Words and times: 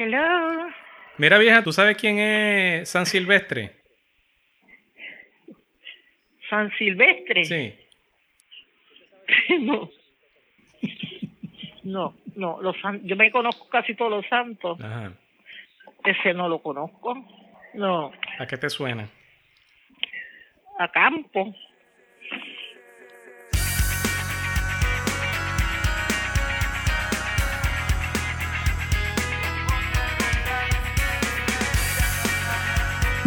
Hello. 0.00 0.66
Mira, 1.18 1.36
vieja, 1.36 1.62
¿tú 1.62 1.74
sabes 1.74 1.94
quién 1.98 2.18
es 2.18 2.88
San 2.88 3.04
Silvestre? 3.04 3.76
San 6.48 6.72
Silvestre. 6.78 7.44
Sí. 7.44 7.74
no. 9.60 9.90
No, 11.82 12.14
no, 12.34 12.62
los 12.62 12.80
san- 12.80 13.06
yo 13.06 13.14
me 13.14 13.30
conozco 13.30 13.68
casi 13.68 13.94
todos 13.94 14.10
los 14.10 14.26
santos. 14.26 14.80
Ajá. 14.80 15.12
Ese 16.02 16.32
no 16.32 16.48
lo 16.48 16.60
conozco. 16.62 17.14
No, 17.74 18.10
¿A 18.38 18.46
qué 18.46 18.56
te 18.56 18.70
suena? 18.70 19.06
a 20.78 20.88
campo. 20.90 21.54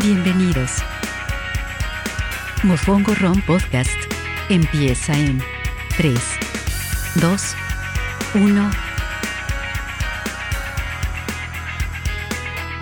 Bienvenidos. 0.04 0.84
Mofongo 2.64 3.16
Ron 3.16 3.42
Podcast 3.44 3.96
empieza 4.50 5.14
en 5.14 5.42
3, 5.96 6.20
2, 7.22 7.56
1. 8.36 8.72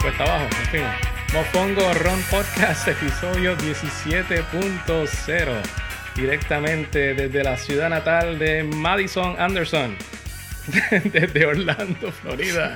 Cuesta 0.02 0.24
abajo, 0.24 0.48
fuimos. 0.72 0.96
Mofongo 1.32 1.94
Ron 1.94 2.20
Podcast, 2.32 2.88
episodio 2.88 3.56
17.0. 3.56 5.62
Directamente 6.16 7.14
desde 7.14 7.44
la 7.44 7.56
ciudad 7.56 7.92
natal 7.92 8.40
de 8.40 8.64
Madison 8.64 9.40
Anderson. 9.40 9.96
Desde 11.12 11.46
Orlando, 11.46 12.12
Florida. 12.12 12.76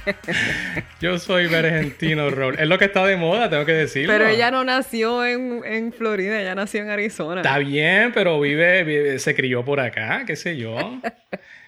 Yo 1.00 1.18
soy 1.18 1.46
Vergentino 1.46 2.30
Roll. 2.30 2.58
Es 2.58 2.66
lo 2.68 2.78
que 2.78 2.84
está 2.86 3.04
de 3.06 3.16
moda, 3.16 3.48
tengo 3.48 3.64
que 3.64 3.72
decirlo. 3.72 4.12
Pero 4.12 4.28
ella 4.28 4.50
no 4.50 4.64
nació 4.64 5.24
en, 5.24 5.62
en 5.64 5.92
Florida, 5.92 6.40
ella 6.40 6.54
nació 6.54 6.82
en 6.82 6.90
Arizona. 6.90 7.40
Está 7.40 7.58
bien, 7.58 8.12
pero 8.12 8.38
vive, 8.40 8.84
vive- 8.84 9.18
se 9.18 9.34
crió 9.34 9.64
por 9.64 9.80
acá, 9.80 10.24
qué 10.26 10.36
sé 10.36 10.56
yo. 10.56 11.00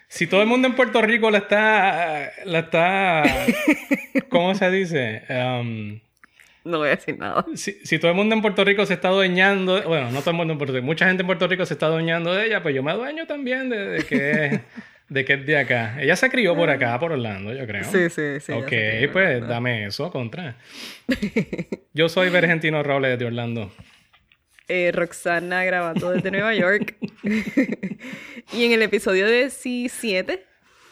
Si 0.07 0.27
todo 0.27 0.41
el 0.41 0.47
mundo 0.47 0.67
en 0.67 0.75
Puerto 0.75 1.01
Rico 1.01 1.31
la 1.31 1.39
está, 1.39 2.31
la 2.45 2.59
está, 2.59 3.23
¿cómo 4.29 4.53
se 4.53 4.69
dice? 4.69 5.23
Um, 5.29 5.99
No 6.63 6.77
voy 6.77 6.89
a 6.89 6.95
decir 6.95 7.17
nada. 7.17 7.43
si, 7.55 7.71
si 7.83 7.97
todo 7.97 8.11
el 8.11 8.17
mundo 8.17 8.35
en 8.35 8.41
Puerto 8.43 8.63
Rico 8.63 8.85
se 8.85 8.93
está 8.93 9.07
adueñando, 9.07 9.81
bueno, 9.83 10.11
no 10.11 10.19
todo 10.19 10.29
el 10.31 10.37
mundo 10.37 10.53
en 10.53 10.59
Puerto 10.59 10.73
Rico, 10.75 10.85
mucha 10.85 11.07
gente 11.07 11.21
en 11.23 11.27
Puerto 11.27 11.47
Rico 11.47 11.65
se 11.65 11.73
está 11.73 11.87
adueñando 11.87 12.31
de 12.35 12.45
ella, 12.45 12.61
pues 12.61 12.75
yo 12.75 12.83
me 12.83 12.91
adueño 12.91 13.25
también 13.25 13.69
de, 13.69 13.77
de 13.87 14.03
que 14.05 14.59
de 15.09 15.25
que 15.25 15.33
es 15.33 15.45
de 15.45 15.57
acá. 15.57 16.01
Ella 16.01 16.15
se 16.15 16.29
crió 16.29 16.55
por 16.55 16.69
acá, 16.69 16.99
por 16.99 17.11
Orlando, 17.11 17.53
yo 17.53 17.65
creo. 17.67 17.83
Sí, 17.83 18.09
sí, 18.09 18.39
sí. 18.39 18.51
Ok, 18.51 19.11
pues 19.11 19.47
dame 19.47 19.85
eso, 19.85 20.11
contra. 20.11 20.55
Yo 21.93 22.09
soy 22.09 22.29
Vergentino 22.29 22.81
Robles 22.81 23.19
de 23.19 23.25
Orlando. 23.25 23.71
Eh, 24.67 24.91
Roxana 24.93 25.63
grabando 25.65 26.11
desde 26.11 26.31
Nueva 26.31 26.55
York. 26.55 26.95
y 28.53 28.65
en 28.65 28.71
el 28.71 28.81
episodio 28.81 29.27
17, 29.27 30.45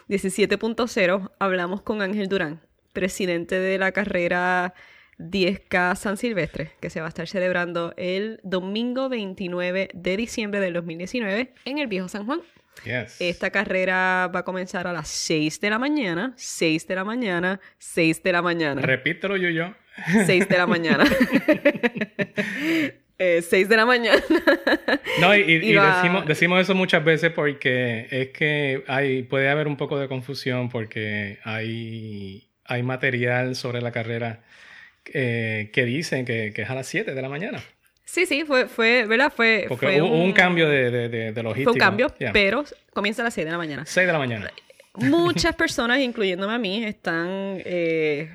17.0, 0.10 1.32
hablamos 1.40 1.82
con 1.82 2.02
Ángel 2.02 2.28
Durán, 2.28 2.62
presidente 2.94 3.58
de 3.60 3.78
la 3.78 3.92
carrera 3.92 4.74
10K 5.18 5.96
San 5.96 6.18
Silvestre, 6.18 6.72
que 6.80 6.90
se 6.90 7.00
va 7.00 7.08
a 7.08 7.10
estar 7.10 7.28
celebrando 7.28 7.94
el 7.98 8.40
domingo 8.44 9.08
29 9.08 9.90
de 9.94 10.18
diciembre 10.18 10.60
del 10.60 10.74
2019 10.74 11.54
en 11.66 11.78
el 11.78 11.88
Viejo 11.88 12.10
San 12.10 12.26
Juan. 12.26 12.42
Yes. 12.84 13.20
Esta 13.22 13.50
carrera 13.52 14.30
va 14.34 14.40
a 14.40 14.44
comenzar 14.44 14.88
a 14.88 14.94
las 14.94 15.08
6 15.08 15.60
de 15.62 15.70
la 15.70 15.78
mañana, 15.78 16.34
6 16.38 16.88
de 16.88 16.96
la 16.96 17.04
mañana, 17.04 17.60
6 17.78 18.24
de 18.24 18.32
la 18.32 18.42
mañana. 18.42 18.82
Repítelo, 18.82 19.38
yo, 19.38 19.50
yo. 19.50 19.74
6 20.26 20.48
de 20.50 20.58
la 20.58 20.66
mañana. 20.68 21.04
Eh, 23.24 23.44
6 23.44 23.70
de 23.70 23.78
la 23.78 23.86
mañana. 23.86 24.20
No, 25.20 25.36
y, 25.36 25.42
y- 25.42 25.52
y 25.68 25.70
Iba- 25.74 25.98
decimos, 25.98 26.26
decimos 26.26 26.60
eso 26.62 26.74
muchas 26.74 27.04
veces 27.06 27.32
porque 27.32 28.08
es 28.10 28.30
que 28.30 28.84
hay, 28.88 29.22
puede 29.22 29.48
haber 29.48 29.68
un 29.68 29.78
poco 29.78 30.00
de 30.00 30.08
confusión 30.08 30.70
porque 30.70 31.38
hay, 31.44 32.50
hay 32.66 32.82
material 32.82 33.56
sobre 33.56 33.80
la 33.80 33.92
carrera 33.92 34.42
eh, 35.14 35.70
que 35.72 35.86
dicen 35.86 36.26
que, 36.26 36.52
que 36.52 36.64
es 36.64 36.70
a 36.72 36.74
las 36.74 36.88
7 36.88 37.14
de 37.14 37.22
la 37.22 37.30
mañana. 37.30 37.62
Sí, 38.12 38.26
sí, 38.26 38.44
fue, 38.46 38.68
fue 38.68 39.06
¿verdad? 39.08 39.32
Fue, 39.34 39.66
Porque 39.70 39.86
fue 39.86 40.02
hubo 40.02 40.22
un, 40.22 40.34
cambio 40.34 40.68
de, 40.68 40.92
de, 40.92 41.08
de, 41.08 41.32
de 41.32 41.44
logística. 41.44 41.64
Fue 41.64 41.74
un 41.74 41.80
cambio, 41.80 42.14
Yeah. 42.20 42.34
pero 42.34 42.66
comienza 42.94 43.22
a 43.22 43.26
las 43.26 43.34
6 43.34 43.46
de 43.46 43.52
la 43.52 43.58
mañana. 43.58 43.86
6 43.86 44.06
de 44.06 44.12
la 44.12 44.20
mañana. 44.20 44.52
Muchas 44.96 45.56
personas, 45.64 46.00
incluyéndome 46.00 46.54
a 46.54 46.58
mí, 46.58 46.84
están 46.84 47.62
eh, 47.64 48.30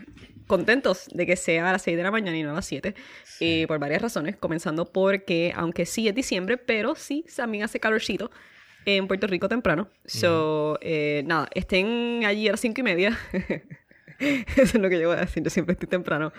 contentos 0.46 1.08
de 1.12 1.26
que 1.26 1.36
sea 1.36 1.68
a 1.68 1.72
las 1.72 1.82
6 1.82 1.94
de 1.98 2.02
la 2.02 2.10
mañana 2.10 2.38
y 2.38 2.42
no 2.42 2.52
a 2.52 2.54
las 2.54 2.64
7. 2.66 2.94
eh, 3.40 3.66
por 3.68 3.78
varias 3.78 4.00
razones. 4.00 4.36
Comenzando 4.36 4.90
porque, 4.90 5.52
aunque 5.54 5.84
sí 5.84 6.08
es 6.08 6.14
diciembre, 6.14 6.56
pero 6.56 6.94
sí 6.94 7.26
también 7.36 7.64
hace 7.64 7.78
calorcito 7.78 8.30
en 8.86 9.06
Puerto 9.06 9.26
Rico 9.26 9.46
temprano. 9.46 9.90
So, 10.06 10.78
eh, 10.80 11.22
nada, 11.26 11.48
estén 11.54 12.22
allí 12.24 12.48
a 12.48 12.52
las 12.52 12.60
5 12.60 12.80
y 12.80 12.82
media. 12.82 13.18
Eso 14.18 14.62
es 14.62 14.74
lo 14.74 14.88
que 14.88 14.98
yo 14.98 15.08
voy 15.08 15.18
a 15.18 15.20
decir. 15.20 15.42
Yo 15.42 15.50
siempre 15.50 15.74
estoy 15.74 15.88
temprano. 15.88 16.32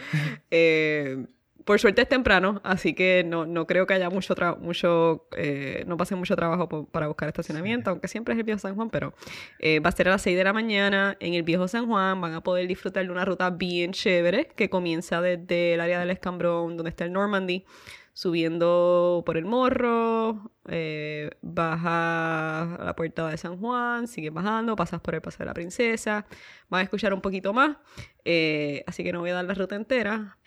Eh, 0.50 1.18
por 1.68 1.82
suerte 1.82 2.02
es 2.02 2.08
temprano, 2.08 2.62
así 2.64 2.94
que 2.94 3.26
no, 3.28 3.46
no 3.46 3.68
creo 3.68 3.86
que 3.86 3.94
haya 3.94 4.10
mucho, 4.10 4.34
mucho 4.62 5.28
eh, 5.36 5.84
no 5.86 5.98
pase 5.98 6.16
mucho 6.16 6.38
trabajo 6.38 6.88
para 6.90 7.08
buscar 7.08 7.28
estacionamiento, 7.28 7.90
aunque 7.90 8.08
siempre 8.08 8.34
es 8.34 8.40
el 8.40 8.46
Viejo 8.46 8.60
San 8.60 8.76
Juan, 8.76 8.90
pero 8.90 9.14
eh, 9.60 9.82
va 9.82 9.90
a 9.90 9.92
ser 9.92 10.08
a 10.08 10.12
las 10.12 10.22
6 10.22 10.38
de 10.38 10.44
la 10.46 10.54
mañana 10.54 11.18
en 11.20 11.34
el 11.34 11.44
Viejo 11.44 11.68
San 11.68 11.86
Juan, 11.86 12.22
van 12.22 12.34
a 12.36 12.42
poder 12.42 12.70
disfrutar 12.70 13.06
de 13.06 13.12
una 13.12 13.26
ruta 13.26 13.50
bien 13.50 13.92
chévere 13.92 14.48
que 14.48 14.70
comienza 14.70 15.20
desde 15.20 15.74
el 15.74 15.82
área 15.82 16.00
del 16.00 16.10
Escambrón, 16.10 16.78
donde 16.78 16.90
está 16.90 17.04
el 17.04 17.12
Normandy, 17.12 17.66
subiendo 18.14 19.24
por 19.26 19.36
el 19.36 19.44
Morro, 19.44 20.54
eh, 20.70 21.32
baja 21.42 22.76
a 22.76 22.86
la 22.86 22.96
puerta 22.96 23.28
de 23.28 23.38
San 23.38 23.60
Juan, 23.60 24.08
sigues 24.08 24.32
bajando, 24.32 24.78
pasas 24.78 25.02
por 25.02 25.16
el 25.16 25.22
Paso 25.22 25.40
de 25.40 25.48
la 25.48 25.54
Princesa, 25.54 26.26
van 26.70 26.80
a 26.80 26.84
escuchar 26.84 27.14
un 27.14 27.20
poquito 27.20 27.52
más, 27.52 27.76
eh, 28.24 28.86
así 28.88 29.04
que 29.04 29.12
no 29.12 29.20
voy 29.20 29.32
a 29.32 29.34
dar 29.34 29.44
la 29.44 29.54
ruta 29.54 29.76
entera, 29.76 30.38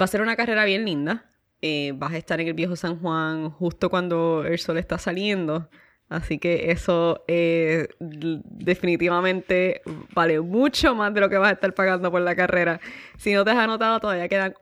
Va 0.00 0.04
a 0.04 0.08
ser 0.08 0.20
una 0.20 0.36
carrera 0.36 0.64
bien 0.64 0.84
linda. 0.84 1.30
Eh, 1.62 1.92
vas 1.96 2.12
a 2.12 2.18
estar 2.18 2.40
en 2.40 2.48
el 2.48 2.54
viejo 2.54 2.76
San 2.76 3.00
Juan 3.00 3.50
justo 3.50 3.88
cuando 3.90 4.44
el 4.44 4.58
sol 4.58 4.78
está 4.78 4.98
saliendo. 4.98 5.68
Así 6.08 6.38
que 6.38 6.70
eso 6.70 7.24
eh, 7.26 7.88
definitivamente 7.98 9.80
vale 10.14 10.40
mucho 10.40 10.94
más 10.94 11.14
de 11.14 11.20
lo 11.20 11.30
que 11.30 11.38
vas 11.38 11.50
a 11.50 11.54
estar 11.54 11.72
pagando 11.74 12.10
por 12.10 12.20
la 12.20 12.36
carrera. 12.36 12.80
Si 13.16 13.32
no 13.32 13.44
te 13.44 13.52
has 13.52 13.56
anotado, 13.56 14.00
todavía 14.00 14.28
quedan 14.28 14.54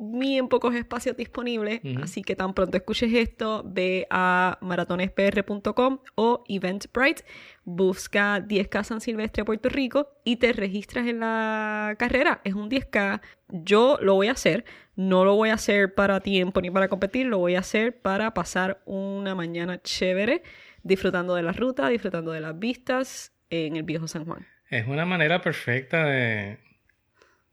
bien 0.00 0.48
pocos 0.48 0.74
espacios 0.74 1.16
disponibles. 1.16 1.80
Así 2.02 2.22
que 2.22 2.34
tan 2.34 2.54
pronto 2.54 2.76
escuches 2.76 3.12
esto, 3.12 3.62
ve 3.66 4.06
a 4.10 4.58
maratonespr.com 4.62 5.98
o 6.14 6.44
Eventbrite, 6.48 7.24
busca 7.64 8.40
10K 8.40 8.82
San 8.82 9.00
Silvestre 9.00 9.44
Puerto 9.44 9.68
Rico 9.68 10.08
y 10.24 10.36
te 10.36 10.52
registras 10.52 11.06
en 11.06 11.20
la 11.20 11.94
carrera. 11.98 12.40
Es 12.44 12.54
un 12.54 12.70
10K. 12.70 13.20
Yo 13.48 13.98
lo 14.00 14.14
voy 14.14 14.28
a 14.28 14.32
hacer. 14.32 14.64
No 14.96 15.24
lo 15.24 15.34
voy 15.34 15.50
a 15.50 15.54
hacer 15.54 15.94
para 15.94 16.20
tiempo 16.20 16.60
ni 16.60 16.70
para 16.70 16.88
competir, 16.88 17.26
lo 17.26 17.38
voy 17.38 17.54
a 17.54 17.60
hacer 17.60 18.00
para 18.00 18.34
pasar 18.34 18.82
una 18.84 19.34
mañana 19.34 19.80
chévere, 19.80 20.42
disfrutando 20.82 21.34
de 21.34 21.42
la 21.42 21.52
ruta, 21.52 21.88
disfrutando 21.88 22.32
de 22.32 22.40
las 22.40 22.58
vistas 22.58 23.32
en 23.48 23.76
el 23.76 23.82
viejo 23.82 24.08
San 24.08 24.26
Juan. 24.26 24.46
Es 24.68 24.86
una 24.86 25.06
manera 25.06 25.40
perfecta 25.40 26.04
de, 26.04 26.58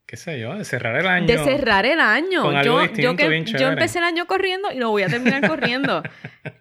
qué 0.07 0.17
sé 0.17 0.39
yo, 0.39 0.55
de 0.55 0.63
cerrar 0.65 0.95
el 0.95 1.05
año. 1.05 1.27
De 1.27 1.37
cerrar 1.37 1.85
el 1.85 1.99
año. 1.99 2.41
con 2.41 2.55
algo 2.55 2.75
yo, 2.77 2.81
distinto, 2.81 3.01
yo, 3.11 3.15
que- 3.15 3.27
bien 3.29 3.45
yo 3.45 3.57
chévere. 3.57 3.73
empecé 3.73 3.99
el 3.99 4.05
año 4.05 4.25
corriendo 4.25 4.71
y 4.71 4.77
lo 4.79 4.89
voy 4.89 5.03
a 5.03 5.07
terminar 5.07 5.41
corriendo. 5.47 6.01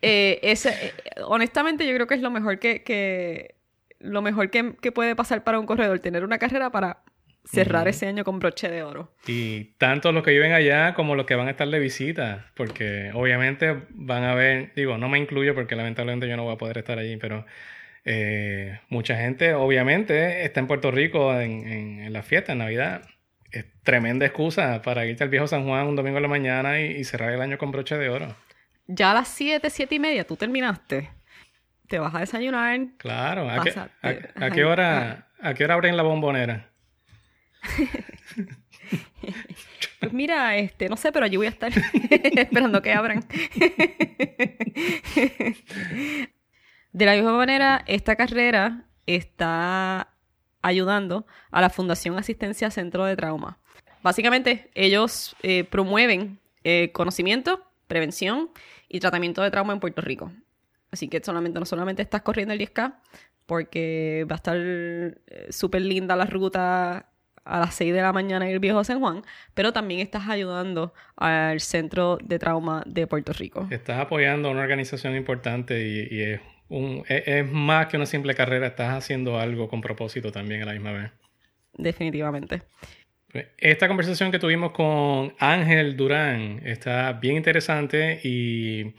Eh, 0.02 0.40
ese, 0.42 0.70
eh, 0.70 0.92
honestamente, 1.24 1.86
yo 1.86 1.94
creo 1.94 2.06
que 2.06 2.14
es 2.16 2.20
lo 2.20 2.30
mejor 2.30 2.58
que, 2.58 2.82
que- 2.82 3.54
lo 4.00 4.20
mejor 4.20 4.50
que, 4.50 4.74
que 4.82 4.92
puede 4.92 5.16
pasar 5.16 5.42
para 5.44 5.59
un 5.59 5.65
corredor, 5.66 5.98
tener 6.00 6.22
una 6.24 6.38
carrera 6.38 6.71
para 6.71 6.98
cerrar 7.44 7.86
ese 7.86 8.09
año 8.09 8.24
con 8.24 8.41
broche 8.41 8.68
de 8.68 8.82
oro. 8.82 9.15
Y 9.28 9.74
tanto 9.78 10.10
los 10.10 10.24
que 10.24 10.32
viven 10.32 10.53
allá 10.53 10.94
como 10.94 11.15
los 11.15 11.26
que 11.26 11.36
van 11.36 11.47
a 11.47 11.53
estar 11.53 11.68
de 11.68 11.78
visita, 11.78 12.50
porque 12.56 13.12
obviamente 13.15 13.84
van 13.91 14.24
a 14.24 14.34
ver, 14.34 14.72
digo, 14.74 14.98
no 14.98 15.09
me 15.09 15.18
incluyo 15.18 15.54
porque 15.54 15.76
lamentablemente 15.76 16.28
yo 16.28 16.36
no 16.36 16.42
voy 16.42 16.54
a 16.54 16.59
poder 16.59 16.78
estar 16.78 16.98
allí, 16.98 17.16
pero 17.16 17.47
eh, 18.04 18.80
mucha 18.88 19.16
gente 19.16 19.54
obviamente 19.54 20.44
está 20.44 20.59
en 20.60 20.66
Puerto 20.66 20.91
Rico 20.91 21.32
en, 21.38 21.66
en, 21.68 22.00
en 22.00 22.12
la 22.12 22.22
fiesta, 22.24 22.53
en 22.53 22.59
Navidad. 22.59 23.03
Es 23.53 23.65
tremenda 23.83 24.27
excusa 24.27 24.83
para 24.83 25.07
irte 25.07 25.22
al 25.25 25.31
viejo 25.31 25.47
San 25.47 25.65
Juan 25.66 25.87
un 25.87 25.97
domingo 25.97 26.19
en 26.19 26.22
la 26.22 26.28
mañana 26.28 26.81
y, 26.81 26.93
y 26.97 27.04
cerrar 27.04 27.33
el 27.33 27.41
año 27.41 27.59
con 27.59 27.71
broche 27.71 27.97
de 27.97 28.09
oro. 28.09 28.34
Ya 28.89 29.10
a 29.13 29.15
las 29.15 29.28
7, 29.28 29.69
7 29.71 29.95
y 29.95 29.98
media, 29.98 30.27
tú 30.27 30.37
terminaste. 30.37 31.10
Te 31.89 31.98
vas 31.98 32.15
a 32.15 32.21
desayunar. 32.21 32.78
Claro, 32.98 33.48
¿a 33.51 33.63
qué, 33.63 33.71
a- 33.71 33.89
a 34.47 34.51
qué 34.51 34.65
hora, 34.65 35.28
¿a 35.41 35.54
qué 35.54 35.65
hora 35.65 35.75
abren 35.75 35.97
la 35.97 36.03
bombonera? 36.03 36.71
Pues 40.01 40.13
mira, 40.13 40.57
este, 40.57 40.89
no 40.89 40.97
sé, 40.97 41.13
pero 41.13 41.25
allí 41.27 41.37
voy 41.37 41.47
a 41.47 41.51
estar 41.51 41.72
esperando 42.10 42.83
que 42.83 42.93
abran. 42.93 43.25
De 46.93 47.04
la 47.07 47.15
misma 47.15 47.37
manera, 47.37 47.83
esta 47.87 48.16
carrera 48.16 48.84
está 49.07 50.09
ayudando 50.66 51.27
a 51.51 51.60
la 51.60 51.71
Fundación 51.71 52.18
Asistencia 52.18 52.71
Centro 52.71 53.04
de 53.04 53.16
Trauma. 53.16 53.59
Básicamente, 54.03 54.71
ellos 54.74 55.36
eh, 55.42 55.65
promueven 55.65 56.39
eh, 56.65 56.91
conocimiento, 56.92 57.63
prevención 57.86 58.51
y 58.89 59.01
tratamiento 59.01 59.42
de 59.42 59.51
trauma 59.51 59.72
en 59.72 59.80
Puerto 59.80 60.03
Rico. 60.03 60.33
Así 60.91 61.09
que 61.09 61.22
solamente, 61.22 61.59
no 61.59 61.66
solamente 61.66 62.03
estás 62.03 62.22
corriendo 62.22 62.54
el 62.54 62.60
10K, 62.60 62.95
porque 63.47 64.27
va 64.30 64.34
a 64.34 64.36
estar 64.36 64.57
eh, 64.59 65.47
súper 65.51 65.83
linda 65.83 66.16
la 66.16 66.27
ruta 66.27 67.10
a 67.45 67.60
las 67.60 67.74
6 67.77 67.95
de 67.95 68.03
la 68.03 68.12
mañana 68.12 68.47
en 68.47 68.53
el 68.53 68.59
viejo 68.59 68.83
San 68.83 68.98
Juan, 68.98 69.22
pero 69.54 69.72
también 69.72 70.01
estás 70.01 70.28
ayudando 70.28 70.92
al 71.16 71.60
Centro 71.60 72.19
de 72.22 72.39
Trauma 72.41 72.83
de 72.86 73.07
Puerto 73.07 73.33
Rico. 73.33 73.69
Estás 73.71 74.01
apoyando 74.01 74.48
a 74.48 74.51
una 74.51 74.62
organización 74.62 75.15
importante 75.15 75.86
y, 75.86 76.21
es, 76.21 76.41
un, 76.68 77.04
es, 77.09 77.51
más 77.51 77.86
que 77.86 77.97
una 77.97 78.07
simple 78.07 78.34
carrera, 78.34 78.66
estás 78.66 78.95
haciendo 78.97 79.39
algo 79.39 79.68
con 79.68 79.80
propósito 79.80 80.33
también 80.33 80.63
a 80.63 80.66
la 80.66 80.72
misma 80.72 80.92
vez. 80.92 81.10
Definitivamente. 81.74 82.63
Esta 83.59 83.89
conversación 83.89 84.30
que 84.30 84.39
tuvimos 84.39 84.72
con 84.72 85.34
Ángel 85.39 85.97
Durán 85.97 86.63
está 86.65 87.13
bien 87.15 87.36
interesante 87.36 88.21
y 88.24 88.95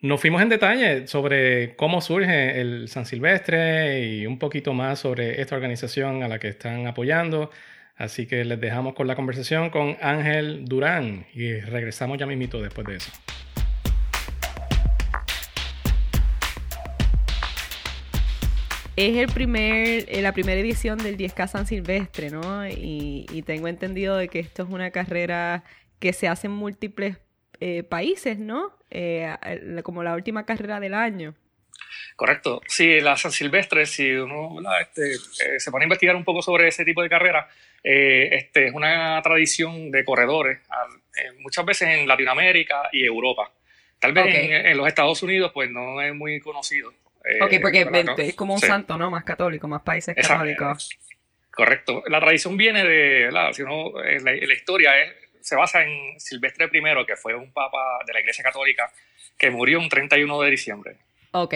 nos 0.00 0.20
fuimos 0.20 0.42
en 0.42 0.48
detalle 0.48 1.06
sobre 1.06 1.76
cómo 1.76 2.00
surge 2.00 2.60
el 2.60 2.88
San 2.88 3.06
Silvestre 3.06 4.00
y 4.00 4.26
un 4.26 4.38
poquito 4.38 4.72
más 4.72 4.98
sobre 4.98 5.40
esta 5.40 5.54
organización 5.54 6.22
a 6.22 6.28
la 6.28 6.38
que 6.38 6.48
están 6.48 6.86
apoyando. 6.86 7.50
Así 7.96 8.26
que 8.26 8.44
les 8.46 8.58
dejamos 8.58 8.94
con 8.94 9.06
la 9.06 9.14
conversación 9.14 9.68
con 9.68 9.98
Ángel 10.00 10.64
Durán 10.64 11.26
y 11.34 11.60
regresamos 11.60 12.16
ya 12.18 12.26
mismito 12.26 12.62
después 12.62 12.86
de 12.86 12.96
eso. 12.96 13.12
Es 19.00 19.16
el 19.16 19.28
primer, 19.28 20.04
eh, 20.08 20.20
la 20.20 20.34
primera 20.34 20.60
edición 20.60 20.98
del 20.98 21.16
10K 21.16 21.48
San 21.48 21.66
Silvestre, 21.66 22.28
¿no? 22.28 22.68
Y, 22.68 23.24
y 23.32 23.40
tengo 23.40 23.66
entendido 23.66 24.14
de 24.18 24.28
que 24.28 24.40
esto 24.40 24.64
es 24.64 24.68
una 24.68 24.90
carrera 24.90 25.64
que 25.98 26.12
se 26.12 26.28
hace 26.28 26.48
en 26.48 26.52
múltiples 26.52 27.16
eh, 27.60 27.82
países, 27.82 28.38
¿no? 28.38 28.76
Eh, 28.90 29.34
como 29.84 30.02
la 30.02 30.14
última 30.14 30.44
carrera 30.44 30.80
del 30.80 30.92
año. 30.92 31.34
Correcto. 32.14 32.60
Sí, 32.66 33.00
la 33.00 33.16
San 33.16 33.32
Silvestre, 33.32 33.86
si 33.86 34.12
uno 34.12 34.58
este, 34.78 35.14
se 35.58 35.70
pone 35.70 35.84
a 35.84 35.86
investigar 35.86 36.14
un 36.14 36.24
poco 36.24 36.42
sobre 36.42 36.68
ese 36.68 36.84
tipo 36.84 37.02
de 37.02 37.08
carrera, 37.08 37.48
este, 37.82 38.66
es 38.66 38.74
una 38.74 39.18
tradición 39.22 39.90
de 39.90 40.04
corredores, 40.04 40.58
muchas 41.38 41.64
veces 41.64 41.88
en 41.88 42.06
Latinoamérica 42.06 42.90
y 42.92 43.06
Europa. 43.06 43.50
Tal 43.98 44.12
vez 44.12 44.26
en, 44.28 44.76
los 44.76 44.86
Estados 44.86 45.22
Unidos, 45.22 45.52
pues 45.54 45.70
no 45.70 46.02
es 46.02 46.14
muy 46.14 46.38
conocido. 46.40 46.92
Ok, 47.42 47.54
porque 47.60 47.88
es 48.18 48.34
como 48.34 48.54
un 48.54 48.60
santo, 48.60 48.96
¿no? 48.96 49.10
Más 49.10 49.24
católico, 49.24 49.68
más 49.68 49.82
países 49.82 50.14
católicos. 50.14 50.90
Correcto. 51.50 52.02
La 52.06 52.20
tradición 52.20 52.56
viene 52.56 52.84
de, 52.84 53.30
si 53.52 53.62
uno, 53.62 53.92
la 54.02 54.54
historia 54.54 55.02
es 55.02 55.20
se 55.40 55.56
basa 55.56 55.82
en 55.82 56.18
Silvestre 56.18 56.66
I, 56.72 57.06
que 57.06 57.16
fue 57.16 57.34
un 57.34 57.52
papa 57.52 58.00
de 58.06 58.12
la 58.12 58.20
Iglesia 58.20 58.44
Católica 58.44 58.90
que 59.36 59.50
murió 59.50 59.78
un 59.78 59.88
31 59.88 60.40
de 60.42 60.50
diciembre. 60.50 60.96
Ok. 61.32 61.54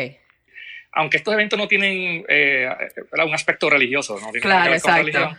Aunque 0.93 1.16
estos 1.16 1.34
eventos 1.34 1.58
no 1.58 1.69
tienen 1.69 2.25
eh, 2.28 2.69
un 3.12 3.34
aspecto 3.34 3.69
religioso, 3.69 4.14
no 4.14 4.31
tienen 4.31 4.43
claro, 4.43 4.72
exacto. 4.72 5.37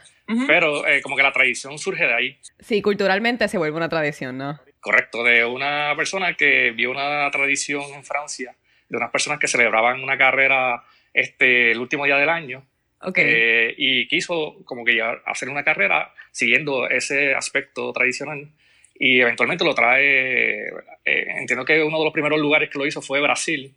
pero 0.47 0.85
eh, 0.85 1.01
como 1.01 1.15
que 1.15 1.23
la 1.23 1.31
tradición 1.31 1.77
surge 1.79 2.05
de 2.05 2.13
ahí. 2.13 2.39
Sí, 2.59 2.81
culturalmente 2.81 3.47
se 3.47 3.57
vuelve 3.57 3.77
una 3.77 3.89
tradición, 3.89 4.37
¿no? 4.37 4.59
Correcto, 4.81 5.23
de 5.23 5.45
una 5.45 5.93
persona 5.95 6.35
que 6.35 6.71
vio 6.71 6.91
una 6.91 7.29
tradición 7.31 7.83
en 7.93 8.03
Francia, 8.03 8.53
de 8.89 8.97
unas 8.97 9.11
personas 9.11 9.39
que 9.39 9.47
celebraban 9.47 10.01
una 10.03 10.17
carrera 10.17 10.83
este, 11.13 11.71
el 11.71 11.79
último 11.79 12.05
día 12.05 12.17
del 12.17 12.29
año, 12.29 12.65
eh, 13.15 13.73
y 13.77 14.07
quiso 14.07 14.63
como 14.65 14.83
que 14.83 14.95
ya 14.95 15.11
hacer 15.25 15.49
una 15.49 15.63
carrera 15.63 16.13
siguiendo 16.31 16.89
ese 16.89 17.35
aspecto 17.35 17.91
tradicional 17.93 18.49
y 18.97 19.19
eventualmente 19.19 19.65
lo 19.65 19.75
trae, 19.75 20.67
eh, 21.03 21.25
entiendo 21.37 21.65
que 21.65 21.83
uno 21.83 21.99
de 21.99 22.03
los 22.05 22.13
primeros 22.13 22.39
lugares 22.39 22.69
que 22.69 22.79
lo 22.79 22.85
hizo 22.85 23.01
fue 23.01 23.21
Brasil. 23.21 23.73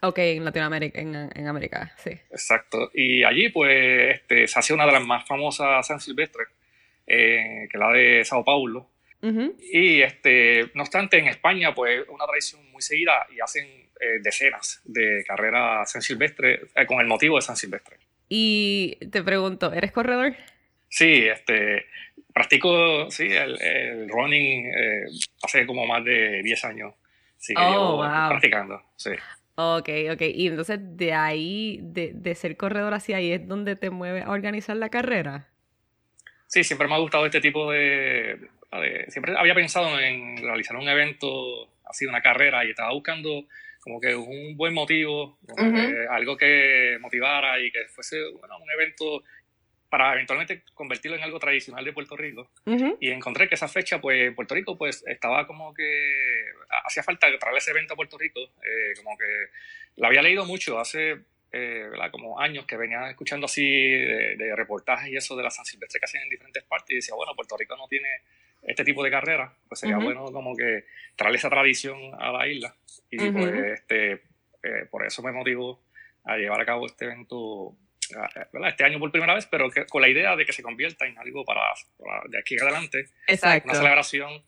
Ok, 0.00 0.18
en 0.18 0.44
Latinoamérica, 0.44 1.00
en, 1.00 1.46
América, 1.46 1.92
sí. 1.98 2.10
Exacto. 2.10 2.90
Y 2.92 3.22
allí 3.22 3.50
pues 3.50 4.16
este, 4.16 4.48
se 4.48 4.58
hace 4.58 4.74
una 4.74 4.86
de 4.86 4.92
las 4.92 5.04
más 5.04 5.26
famosas 5.26 5.86
San 5.86 6.00
Silvestre, 6.00 6.44
eh, 7.06 7.68
que 7.70 7.76
es 7.76 7.80
la 7.80 7.92
de 7.92 8.24
Sao 8.24 8.44
Paulo. 8.44 8.88
Y 9.72 10.02
este, 10.02 10.72
no 10.74 10.82
obstante, 10.82 11.16
en 11.16 11.28
España 11.28 11.72
pues 11.72 12.08
una 12.08 12.26
tradición 12.26 12.68
muy 12.72 12.82
seguida 12.82 13.24
y 13.32 13.38
hacen 13.40 13.81
decenas 14.22 14.80
de 14.84 15.24
carreras 15.26 15.90
San 15.90 16.02
Silvestre 16.02 16.68
con 16.86 17.00
el 17.00 17.06
motivo 17.06 17.36
de 17.36 17.42
San 17.42 17.56
Silvestre. 17.56 17.98
Y 18.28 18.96
te 19.10 19.22
pregunto, 19.22 19.72
¿eres 19.72 19.92
corredor? 19.92 20.34
Sí, 20.88 21.26
este, 21.26 21.86
practico 22.32 23.10
sí, 23.10 23.28
el, 23.30 24.08
running 24.08 24.66
eh, 24.66 25.04
hace 25.42 25.66
como 25.66 25.86
más 25.86 26.04
de 26.04 26.42
10 26.42 26.64
años. 26.64 26.94
Sí, 27.38 27.54
que 27.54 27.62
oh, 27.62 27.98
practicando, 28.28 28.82
sí. 28.96 29.10
Ok, 29.54 29.88
ok. 30.12 30.22
Y 30.22 30.46
entonces 30.48 30.78
de 30.80 31.12
ahí, 31.12 31.80
de, 31.82 32.12
de, 32.14 32.34
ser 32.34 32.56
corredor 32.56 32.94
hacia 32.94 33.18
ahí, 33.18 33.32
es 33.32 33.46
donde 33.46 33.76
te 33.76 33.90
mueves 33.90 34.24
a 34.24 34.30
organizar 34.30 34.76
la 34.76 34.88
carrera. 34.88 35.48
Sí, 36.46 36.64
siempre 36.64 36.88
me 36.88 36.94
ha 36.94 36.98
gustado 36.98 37.26
este 37.26 37.40
tipo 37.40 37.70
de, 37.70 38.38
de, 38.70 39.04
Siempre 39.08 39.36
había 39.36 39.54
pensado 39.54 39.98
en 39.98 40.36
realizar 40.38 40.76
un 40.76 40.88
evento, 40.88 41.68
así 41.84 42.06
una 42.06 42.22
carrera, 42.22 42.64
y 42.64 42.70
estaba 42.70 42.92
buscando 42.92 43.44
como 43.82 44.00
que 44.00 44.14
un 44.14 44.56
buen 44.56 44.72
motivo, 44.72 45.38
algo 46.08 46.36
que 46.36 46.96
motivara 47.00 47.60
y 47.60 47.70
que 47.70 47.84
fuese 47.88 48.30
bueno, 48.38 48.58
un 48.58 48.70
evento 48.70 49.22
para 49.92 50.14
eventualmente 50.14 50.62
convertirlo 50.72 51.18
en 51.18 51.22
algo 51.22 51.38
tradicional 51.38 51.84
de 51.84 51.92
Puerto 51.92 52.16
Rico. 52.16 52.50
Y 52.98 53.10
encontré 53.10 53.46
que 53.46 53.56
esa 53.56 53.68
fecha, 53.68 54.00
pues 54.00 54.34
Puerto 54.34 54.54
Rico, 54.54 54.78
pues 54.78 55.04
estaba 55.06 55.46
como 55.46 55.74
que 55.74 56.46
hacía 56.86 57.02
falta 57.02 57.26
traer 57.38 57.58
ese 57.58 57.72
evento 57.72 57.92
a 57.92 57.96
Puerto 57.96 58.16
Rico, 58.16 58.40
eh, 58.40 58.94
como 58.96 59.18
que 59.18 59.26
la 59.96 60.08
había 60.08 60.22
leído 60.22 60.46
mucho 60.46 60.78
hace 60.78 61.18
eh, 61.52 61.90
como 62.10 62.40
años 62.40 62.64
que 62.64 62.78
venía 62.78 63.10
escuchando 63.10 63.44
así 63.44 63.62
de, 63.62 64.56
reportajes 64.56 65.10
y 65.10 65.16
eso 65.16 65.36
de 65.36 65.42
la 65.42 65.50
San 65.50 65.66
Silvestre 65.66 66.00
que 66.00 66.06
hacen 66.06 66.22
en 66.22 66.30
diferentes 66.30 66.62
partes 66.62 66.90
y 66.90 66.94
decía, 66.94 67.14
bueno, 67.14 67.34
Puerto 67.34 67.58
Rico 67.58 67.76
no 67.76 67.86
tiene 67.86 68.08
este 68.62 68.84
tipo 68.84 69.02
de 69.02 69.10
carrera, 69.10 69.54
pues 69.68 69.80
sería 69.80 69.98
bueno 69.98 70.24
como 70.26 70.56
que 70.56 70.84
traer 71.16 71.34
esa 71.34 71.50
tradición 71.50 71.98
a 72.18 72.32
la 72.32 72.46
isla. 72.46 72.74
Y 73.10 73.30
pues 73.30 73.54
este, 73.78 74.12
eh, 74.62 74.86
por 74.90 75.04
eso 75.04 75.22
me 75.22 75.32
motivó 75.32 75.82
a 76.24 76.36
llevar 76.36 76.60
a 76.60 76.66
cabo 76.66 76.86
este 76.86 77.06
evento 77.06 77.76
este 78.66 78.84
año 78.84 78.98
por 78.98 79.10
primera 79.10 79.34
vez, 79.34 79.46
pero 79.46 79.70
que, 79.70 79.86
con 79.86 80.02
la 80.02 80.08
idea 80.08 80.36
de 80.36 80.44
que 80.44 80.52
se 80.52 80.62
convierta 80.62 81.06
en 81.06 81.18
algo 81.18 81.44
para, 81.44 81.62
de 82.28 82.38
aquí 82.38 82.54
en 82.54 82.62
adelante. 82.62 83.08
Exacto. 83.26 83.68
Una 83.68 83.78
celebración 83.78 84.42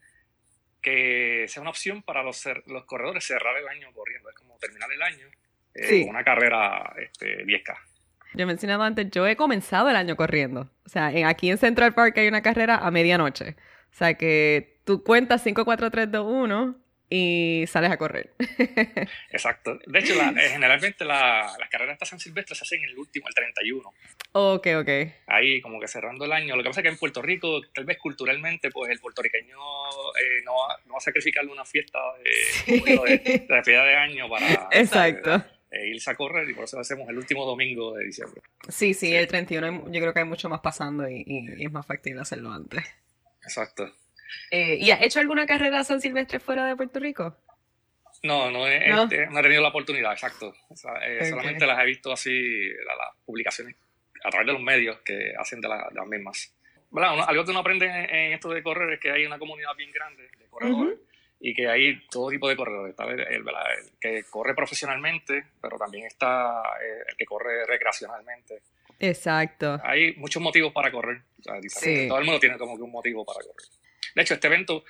que 0.80 1.47
sea 1.49 1.62
una 1.62 1.71
opción 1.71 2.02
para 2.02 2.23
los, 2.23 2.44
los 2.66 2.85
corredores 2.85 3.25
cerrar 3.25 3.56
el 3.56 3.66
año 3.68 3.90
corriendo. 3.92 4.28
Es 4.28 4.37
como 4.37 4.56
terminar 4.59 4.92
el 4.92 5.02
año 5.02 5.26
eh, 5.75 6.02
con 6.02 6.11
una 6.11 6.25
carrera 6.25 6.94
este, 6.99 7.44
10K. 7.44 7.76
Yo 8.35 8.42
he 8.42 8.47
mencionado 8.47 8.83
antes, 8.83 9.11
yo 9.11 9.26
he 9.26 9.37
comenzado 9.37 9.88
el 9.88 9.97
año 9.97 10.16
corriendo. 10.16 10.68
O 10.85 10.88
sea, 10.88 11.11
en, 11.12 11.25
aquí 11.25 11.50
en 11.50 11.59
Central 11.59 11.94
Park 11.94 12.18
hay 12.18 12.28
una 12.28 12.42
carrera 12.42 12.76
a 12.76 12.90
medianoche. 12.90 13.56
O 13.94 13.96
sea 13.96 14.14
que 14.14 14.80
tú 14.82 15.04
cuentas 15.04 15.40
5, 15.44 15.64
4, 15.64 15.88
3, 15.88 16.10
2, 16.10 16.26
1 16.28 16.76
y 17.08 17.64
sales 17.68 17.92
a 17.92 17.96
correr. 17.96 18.32
Exacto. 19.30 19.78
De 19.86 20.00
hecho, 20.00 20.14
eh, 20.14 20.48
generalmente 20.50 21.04
las 21.04 21.56
carreras 21.70 21.96
de 22.00 22.04
San 22.04 22.18
Silvestre 22.18 22.56
se 22.56 22.64
hacen 22.64 22.82
en 22.82 22.90
el 22.90 22.98
último, 22.98 23.28
el 23.28 23.34
31. 23.34 23.88
Ok, 24.32 24.66
ok. 24.80 24.88
Ahí 25.28 25.60
como 25.60 25.78
que 25.78 25.86
cerrando 25.86 26.24
el 26.24 26.32
año. 26.32 26.56
Lo 26.56 26.64
que 26.64 26.70
pasa 26.70 26.80
es 26.80 26.84
que 26.84 26.88
en 26.88 26.98
Puerto 26.98 27.22
Rico, 27.22 27.60
tal 27.72 27.84
vez 27.84 27.98
culturalmente, 27.98 28.68
pues 28.72 28.90
el 28.90 28.98
puertorriqueño 28.98 29.56
eh, 29.56 30.42
no, 30.44 30.54
va 30.92 30.96
a 30.96 31.00
sacrificar 31.00 31.46
una 31.46 31.64
fiesta 31.64 32.00
de, 32.66 32.80
de, 32.80 33.46
de, 33.46 33.72
de 33.72 33.94
año 33.94 34.28
para... 34.28 34.68
Exacto. 34.72 35.36
Eh, 35.70 35.86
irse 35.90 36.10
a 36.10 36.16
correr 36.16 36.50
y 36.50 36.54
por 36.54 36.64
eso 36.64 36.80
hacemos 36.80 37.08
el 37.08 37.16
último 37.16 37.46
domingo 37.46 37.94
de 37.94 38.06
diciembre. 38.06 38.42
Sí, 38.68 38.92
sí, 38.92 39.14
el 39.14 39.28
31 39.28 39.84
yo 39.92 40.00
creo 40.00 40.12
que 40.12 40.18
hay 40.18 40.24
mucho 40.26 40.48
más 40.48 40.60
pasando 40.60 41.08
y, 41.08 41.22
y 41.24 41.64
es 41.64 41.70
más 41.70 41.86
factible 41.86 42.22
hacerlo 42.22 42.50
antes. 42.50 42.82
Exacto. 43.44 43.94
Eh, 44.50 44.76
¿Y 44.80 44.90
has 44.90 45.02
hecho 45.02 45.20
alguna 45.20 45.46
carrera 45.46 45.84
San 45.84 46.00
Silvestre 46.00 46.40
fuera 46.40 46.66
de 46.66 46.76
Puerto 46.76 46.98
Rico? 46.98 47.36
No, 48.22 48.50
no 48.50 48.66
he, 48.66 48.88
este, 48.88 49.26
tenido 49.26 49.60
la 49.60 49.68
oportunidad, 49.68 50.12
exacto. 50.12 50.54
Eh, 51.02 51.26
solamente 51.26 51.66
las 51.66 51.78
he 51.80 51.84
visto 51.84 52.10
así, 52.10 52.68
las 52.68 53.16
publicaciones 53.24 53.76
a 54.24 54.30
través 54.30 54.46
de 54.46 54.52
los 54.54 54.62
medios 54.62 54.98
que 55.04 55.34
hacen 55.38 55.60
de, 55.60 55.68
las 55.68 56.06
mismas. 56.06 56.54
algo 56.92 57.44
que 57.44 57.50
uno 57.50 57.60
aprende 57.60 57.86
en, 57.86 58.32
esto 58.32 58.48
de 58.48 58.62
correr 58.62 58.94
es 58.94 59.00
que 59.00 59.10
hay 59.10 59.26
una 59.26 59.38
comunidad 59.38 59.74
bien 59.76 59.92
grande 59.92 60.22
de 60.38 60.46
corredores 60.48 60.98
y 61.38 61.54
que 61.54 61.68
hay 61.68 62.06
todo 62.08 62.30
tipo 62.30 62.48
de 62.48 62.56
corredores. 62.56 62.92
Está 62.92 63.04
el, 63.04 63.44
que 64.00 64.24
corre 64.24 64.54
profesionalmente, 64.54 65.44
pero 65.60 65.76
también 65.76 66.06
está 66.06 66.62
eh, 66.82 67.04
el 67.06 67.16
que 67.16 67.26
corre 67.26 67.66
recreacionalmente. 67.66 68.62
Exacto. 69.08 69.80
Hay 69.84 70.14
muchos 70.16 70.42
motivos 70.42 70.73
para 70.73 70.90
correr. 70.92 71.23
Todo 71.42 72.18
el 72.18 72.25
mundo 72.25 72.40
tiene 72.40 72.56
como 72.58 72.76
que 72.76 72.82
un 72.82 72.90
motivo 72.92 73.25
para 73.25 73.40
correr. 73.40 73.68
De 74.14 74.23
hecho, 74.23 74.34
este 74.34 74.46
evento 74.46 74.84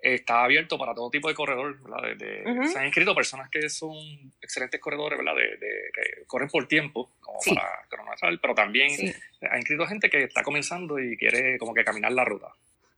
está 0.00 0.44
abierto 0.44 0.78
para 0.78 0.94
todo 0.94 1.10
tipo 1.10 1.28
de 1.28 1.34
corredor, 1.34 1.76
¿verdad? 1.82 2.16
De- 2.16 2.24
de- 2.44 2.50
Ujú. 2.52 2.68
Se 2.68 2.78
han 2.78 2.86
inscrito 2.86 3.14
personas 3.16 3.50
que 3.50 3.68
son 3.68 3.96
excelentes 4.40 4.80
corredores, 4.80 5.18
¿verdad? 5.18 5.34
De, 5.34 5.56
de- 5.56 5.90
que 5.92 6.24
corren 6.26 6.48
por 6.48 6.68
tiempo, 6.68 7.10
como 7.20 7.40
Sí. 7.40 7.52
para 7.54 7.68
cronometrar, 7.88 8.38
pero 8.40 8.54
también 8.54 8.90
Sí. 8.90 9.12
ha 9.50 9.56
inscrito 9.58 9.86
gente 9.86 10.08
que 10.08 10.22
está 10.22 10.42
comenzando 10.44 10.98
y 11.00 11.16
quiere 11.16 11.58
como 11.58 11.74
que 11.74 11.82
caminar 11.84 12.12
la 12.12 12.24
ruta. 12.24 12.46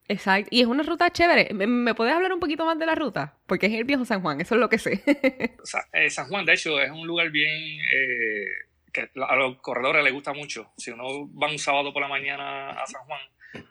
Exacto. 0.09 0.49
Y 0.53 0.61
es 0.61 0.67
una 0.67 0.83
ruta 0.83 1.11
chévere. 1.11 1.55
¿Me, 1.55 1.67
me 1.67 1.95
puedes 1.95 2.13
hablar 2.13 2.33
un 2.35 2.41
poquito 2.41 2.67
más 2.67 2.79
de 2.79 2.85
la 2.85 2.95
ruta? 2.97 3.39
Porque 3.47 3.67
es 3.67 3.73
el 3.73 3.85
viejo 3.85 4.05
San 4.05 4.21
Juan, 4.21 4.41
eso 4.41 4.55
es 4.57 4.61
lo 4.61 4.69
que 4.69 4.79
sé. 4.79 5.01
O 5.63 5.67
sea, 5.67 5.87
eh, 5.93 6.11
San 6.11 6.27
Juan, 6.29 6.45
de 6.45 6.53
hecho, 6.55 6.79
es 6.81 6.91
un 6.91 7.07
lugar 7.07 7.31
bien 7.31 7.49
eh, 7.95 8.45
que 8.93 9.11
a 9.23 9.37
los 9.37 9.57
corredores 9.59 10.03
les 10.05 10.13
gusta 10.13 10.33
mucho. 10.33 10.73
Si 10.77 10.91
uno 10.91 11.29
va 11.35 11.51
un 11.51 11.59
sábado 11.59 11.93
por 11.93 12.03
la 12.03 12.09
mañana 12.09 12.71
a 12.71 12.87
San 12.87 13.03
Juan, 13.05 13.21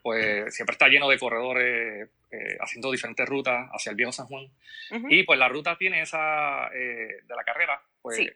pues 0.02 0.54
siempre 0.56 0.74
está 0.74 0.88
lleno 0.88 1.08
de 1.10 1.18
corredores 1.18 2.10
eh, 2.32 2.58
haciendo 2.60 2.92
diferentes 2.92 3.28
rutas 3.28 3.68
hacia 3.72 3.90
el 3.92 3.96
viejo 3.96 4.12
San 4.12 4.28
Juan. 4.28 4.46
Ujú. 4.92 5.08
Y 5.10 5.24
pues 5.24 5.40
la 5.40 5.48
ruta 5.50 5.78
tiene 5.78 6.02
esa 6.02 6.68
eh, 6.74 7.22
de 7.28 7.36
la 7.36 7.44
carrera, 7.44 7.82
pues 8.02 8.18
Sí. 8.18 8.30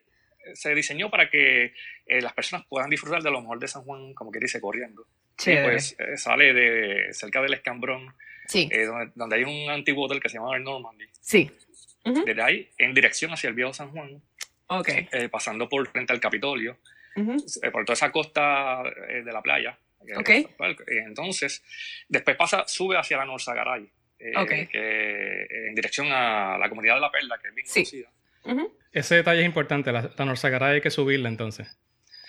se 0.54 0.74
diseñó 0.74 1.10
para 1.10 1.28
que 1.30 1.74
eh, 2.06 2.20
las 2.20 2.32
personas 2.32 2.66
puedan 2.66 2.90
disfrutar 2.90 3.22
de 3.22 3.30
lo 3.30 3.40
mejor 3.40 3.58
de 3.58 3.68
San 3.68 3.82
Juan, 3.84 4.12
como 4.14 4.30
que 4.30 4.38
dice, 4.40 4.60
corriendo. 4.60 5.06
Chévere. 5.36 5.62
pues 5.72 5.96
eh, 5.98 6.16
sale 6.16 6.52
de 6.54 7.12
cerca 7.12 7.42
del 7.42 7.54
Escambrón, 7.54 8.14
sí, 8.46 8.68
eh, 8.70 8.84
donde, 8.84 9.10
donde 9.16 9.36
hay 9.36 9.42
un 9.44 9.68
antiguo 9.70 10.06
hotel 10.06 10.20
que 10.20 10.28
se 10.28 10.38
llama 10.38 10.56
el 10.56 10.62
Normandy. 10.64 11.06
sí. 11.20 11.50
Ujú. 12.06 12.22
Desde 12.22 12.42
ahí, 12.42 12.68
en 12.76 12.92
dirección 12.92 13.32
hacia 13.32 13.48
el 13.48 13.54
viejo 13.54 13.72
San 13.72 13.90
Juan, 13.90 14.20
Ok. 14.66 14.88
eh, 14.88 15.28
pasando 15.28 15.68
por 15.68 15.86
frente 15.88 16.12
al 16.12 16.20
Capitolio, 16.20 16.78
eh, 17.16 17.70
por 17.70 17.84
toda 17.84 17.94
esa 17.94 18.10
costa 18.10 18.82
eh, 19.08 19.22
de 19.22 19.32
la 19.32 19.42
playa. 19.42 19.78
eh, 20.06 20.16
Ok. 20.16 20.28
eh, 20.30 20.46
entonces, 21.06 21.62
después 22.08 22.36
pasa, 22.36 22.64
sube 22.66 22.96
hacia 22.98 23.16
la 23.18 23.24
Norzagaray, 23.24 23.90
eh, 24.18 24.32
Ok. 24.36 24.48
que, 24.48 24.68
eh, 24.72 25.68
en 25.68 25.74
dirección 25.74 26.08
a 26.10 26.58
la 26.58 26.68
comunidad 26.68 26.94
de 26.96 27.00
la 27.00 27.10
Perla, 27.10 27.38
que 27.40 27.48
es 27.48 27.54
bien 27.54 27.66
Sí. 27.66 27.80
conocida. 27.84 28.10
Ujú. 28.44 28.76
Ese 28.92 29.14
detalle 29.16 29.40
es 29.40 29.46
importante. 29.46 29.90
La, 29.92 30.10
la 30.16 30.24
Norzagaray 30.24 30.74
hay 30.74 30.80
que 30.80 30.90
subirla 30.90 31.28
entonces. 31.28 31.78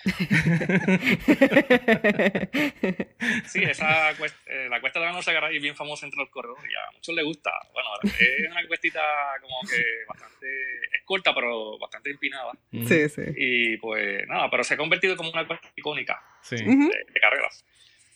Sí, 3.46 3.62
esa 3.64 4.12
cuest- 4.16 4.36
eh, 4.46 4.68
la 4.68 4.80
cuesta 4.80 5.00
de 5.00 5.06
la 5.06 5.12
Norzagaray 5.12 5.56
es 5.56 5.62
bien 5.62 5.74
famosa 5.76 6.06
entre 6.06 6.20
los 6.20 6.28
corredores 6.30 6.64
y 6.64 6.74
a 6.74 6.90
muchos 6.92 7.14
les 7.14 7.24
gusta. 7.24 7.50
Bueno, 7.72 7.88
es 8.18 8.50
una 8.50 8.66
cuestita 8.66 9.00
como 9.40 9.60
que 9.68 9.82
bastante, 10.08 10.46
es 10.92 11.02
corta, 11.04 11.34
pero 11.34 11.78
bastante 11.78 12.10
empinada. 12.10 12.52
Sí, 12.72 13.08
sí. 13.08 13.22
Y 13.36 13.76
pues 13.78 14.26
nada, 14.28 14.50
pero 14.50 14.64
se 14.64 14.74
ha 14.74 14.76
convertido 14.76 15.16
como 15.16 15.30
una 15.30 15.46
cuesta 15.46 15.70
icónica. 15.76 16.22
Sí. 16.42 16.56
De, 16.56 17.04
de 17.12 17.20
carreras. 17.20 17.64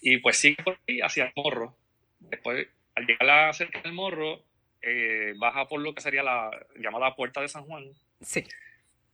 Y 0.02 0.18
pues 0.18 0.36
sigue 0.38 0.62
por 0.62 0.78
ahí 0.88 1.00
hacia 1.00 1.24
el 1.26 1.32
morro. 1.36 1.76
Después, 2.20 2.66
al 2.94 3.06
llegar 3.06 3.28
a 3.30 3.52
cerca 3.52 3.80
del 3.82 3.92
morro, 3.92 4.42
eh, 4.82 5.34
baja 5.38 5.66
por 5.68 5.80
lo 5.80 5.94
que 5.94 6.00
sería 6.00 6.22
la 6.22 6.50
llamada 6.76 7.14
Puerta 7.16 7.40
de 7.40 7.48
San 7.48 7.64
Juan 7.64 7.84
Sí. 8.22 8.44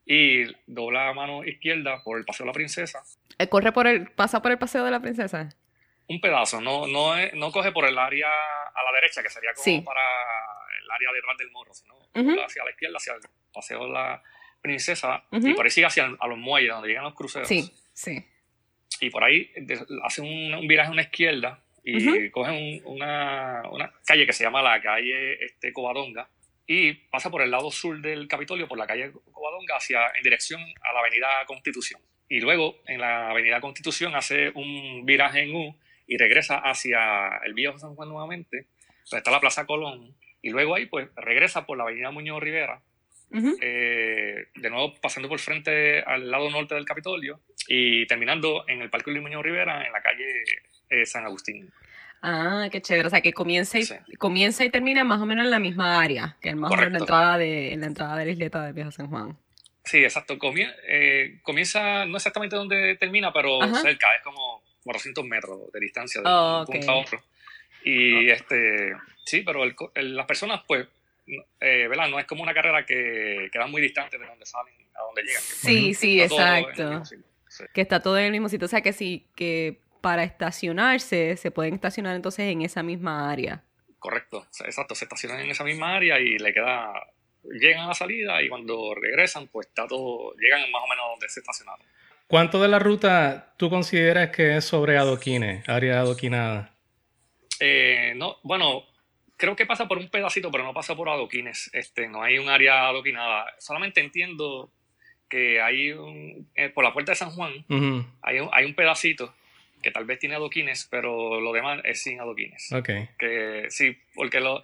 Y 0.06 0.44
dobla 0.66 1.08
a 1.08 1.12
mano 1.12 1.44
izquierda 1.44 2.00
por 2.04 2.16
el 2.18 2.24
Paseo 2.24 2.44
de 2.44 2.48
la 2.48 2.54
Princesa. 2.54 3.02
Eh, 3.38 3.48
Corre 3.48 3.72
por 3.72 3.86
el, 3.86 4.08
pasa 4.12 4.40
por 4.40 4.52
el 4.52 4.58
paseo 4.58 4.84
de 4.84 4.90
la 4.92 5.00
princesa. 5.00 5.48
Un 6.08 6.20
pedazo, 6.20 6.60
no, 6.60 6.86
no, 6.86 7.16
es- 7.18 7.34
no 7.34 7.50
coge 7.50 7.72
por 7.72 7.84
el 7.84 7.98
área 7.98 8.28
a 8.28 8.82
la 8.84 8.92
derecha, 8.92 9.22
que 9.22 9.28
sería 9.28 9.52
como 9.52 9.64
Sí. 9.64 9.80
para 9.84 10.00
el 10.82 10.90
área 10.90 11.12
detrás 11.12 11.36
del 11.36 11.50
morro, 11.50 11.74
sino 11.74 11.94
hacia 12.44 12.64
la 12.64 12.70
izquierda, 12.70 12.96
hacia 12.98 13.14
el 13.14 13.20
Paseo 13.52 13.84
de 13.86 13.92
la 13.92 14.22
Princesa, 14.62 15.24
y 15.32 15.52
por 15.54 15.64
ahí 15.64 15.70
sigue 15.70 15.86
hacia 15.86 16.04
el- 16.06 16.16
a 16.20 16.26
los 16.28 16.38
muelles, 16.38 16.70
donde 16.70 16.88
llegan 16.88 17.04
los 17.04 17.14
cruceros. 17.14 17.48
Sí, 17.48 17.70
sí. 17.92 18.24
y 19.00 19.10
por 19.10 19.22
ahí 19.24 19.50
hace 20.04 20.22
un, 20.22 20.54
un 20.54 20.66
viraje 20.66 20.88
a 20.88 20.92
una 20.92 21.02
izquierda 21.02 21.62
y 21.84 22.08
Ujú. 22.08 22.30
coge 22.30 22.50
un- 22.52 22.94
una, 22.94 23.62
una 23.70 23.92
calle 24.06 24.24
que 24.24 24.32
se 24.32 24.42
llama 24.44 24.62
la 24.62 24.80
calle 24.80 25.44
este, 25.44 25.70
Covadonga 25.72 26.30
y 26.66 26.94
pasa 26.94 27.30
por 27.30 27.42
el 27.42 27.50
lado 27.50 27.70
sur 27.70 28.00
del 28.00 28.26
Capitolio, 28.28 28.66
por 28.66 28.78
la 28.78 28.86
calle 28.86 29.12
Covadonga, 29.32 29.76
hacia, 29.76 30.08
en 30.16 30.22
dirección 30.22 30.60
a 30.60 30.92
la 30.92 31.00
avenida 31.00 31.28
Constitución. 31.46 32.00
Y 32.28 32.40
luego 32.40 32.82
en 32.86 33.00
la 33.00 33.30
avenida 33.30 33.60
Constitución 33.60 34.16
hace 34.16 34.50
un 34.50 35.06
viraje 35.06 35.42
en 35.42 35.54
U 35.54 35.76
y 36.06 36.16
regresa 36.16 36.58
hacia 36.58 37.38
el 37.44 37.54
viejo 37.54 37.78
San 37.78 37.94
Juan 37.94 38.08
nuevamente, 38.08 38.66
donde 39.10 39.18
está 39.18 39.30
la 39.30 39.40
Plaza 39.40 39.66
Colón. 39.66 40.14
Y 40.42 40.50
luego 40.50 40.74
ahí 40.74 40.86
pues 40.86 41.08
regresa 41.16 41.66
por 41.66 41.78
la 41.78 41.84
avenida 41.84 42.10
Muñoz 42.10 42.42
Rivera 42.42 42.80
Ujú. 43.30 43.56
eh, 43.60 44.46
de 44.54 44.70
nuevo 44.70 44.94
pasando 45.00 45.28
por 45.28 45.40
frente 45.40 46.00
al 46.00 46.30
lado 46.30 46.48
norte 46.48 46.76
del 46.76 46.84
Capitolio 46.84 47.40
y 47.66 48.06
terminando 48.06 48.64
en 48.68 48.82
el 48.82 48.90
Parque 48.90 49.10
Luis 49.10 49.22
Muñoz 49.22 49.42
Rivera 49.42 49.84
en 49.84 49.92
la 49.92 50.00
calle 50.00 50.44
eh, 50.88 51.06
San 51.06 51.24
Agustín. 51.24 51.72
Ah, 52.22 52.68
qué 52.72 52.80
chévere. 52.80 53.06
O 53.06 53.10
sea, 53.10 53.20
que 53.20 53.32
comienza 53.32 53.78
y, 53.78 53.84
Sí. 53.84 53.94
comienza 54.18 54.64
y 54.64 54.70
termina 54.70 55.04
más 55.04 55.20
o 55.20 55.26
menos 55.26 55.44
en 55.44 55.50
la 55.50 55.58
misma 55.58 56.00
área, 56.00 56.36
que 56.40 56.54
más 56.54 56.70
o 56.70 56.74
menos 56.74 56.86
en 56.88 56.92
la 56.94 56.98
Correcto. 57.00 57.14
entrada 57.14 57.38
de, 57.38 57.72
en 57.72 57.80
la 57.80 57.86
entrada 57.86 58.16
de 58.16 58.24
la 58.26 58.30
isleta 58.32 58.64
de 58.64 58.72
Viejo 58.72 58.90
San 58.90 59.08
Juan. 59.08 59.36
Sí, 59.84 59.98
exacto. 60.02 60.36
Eh, 60.88 61.38
comienza 61.42 62.04
no 62.06 62.16
exactamente 62.16 62.56
donde 62.56 62.96
termina, 62.96 63.32
pero 63.32 63.62
Ajá. 63.62 63.80
cerca, 63.82 64.14
es 64.16 64.22
como 64.22 64.62
400 64.82 65.24
metros 65.24 65.70
de 65.72 65.80
distancia 65.80 66.20
de 66.20 66.28
Oh, 66.28 66.60
un 66.66 66.66
punto 66.66 66.90
a 66.90 66.96
otro. 66.96 67.22
Y 67.84 68.28
este, 68.30 68.92
sí, 69.24 69.42
pero 69.42 69.62
el 69.62 69.76
el- 69.94 70.16
las 70.16 70.26
personas, 70.26 70.62
pues, 70.66 70.88
eh, 71.60 71.86
¿verdad? 71.88 72.08
No 72.08 72.18
es 72.18 72.26
como 72.26 72.42
una 72.42 72.52
carrera 72.54 72.84
que 72.84 73.48
queda 73.52 73.66
muy 73.68 73.80
distante 73.80 74.18
de 74.18 74.26
donde 74.26 74.44
salen 74.46 74.74
a 74.94 75.02
donde 75.02 75.22
llegan. 75.22 75.42
Sí, 75.42 75.94
sí, 75.94 76.20
exacto. 76.20 77.02
Que 77.72 77.80
está 77.80 78.00
todo 78.00 78.18
en 78.18 78.24
el 78.24 78.32
mismo 78.32 78.48
sitio. 78.48 78.64
O 78.66 78.68
sea, 78.68 78.80
que 78.80 78.92
sí, 78.92 79.26
que 79.36 79.78
para 80.00 80.24
estacionarse 80.24 81.36
se 81.36 81.50
pueden 81.50 81.74
estacionar 81.74 82.16
entonces 82.16 82.50
en 82.52 82.62
esa 82.62 82.82
misma 82.82 83.30
área. 83.30 83.62
Correcto, 83.98 84.46
exacto, 84.64 84.94
se 84.94 85.04
estacionan 85.04 85.40
en 85.40 85.50
esa 85.50 85.64
misma 85.64 85.96
área 85.96 86.20
y 86.20 86.38
le 86.38 86.52
queda, 86.52 86.92
llegan 87.42 87.84
a 87.84 87.88
la 87.88 87.94
salida 87.94 88.40
y 88.42 88.48
cuando 88.48 88.94
regresan, 88.94 89.48
pues 89.48 89.66
está 89.66 89.86
todo, 89.86 90.32
llegan 90.34 90.70
más 90.70 90.82
o 90.84 90.88
menos 90.88 91.06
donde 91.10 91.28
se 91.28 91.40
estacionaron. 91.40 91.84
¿Cuánto 92.28 92.60
de 92.60 92.68
la 92.68 92.78
ruta 92.78 93.54
tú 93.56 93.70
consideras 93.70 94.30
que 94.30 94.56
es 94.56 94.64
sobre 94.64 94.98
adoquines, 94.98 95.68
área 95.68 96.00
adoquinada? 96.00 96.74
Eh, 97.60 98.12
no, 98.16 98.36
bueno, 98.42 98.84
creo 99.36 99.56
que 99.56 99.66
pasa 99.66 99.88
por 99.88 99.98
un 99.98 100.08
pedacito, 100.08 100.50
pero 100.50 100.64
no 100.64 100.74
pasa 100.74 100.94
por 100.94 101.08
adoquines, 101.08 101.70
este, 101.72 102.08
no 102.08 102.22
hay 102.22 102.38
un 102.38 102.48
área 102.48 102.88
adoquinada, 102.88 103.46
solamente 103.58 104.00
entiendo 104.00 104.70
que 105.28 105.60
hay 105.60 105.92
un, 105.92 106.48
eh, 106.54 106.68
por 106.68 106.84
la 106.84 106.92
puerta 106.92 107.12
de 107.12 107.16
San 107.16 107.30
Juan, 107.30 107.64
hay 108.22 108.40
un, 108.40 108.50
hay 108.52 108.64
un 108.64 108.74
pedacito 108.74 109.34
que 109.82 109.90
tal 109.90 110.04
vez 110.04 110.18
tiene 110.18 110.34
adoquines, 110.34 110.86
pero 110.90 111.40
lo 111.40 111.52
demás 111.52 111.80
es 111.84 112.02
sin 112.02 112.20
adoquines. 112.20 112.72
Ok. 112.72 112.88
que 113.18 113.66
sí, 113.68 113.96
porque 114.14 114.40
lo, 114.40 114.62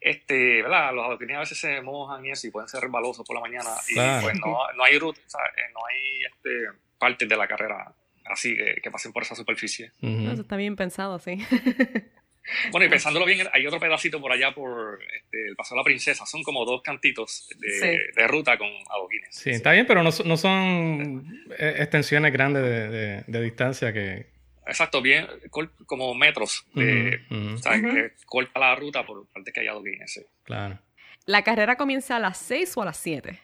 este, 0.00 0.62
¿verdad? 0.62 0.92
los 0.94 1.04
adoquines 1.06 1.36
a 1.36 1.40
veces 1.40 1.58
se 1.58 1.80
mojan 1.80 2.24
y 2.26 2.30
eso 2.30 2.46
y 2.46 2.50
pueden 2.50 2.68
ser 2.68 2.80
resbalosos 2.80 3.26
por 3.26 3.36
la 3.36 3.40
mañana 3.42 3.70
y 3.88 3.94
Claro. 3.94 4.22
pues 4.22 4.38
no, 4.40 4.58
no 4.76 4.84
hay 4.84 4.98
ruta, 4.98 5.20
o 5.26 5.30
sea, 5.30 5.40
eh, 5.56 5.70
no 5.72 5.80
hay 5.86 6.24
este, 6.24 6.78
partes 6.98 7.28
de 7.28 7.36
la 7.36 7.46
carrera 7.46 7.92
así 8.26 8.56
que, 8.56 8.76
que 8.82 8.90
pasen 8.90 9.12
por 9.12 9.22
esa 9.22 9.34
superficie. 9.34 9.92
Ujú. 10.02 10.30
Eso 10.32 10.42
está 10.42 10.56
bien 10.56 10.76
pensado, 10.76 11.18
sí. 11.18 11.38
Bueno, 12.70 12.84
y 12.86 12.90
pensándolo 12.90 13.24
bien, 13.24 13.46
hay 13.54 13.66
otro 13.66 13.80
pedacito 13.80 14.20
por 14.20 14.30
allá 14.30 14.52
por 14.54 14.98
este, 15.14 15.46
el 15.48 15.56
Paso 15.56 15.74
de 15.74 15.78
la 15.80 15.84
Princesa, 15.84 16.26
son 16.26 16.42
como 16.42 16.66
dos 16.66 16.82
cantitos 16.82 17.48
de, 17.58 17.70
Sí. 17.70 17.98
de 18.14 18.26
ruta 18.28 18.58
con 18.58 18.68
adoquines. 18.90 19.34
Sí, 19.34 19.48
está 19.50 19.72
bien, 19.72 19.86
pero 19.86 20.02
no, 20.02 20.12
son- 20.12 20.28
no 20.28 20.36
son 20.36 21.42
eh, 21.58 21.76
extensiones 21.78 22.30
grandes 22.34 22.62
de, 22.62 22.88
de- 22.90 23.24
de 23.26 23.40
distancia 23.42 23.92
que... 23.94 24.26
Exacto, 24.66 25.02
bien, 25.02 25.26
como 25.86 26.14
metros, 26.14 26.66
de, 26.74 27.20
Ujú, 27.30 27.34
ujú, 27.40 27.54
o 27.54 27.58
sea, 27.58 27.72
Ujú. 27.78 27.94
que 27.94 28.12
corta 28.26 28.60
la 28.60 28.74
ruta 28.74 29.04
por 29.04 29.26
parte 29.28 29.52
que 29.52 29.60
hay 29.60 29.68
adoquines. 29.68 30.12
sí. 30.12 30.22
claro. 30.44 30.78
¿La 31.26 31.42
carrera 31.42 31.76
comienza 31.76 32.16
a 32.16 32.20
las 32.20 32.36
6 32.38 32.76
o 32.76 32.82
a 32.82 32.84
las 32.84 32.98
7? 32.98 33.40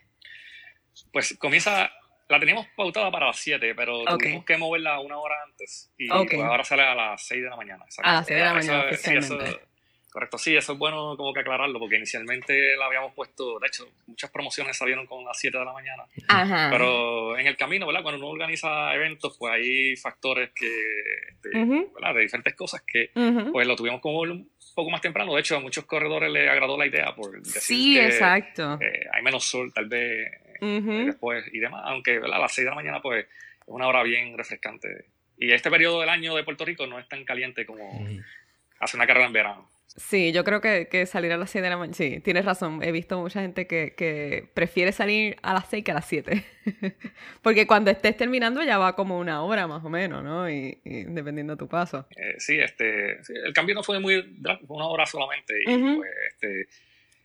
Pues 1.12 1.34
comienza, 1.38 1.90
la 2.28 2.38
teníamos 2.38 2.66
pautada 2.76 3.10
para 3.10 3.28
las 3.28 3.38
7, 3.38 3.74
pero 3.74 4.00
Ok. 4.02 4.18
tuvimos 4.18 4.44
que 4.44 4.56
moverla 4.58 5.00
una 5.00 5.16
hora 5.18 5.34
antes. 5.46 5.90
Y 5.96 6.10
Ok. 6.10 6.28
pues 6.32 6.42
ahora 6.42 6.62
sale 6.64 6.82
a 6.82 6.94
las 6.94 7.26
6 7.26 7.42
de 7.42 7.48
la 7.48 7.56
mañana. 7.56 7.84
exacto. 7.84 8.10
A 8.10 8.14
las 8.14 8.26
6 8.26 8.38
de 8.38 8.44
la 8.44 8.50
Eso- 8.50 8.54
mañana, 8.72 8.90
eso- 8.90 9.10
oficialmente. 9.10 9.60
Correcto, 10.10 10.38
sí, 10.38 10.56
eso 10.56 10.72
es 10.72 10.78
bueno 10.78 11.16
como 11.16 11.32
que 11.32 11.40
aclararlo, 11.40 11.78
porque 11.78 11.96
inicialmente 11.96 12.76
la 12.76 12.86
habíamos 12.86 13.14
puesto, 13.14 13.58
de 13.58 13.68
hecho, 13.68 13.88
muchas 14.06 14.30
promociones 14.30 14.76
salieron 14.76 15.06
con 15.06 15.24
las 15.24 15.38
7 15.38 15.58
de 15.58 15.64
la 15.64 15.72
mañana. 15.72 16.02
Ajá. 16.28 16.68
Pero 16.70 17.38
en 17.38 17.46
el 17.46 17.56
camino, 17.56 17.86
¿verdad? 17.86 18.02
Cuando 18.02 18.18
uno 18.20 18.28
organiza 18.28 18.92
eventos, 18.94 19.36
pues 19.38 19.52
hay 19.54 19.96
factores 19.96 20.50
que, 20.50 20.68
este, 21.30 21.56
Ujú. 21.62 21.92
¿verdad? 21.94 22.14
De 22.14 22.20
diferentes 22.22 22.54
cosas 22.54 22.82
que, 22.82 23.10
Ujú. 23.14 23.52
pues 23.52 23.66
lo 23.66 23.76
tuvimos 23.76 24.00
como 24.00 24.20
un 24.20 24.50
poco 24.74 24.90
más 24.90 25.00
temprano. 25.00 25.34
De 25.34 25.40
hecho, 25.40 25.56
a 25.56 25.60
muchos 25.60 25.84
corredores 25.84 26.30
les 26.30 26.48
agradó 26.48 26.76
la 26.76 26.86
idea 26.86 27.14
por 27.14 27.40
decir 27.40 27.60
sí, 27.62 27.94
que, 27.94 28.06
exacto. 28.06 28.78
eh, 28.80 29.06
hay 29.12 29.22
menos 29.22 29.44
sol, 29.44 29.72
tal 29.72 29.86
vez 29.86 30.28
Ujú. 30.60 30.90
eh, 30.92 31.04
después 31.06 31.44
y 31.52 31.58
demás, 31.60 31.82
aunque 31.86 32.18
¿verdad? 32.18 32.36
a 32.38 32.40
las 32.40 32.52
6 32.54 32.64
de 32.64 32.70
la 32.70 32.76
mañana 32.76 33.00
pues 33.00 33.24
es 33.26 33.30
una 33.66 33.86
hora 33.86 34.02
bien 34.02 34.36
refrescante. 34.36 35.06
Y 35.38 35.52
este 35.52 35.70
periodo 35.70 36.00
del 36.00 36.08
año 36.10 36.34
de 36.34 36.44
Puerto 36.44 36.64
Rico 36.64 36.86
no 36.86 36.98
es 36.98 37.08
tan 37.08 37.24
caliente 37.24 37.64
como, 37.64 37.88
Ujú. 38.02 38.20
hacer 38.80 38.98
una 38.98 39.06
carrera 39.06 39.26
en 39.26 39.32
verano. 39.32 39.70
Sí, 39.96 40.30
yo 40.30 40.44
creo 40.44 40.60
que, 40.60 40.86
que 40.88 41.04
salir 41.04 41.32
a 41.32 41.36
las 41.36 41.50
6 41.50 41.62
de 41.62 41.70
la 41.70 41.76
mañana. 41.76 41.94
Sí, 41.94 42.20
tienes 42.20 42.44
razón. 42.44 42.80
He 42.82 42.92
visto 42.92 43.18
mucha 43.20 43.40
gente 43.40 43.66
que, 43.66 43.94
que 43.96 44.48
prefiere 44.54 44.92
salir 44.92 45.36
a 45.42 45.52
las 45.52 45.68
6 45.68 45.82
que 45.84 45.90
a 45.90 45.94
las 45.94 46.06
7. 46.06 46.44
Porque 47.42 47.66
cuando 47.66 47.90
estés 47.90 48.16
terminando 48.16 48.62
ya 48.62 48.78
va 48.78 48.94
como 48.94 49.18
una 49.18 49.42
hora 49.42 49.66
más 49.66 49.84
o 49.84 49.88
menos, 49.90 50.22
¿no? 50.22 50.48
Y, 50.48 50.80
y 50.84 51.04
dependiendo 51.04 51.54
de 51.54 51.58
tu 51.58 51.68
paso. 51.68 52.06
Eh, 52.16 52.36
sí, 52.38 52.58
este, 52.60 53.22
sí, 53.24 53.32
el 53.34 53.52
cambio 53.52 53.74
no 53.74 53.82
fue 53.82 53.98
muy 53.98 54.36
drástico, 54.38 54.68
fue 54.68 54.76
una 54.76 54.86
hora 54.86 55.06
solamente. 55.06 55.54
Y 55.66 55.74
Ujú. 55.74 55.96
pues, 55.96 56.10
este, 56.28 56.68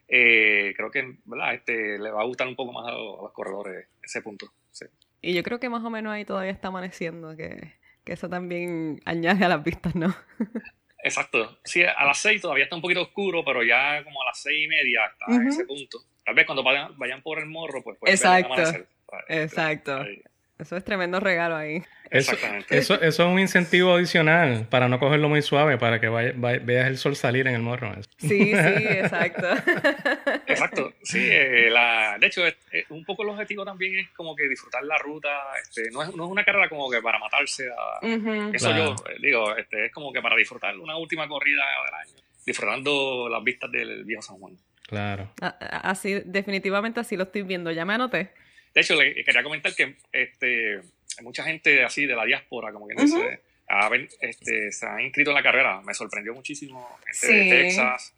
eh, 0.07 0.73
creo 0.75 0.89
que 0.89 1.17
¿verdad? 1.25 1.53
Este, 1.53 1.99
le 1.99 2.09
va 2.09 2.21
a 2.21 2.25
gustar 2.25 2.47
un 2.47 2.55
poco 2.55 2.73
más 2.73 2.87
a 2.87 2.91
los, 2.91 3.19
a 3.19 3.21
los 3.23 3.31
corredores 3.31 3.87
ese 4.01 4.21
punto. 4.23 4.51
Sí. 4.71 4.85
Y 5.21 5.33
yo 5.33 5.43
creo 5.43 5.59
que 5.59 5.69
más 5.69 5.83
o 5.83 5.89
menos 5.91 6.11
ahí 6.13 6.25
todavía 6.25 6.51
está 6.51 6.69
amaneciendo, 6.69 7.35
que, 7.37 7.73
que 8.03 8.13
eso 8.13 8.27
también 8.27 9.01
añade 9.05 9.45
a 9.45 9.49
las 9.49 9.63
vistas, 9.63 9.93
¿no? 9.95 10.15
Exacto. 11.05 11.59
Sí, 11.63 11.83
a 11.83 12.03
las 12.03 12.17
6 12.17 12.41
todavía 12.41 12.63
está 12.63 12.75
un 12.75 12.81
poquito 12.81 13.03
oscuro, 13.03 13.45
pero 13.45 13.63
ya 13.63 14.03
como 14.03 14.21
a 14.23 14.25
las 14.25 14.41
6 14.41 14.65
y 14.65 14.67
media 14.67 15.05
está 15.05 15.25
en 15.33 15.41
Ujú. 15.41 15.49
ese 15.49 15.65
punto. 15.65 15.99
Tal 16.25 16.33
vez 16.33 16.45
cuando 16.47 16.63
vayan, 16.63 16.97
vayan 16.97 17.21
por 17.21 17.37
el 17.37 17.45
morro, 17.45 17.83
pues 17.83 17.95
Exacto. 18.11 18.51
amanecer. 18.53 18.87
Exacto. 19.29 19.97
ahí. 20.01 20.21
Eso 20.57 20.77
es 20.77 20.85
tremendo 20.85 21.19
regalo 21.19 21.55
ahí. 21.57 21.83
Eso, 22.09 22.31
Exactamente. 22.31 22.77
eso, 22.77 22.93
eso 23.01 23.23
es 23.23 23.29
un 23.29 23.39
incentivo 23.39 23.93
adicional 23.95 24.67
para 24.69 24.87
no 24.87 24.99
cogerlo 24.99 25.27
muy 25.27 25.41
suave, 25.41 25.77
para 25.77 25.99
que 25.99 26.07
vaya- 26.07 26.31
vaya- 26.35 26.61
veas 26.63 26.87
el 26.87 26.97
sol 26.97 27.15
salir 27.17 27.45
en 27.47 27.55
el 27.55 27.61
morro. 27.61 27.91
Sí, 28.17 28.27
sí, 28.29 28.53
exacto. 28.53 29.47
Exacto, 30.47 30.93
sí. 31.03 31.19
eh, 31.29 31.69
la, 31.69 32.17
de 32.19 32.27
hecho, 32.27 32.45
es- 32.45 32.55
es 32.71 32.85
un 32.89 33.03
poco 33.03 33.23
el 33.23 33.29
objetivo 33.29 33.65
también 33.65 33.99
es 33.99 34.09
como 34.11 34.35
que 34.35 34.47
disfrutar 34.47 34.83
la 34.83 34.97
ruta. 34.97 35.29
Este, 35.61 35.89
no, 35.91 36.03
es, 36.03 36.15
no 36.15 36.25
es 36.25 36.31
una 36.31 36.45
carrera 36.45 36.69
como 36.69 36.89
que 36.89 37.01
para 37.01 37.19
matarse. 37.19 37.67
A. 37.69 38.05
Eso 38.53 38.69
Claro. 38.69 38.95
yo 38.95 39.09
eh, 39.09 39.15
digo, 39.21 39.55
este, 39.57 39.85
es 39.87 39.91
como 39.91 40.13
que 40.13 40.21
para 40.21 40.35
disfrutar 40.35 40.77
una 40.77 40.95
última 40.97 41.27
corrida 41.27 41.63
del 41.85 41.93
año, 41.95 42.23
disfrutando 42.45 43.27
las 43.29 43.43
vistas 43.43 43.71
del 43.71 44.05
viejo 44.05 44.21
San 44.21 44.37
Juan. 44.37 44.53
Claro. 44.87 45.31
Así, 45.41 46.21
definitivamente 46.25 46.99
así 46.99 47.17
lo 47.17 47.23
estoy 47.23 47.41
viendo. 47.41 47.71
Ya 47.71 47.83
me 47.85 47.95
anoté. 47.95 48.31
De 48.75 48.81
hecho, 48.81 48.95
le 49.01 49.23
quería 49.23 49.41
comentar 49.41 49.73
que 49.73 49.95
este, 50.11 50.81
mucha 51.21 51.43
gente 51.43 51.83
así 51.83 52.05
de 52.05 52.15
la 52.15 52.25
diáspora, 52.25 52.71
como 52.73 52.85
quien 52.87 52.97
dice, 52.99 53.39
ha 53.69 53.89
ven- 53.89 54.09
este, 54.19 54.71
se 54.71 54.85
ha 54.85 55.01
inscrito 55.01 55.31
en 55.31 55.35
la 55.35 55.43
carrera. 55.43 55.81
Me 55.81 55.93
sorprendió 55.93 56.33
muchísimo. 56.35 56.87
Gente 57.05 57.13
Sí. 57.13 57.49
de 57.49 57.49
Texas, 57.63 58.13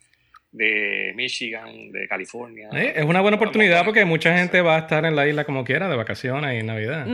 de 0.51 1.13
Michigan, 1.15 1.91
de 1.91 2.07
California. 2.07 2.69
Es 2.73 3.05
una 3.05 3.21
buena 3.21 3.37
oportunidad 3.37 3.85
porque 3.85 4.03
mucha 4.05 4.35
gente 4.37 4.61
va 4.61 4.75
a 4.77 4.79
estar 4.79 5.05
en 5.05 5.15
la 5.15 5.27
isla 5.27 5.43
como 5.45 5.63
quiera, 5.63 5.87
de 5.87 5.95
vacaciones 5.95 6.59
y 6.61 6.65
Navidad. 6.65 7.05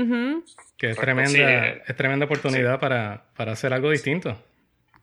Que 0.78 0.92
es 0.92 0.96
Correcto, 0.96 1.02
tremenda, 1.02 1.30
sí, 1.30 1.42
eh, 1.42 1.82
es 1.86 1.96
tremenda 1.98 2.26
oportunidad 2.26 2.80
para, 2.80 3.26
para 3.36 3.52
hacer 3.52 3.74
algo 3.74 3.92
distinto. 3.92 4.42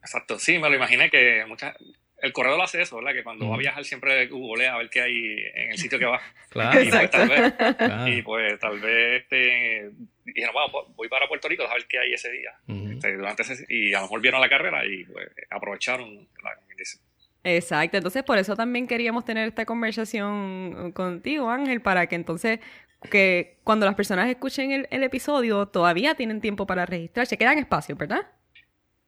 Exacto, 0.00 0.38
sí, 0.38 0.58
me 0.58 0.70
lo 0.70 0.76
imaginé 0.76 1.10
que 1.10 1.44
mucha, 1.46 1.74
el 2.22 2.32
corredor 2.32 2.60
hace 2.62 2.82
eso, 2.82 2.96
¿verdad? 2.96 3.12
Que 3.12 3.22
cuando 3.24 3.48
va 3.48 3.54
a 3.54 3.58
viajar 3.58 3.84
siempre 3.84 4.26
googlea 4.28 4.74
a 4.74 4.78
ver 4.78 4.90
qué 4.90 5.00
hay 5.00 5.38
en 5.54 5.70
el 5.72 5.78
sitio 5.78 5.98
que 5.98 6.06
va. 6.06 6.20
Claro. 6.50 6.82
Y 6.82 6.90
pues 6.90 7.10
tal 7.10 7.28
vez, 7.28 7.52
claro. 7.76 8.08
y 8.08 8.22
pues 8.22 8.58
tal 8.58 8.80
vez 8.80 9.22
este, 9.22 9.90
dijeron, 10.24 10.52
bueno, 10.52 10.72
pues, 10.72 10.96
voy 10.96 11.08
para 11.08 11.28
Puerto 11.28 11.48
Rico 11.48 11.62
a 11.62 11.72
ver 11.74 11.86
qué 11.88 11.98
hay 12.00 12.12
ese 12.12 12.30
día. 12.32 12.50
Este, 12.94 13.16
durante 13.16 13.42
ese- 13.42 13.66
y 13.68 13.94
a 13.94 13.98
lo 13.98 14.02
mejor 14.06 14.20
vieron 14.20 14.40
la 14.40 14.48
carrera 14.48 14.84
y 14.84 15.04
pues 15.04 15.28
aprovecharon 15.50 16.28
la. 16.42 16.50
Exacto, 17.44 17.96
entonces 17.96 18.22
por 18.22 18.36
eso 18.36 18.54
también 18.56 18.86
queríamos 18.86 19.24
tener 19.24 19.48
esta 19.48 19.64
conversación 19.64 20.92
contigo, 20.92 21.48
Ángel, 21.50 21.80
para 21.80 22.06
que 22.06 22.16
entonces 22.16 22.60
que 23.10 23.56
cuando 23.64 23.86
las 23.86 23.94
personas 23.94 24.28
escuchen 24.28 24.72
el, 24.72 24.88
el 24.90 25.02
episodio 25.04 25.66
todavía 25.66 26.14
tienen 26.14 26.40
tiempo 26.40 26.66
para 26.66 26.84
registrarse. 26.84 27.38
Quedan 27.38 27.58
espacios, 27.58 27.96
¿verdad? 27.96 28.26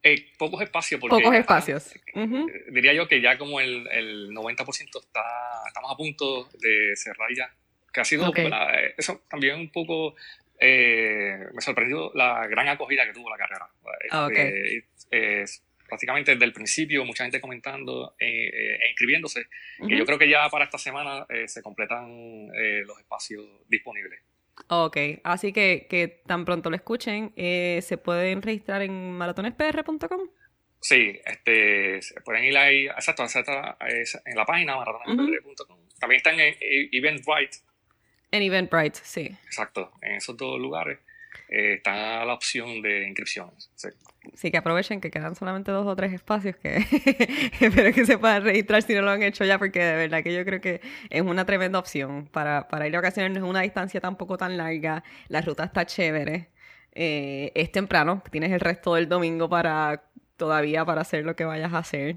Eh, 0.04 0.32
pocos 0.36 0.60
espacios 0.62 1.00
porque 1.00 1.16
Pocos 1.22 1.34
espacios. 1.38 1.94
eh, 2.14 2.64
diría 2.70 2.92
yo 2.92 3.06
que 3.06 3.20
ya 3.20 3.38
como 3.38 3.60
el, 3.60 3.86
el 3.92 4.30
90% 4.30 4.66
está, 5.00 5.22
estamos 5.68 5.92
a 5.92 5.96
punto 5.96 6.48
de 6.60 6.96
cerrar 6.96 7.28
ya. 7.36 7.54
Que 7.92 8.00
ha 8.00 8.04
sido. 8.04 8.32
Eh, 8.34 8.94
eso 8.96 9.22
también 9.28 9.56
un 9.60 9.70
poco 9.70 10.16
eh, 10.58 11.38
me 11.52 11.60
sorprendió 11.60 12.10
la 12.14 12.46
gran 12.46 12.68
acogida 12.68 13.06
que 13.06 13.12
tuvo 13.12 13.30
la 13.30 13.36
carrera. 13.36 13.68
Ah. 14.10 14.28
Este, 14.32 14.86
es 15.10 15.62
prácticamente 15.86 16.32
desde 16.32 16.46
el 16.46 16.52
principio, 16.52 17.04
mucha 17.04 17.24
gente 17.24 17.40
comentando 17.40 18.14
eh, 18.18 18.78
e 18.80 18.88
inscribiéndose. 18.88 19.44
Que 19.76 19.84
Ujú. 19.84 19.94
yo 19.94 20.06
creo 20.06 20.18
que 20.18 20.28
ya 20.28 20.48
para 20.48 20.64
esta 20.64 20.78
semana 20.78 21.26
se 21.46 21.62
completan 21.62 22.48
eh, 22.56 22.82
los 22.86 22.98
espacios 22.98 23.44
disponibles. 23.68 24.20
Ok, 24.68 24.96
así 25.24 25.52
que, 25.52 25.86
que 25.88 26.22
tan 26.26 26.44
pronto 26.44 26.70
lo 26.70 26.76
escuchen, 26.76 27.32
eh, 27.36 27.80
se 27.82 27.96
pueden 27.98 28.42
registrar 28.42 28.82
en 28.82 29.12
maratonespr.com. 29.12 30.28
Sí, 30.80 31.20
este, 31.24 32.02
se 32.02 32.20
pueden 32.22 32.44
ir 32.44 32.56
ahí, 32.56 32.86
exacto, 32.86 33.22
exacto, 33.22 33.52
en 33.52 34.36
la 34.36 34.44
página 34.44 34.76
maratones.com. 34.76 35.78
También 36.00 36.16
están 36.16 36.40
en 36.40 36.56
Eventbrite, 36.60 37.58
En 38.32 38.42
Eventbrite, 38.42 38.98
sí. 39.02 39.30
exacto, 39.44 39.92
en 40.02 40.16
esos 40.16 40.36
dos 40.36 40.58
lugares 40.58 40.98
eh, 41.48 41.74
está 41.74 42.24
la 42.24 42.34
opción 42.34 42.82
de 42.82 43.06
inscripciones. 43.06 43.70
Sí. 43.76 43.88
Así 44.32 44.50
que 44.50 44.58
aprovechen 44.58 45.00
que 45.00 45.10
quedan 45.10 45.34
solamente 45.34 45.72
dos 45.72 45.86
o 45.86 45.96
tres 45.96 46.12
espacios 46.12 46.56
que 46.56 46.76
espero 47.60 47.92
que 47.92 48.06
se 48.06 48.18
puedan 48.18 48.44
registrar 48.44 48.82
si 48.82 48.94
no 48.94 49.02
lo 49.02 49.10
han 49.10 49.22
hecho 49.22 49.44
ya, 49.44 49.58
porque 49.58 49.82
de 49.82 49.96
verdad 49.96 50.22
que 50.22 50.32
yo 50.32 50.44
creo 50.44 50.60
que 50.60 50.80
es 51.10 51.22
una 51.22 51.44
tremenda 51.44 51.78
opción 51.78 52.28
para, 52.28 52.68
para 52.68 52.86
ir 52.86 52.92
de 52.92 52.98
vacaciones. 52.98 53.32
No 53.32 53.44
es 53.44 53.50
una 53.50 53.62
distancia 53.62 54.00
tampoco 54.00 54.36
tan 54.38 54.56
larga, 54.56 55.02
la 55.28 55.40
ruta 55.40 55.64
está 55.64 55.84
chévere, 55.86 56.48
eh, 56.94 57.50
es 57.54 57.72
temprano, 57.72 58.22
tienes 58.30 58.52
el 58.52 58.60
resto 58.60 58.94
del 58.94 59.08
domingo 59.08 59.48
para 59.48 60.04
todavía 60.36 60.84
para 60.84 61.00
hacer 61.00 61.24
lo 61.24 61.34
que 61.34 61.44
vayas 61.44 61.72
a 61.72 61.78
hacer. 61.78 62.16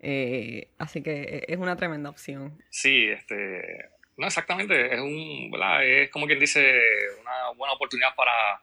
Eh, 0.00 0.68
así 0.78 1.02
que 1.02 1.44
es 1.46 1.58
una 1.58 1.76
tremenda 1.76 2.10
opción. 2.10 2.60
Sí, 2.70 3.08
este, 3.08 3.90
no 4.16 4.26
exactamente, 4.26 4.94
es 4.94 5.00
un. 5.00 5.52
Es 5.82 6.10
como 6.10 6.26
quien 6.26 6.38
dice, 6.40 6.80
una 7.20 7.50
buena 7.56 7.74
oportunidad 7.74 8.14
para, 8.16 8.60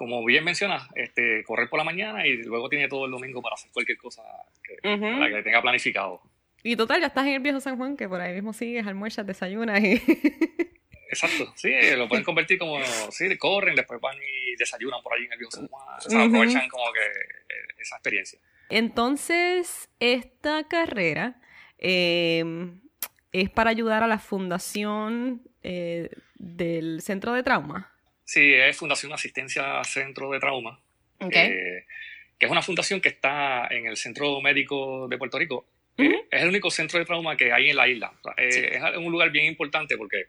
como 0.00 0.24
bien 0.24 0.44
mencionas, 0.44 0.88
este, 0.94 1.44
correr 1.44 1.68
por 1.68 1.78
la 1.78 1.84
mañana 1.84 2.26
y 2.26 2.38
luego 2.44 2.70
tiene 2.70 2.88
todo 2.88 3.04
el 3.04 3.10
domingo 3.10 3.42
para 3.42 3.52
hacer 3.52 3.70
cualquier 3.70 3.98
cosa 3.98 4.22
que. 4.64 4.96
¿verdad? 4.96 5.28
que 5.28 5.42
tenga 5.42 5.60
planificado. 5.60 6.22
Y 6.62 6.74
total, 6.74 7.02
ya 7.02 7.08
estás 7.08 7.26
en 7.26 7.34
el 7.34 7.40
viejo 7.40 7.60
San 7.60 7.76
Juan, 7.76 7.98
que 7.98 8.08
por 8.08 8.18
ahí 8.18 8.32
mismo 8.32 8.54
sigues, 8.54 8.86
almuerzas, 8.86 9.26
desayunas 9.26 9.78
y... 9.82 10.00
Exacto, 11.10 11.52
sí, 11.54 11.70
lo 11.98 12.08
pueden 12.08 12.24
convertir 12.24 12.58
como, 12.58 12.80
sí, 13.10 13.36
corren, 13.36 13.74
después 13.74 14.00
van 14.00 14.16
y 14.16 14.56
desayunan 14.56 15.02
por 15.02 15.12
allí 15.12 15.26
en 15.26 15.32
el 15.32 15.38
viejo 15.38 15.50
San 15.50 15.68
Juan, 15.68 15.98
o 15.98 16.00
sea, 16.00 16.24
aprovechan 16.24 16.68
como 16.70 16.84
que 16.94 17.00
eh, 17.00 17.74
esa 17.78 17.96
experiencia. 17.96 18.38
Entonces, 18.70 19.90
esta 19.98 20.66
carrera 20.66 21.42
eh, 21.76 22.72
es 23.32 23.50
para 23.50 23.68
ayudar 23.68 24.02
a 24.02 24.06
la 24.06 24.18
fundación 24.18 25.42
eh, 25.62 26.08
del 26.36 27.02
Centro 27.02 27.34
de 27.34 27.42
Trauma. 27.42 27.92
Sí, 28.30 28.54
es 28.54 28.76
Fundación 28.76 29.12
Asistencia 29.12 29.82
Centro 29.82 30.30
de 30.30 30.38
Trauma, 30.38 30.78
eh, 31.18 31.84
que 32.38 32.46
es 32.46 32.52
una 32.52 32.62
fundación 32.62 33.00
que 33.00 33.08
está 33.08 33.66
en 33.72 33.86
el 33.86 33.96
Centro 33.96 34.40
Médico 34.40 35.08
de 35.08 35.18
Puerto 35.18 35.36
Rico. 35.36 35.66
Ujú. 35.98 36.08
Eh, 36.08 36.26
es 36.30 36.42
el 36.42 36.48
único 36.48 36.70
centro 36.70 37.00
de 37.00 37.04
trauma 37.04 37.36
que 37.36 37.52
hay 37.52 37.70
en 37.70 37.76
la 37.76 37.88
isla. 37.88 38.12
Eh, 38.36 38.52
Sí. 38.52 38.60
Es 38.70 38.80
un 38.98 39.10
lugar 39.10 39.32
bien 39.32 39.46
importante 39.46 39.96
porque 39.96 40.26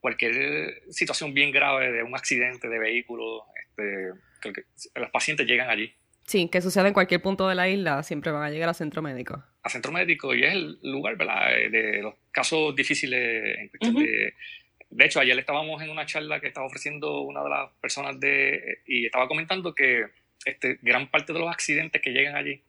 cualquier 0.00 0.82
situación 0.90 1.34
bien 1.34 1.50
grave 1.50 1.90
de 1.90 2.04
un 2.04 2.14
accidente 2.14 2.68
de 2.68 2.78
vehículo, 2.78 3.44
este, 3.60 4.10
creo 4.38 4.54
que 4.54 4.62
los 4.94 5.10
pacientes 5.10 5.44
llegan 5.44 5.68
allí 5.68 5.92
Sí, 6.24 6.48
que 6.48 6.60
sucede 6.60 6.86
en 6.86 6.94
cualquier 6.94 7.20
punto 7.22 7.48
de 7.48 7.56
la 7.56 7.68
isla, 7.68 8.04
siempre 8.04 8.30
van 8.30 8.44
a 8.44 8.50
llegar 8.50 8.68
al 8.68 8.76
centro 8.76 9.02
médico. 9.02 9.42
a 9.64 9.68
centro 9.68 9.90
médico 9.90 10.32
y 10.32 10.44
es 10.44 10.52
el 10.54 10.78
lugar 10.84 11.16
¿verdad? 11.16 11.58
Eh, 11.58 11.70
de 11.70 12.02
los 12.02 12.14
casos 12.30 12.72
difíciles 12.76 13.58
en 13.58 13.68
cuestión 13.68 13.96
Ujú. 13.96 14.04
de... 14.04 14.34
De 14.94 15.04
hecho, 15.06 15.20
ayer 15.20 15.38
estábamos 15.38 15.82
en 15.82 15.90
una 15.90 16.06
charla 16.06 16.38
que 16.40 16.48
estaba 16.48 16.66
ofreciendo 16.66 17.20
una 17.22 17.42
de 17.42 17.50
las 17.50 17.70
personas 17.80 18.18
de... 18.20 18.78
y 18.86 19.06
estaba 19.06 19.26
comentando 19.28 19.74
que 19.74 20.06
este, 20.44 20.78
gran 20.82 21.10
parte 21.10 21.32
de 21.32 21.38
los 21.38 21.48
accidentes 21.50 22.00
que 22.02 22.10
llegan 22.10 22.36
allí 22.36 22.60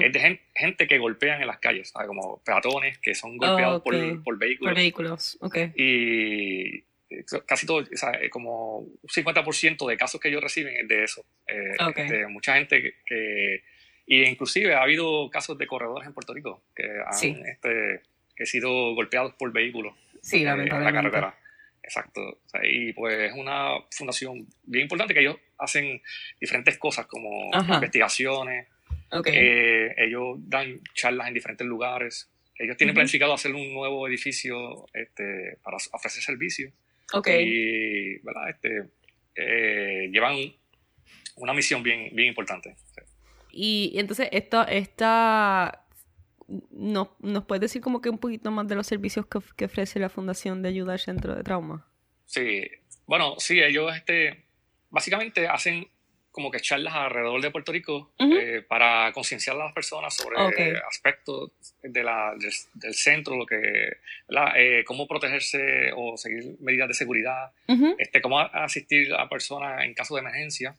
es 0.00 0.12
de 0.12 0.20
gen- 0.20 0.40
gente 0.54 0.86
que 0.86 0.98
golpean 0.98 1.40
en 1.40 1.48
las 1.48 1.58
calles, 1.58 1.88
¿sabes? 1.90 2.06
como 2.06 2.40
peatones 2.44 2.98
que 2.98 3.14
son 3.14 3.36
golpeados 3.36 3.82
por, 3.82 4.22
por 4.22 4.38
vehículos. 4.38 4.70
Por 4.72 4.76
vehículos, 4.80 5.36
ok. 5.40 5.56
y 5.74 6.76
eh, 7.10 7.24
casi 7.46 7.66
todo, 7.66 7.78
o 7.78 7.96
sea, 7.96 8.12
eh, 8.20 8.30
como 8.30 8.78
un 8.78 8.98
50% 9.02 9.88
de 9.88 9.96
casos 9.96 10.20
que 10.20 10.28
ellos 10.28 10.42
reciben 10.42 10.76
es 10.76 10.86
de 10.88 11.02
eso. 11.04 11.24
Eh, 11.48 11.72
Ok. 11.88 11.98
este, 11.98 12.26
mucha 12.28 12.54
gente 12.54 12.80
que, 12.82 12.92
que- 13.04 13.62
y 14.06 14.22
inclusive 14.22 14.74
ha 14.74 14.82
habido 14.82 15.28
casos 15.30 15.58
de 15.58 15.66
corredores 15.66 16.06
en 16.06 16.14
Puerto 16.14 16.32
Rico 16.34 16.62
que 16.76 16.84
han 17.04 17.12
Sí. 17.14 17.36
este, 17.44 18.02
que 18.36 18.46
sido 18.46 18.94
golpeados 18.94 19.34
por 19.34 19.50
vehículos 19.52 19.94
Sí, 20.22 20.44
eh, 20.44 20.48
en 20.50 20.68
la 20.68 20.92
carretera. 20.92 21.34
Exacto. 21.84 22.40
Y 22.62 22.92
pues 22.94 23.30
es 23.30 23.32
una 23.36 23.74
fundación 23.90 24.48
bien 24.64 24.84
importante 24.84 25.12
que 25.12 25.20
ellos 25.20 25.36
hacen 25.58 26.00
diferentes 26.40 26.78
cosas 26.78 27.06
como 27.06 27.54
Ajá. 27.54 27.74
investigaciones, 27.74 28.68
Ok. 29.12 29.28
eh, 29.30 29.94
ellos 29.98 30.38
dan 30.40 30.80
charlas 30.94 31.28
en 31.28 31.34
diferentes 31.34 31.66
lugares. 31.66 32.30
Ellos 32.58 32.76
tienen 32.76 32.94
planificado 32.94 33.34
hacer 33.34 33.52
un 33.54 33.72
nuevo 33.74 34.08
edificio 34.08 34.86
este, 34.94 35.58
para 35.62 35.76
ofrecer 35.92 36.22
servicios. 36.22 36.72
ok. 37.12 37.28
Y 37.40 38.18
¿verdad? 38.20 38.48
Este, 38.50 38.82
eh, 39.36 40.08
llevan 40.10 40.36
una 41.36 41.52
misión 41.52 41.82
bien, 41.82 42.08
bien 42.14 42.28
importante. 42.28 42.76
Y, 43.50 43.90
y 43.94 43.98
entonces, 44.00 44.28
esto, 44.32 44.66
esta, 44.66 45.83
¿nos, 46.70 47.08
¿nos 47.20 47.44
puedes 47.44 47.60
decir 47.60 47.82
como 47.82 48.00
que 48.00 48.10
un 48.10 48.18
poquito 48.18 48.50
más 48.50 48.68
de 48.68 48.74
los 48.74 48.86
servicios 48.86 49.26
que, 49.26 49.38
que 49.56 49.64
ofrece 49.66 49.98
la 49.98 50.08
Fundación 50.08 50.62
de 50.62 50.68
Ayuda 50.70 50.92
al 50.92 51.00
Centro 51.00 51.34
de 51.34 51.42
Trauma? 51.42 51.86
Sí, 52.26 52.62
bueno, 53.06 53.34
sí, 53.38 53.60
ellos 53.60 53.94
este, 53.94 54.44
básicamente 54.90 55.46
hacen 55.46 55.88
como 56.34 56.50
que 56.50 56.58
charlas 56.58 56.94
alrededor 56.94 57.40
de 57.40 57.52
Puerto 57.52 57.70
Rico 57.70 58.12
eh, 58.18 58.60
para 58.66 59.12
concienciar 59.12 59.54
a 59.54 59.66
las 59.66 59.72
personas 59.72 60.16
sobre 60.16 60.36
aspectos 60.78 61.52
de 61.80 62.02
la, 62.02 62.34
del, 62.36 62.50
del 62.74 62.94
centro, 62.94 63.36
lo 63.36 63.46
que. 63.46 63.98
Eh, 64.56 64.82
cómo 64.84 65.06
protegerse 65.06 65.92
o 65.94 66.16
seguir 66.16 66.56
medidas 66.58 66.88
de 66.88 66.94
seguridad, 66.94 67.52
este, 67.98 68.20
cómo 68.20 68.40
asistir 68.40 69.14
a 69.14 69.28
personas 69.28 69.84
en 69.84 69.94
caso 69.94 70.16
de 70.16 70.22
emergencia. 70.22 70.74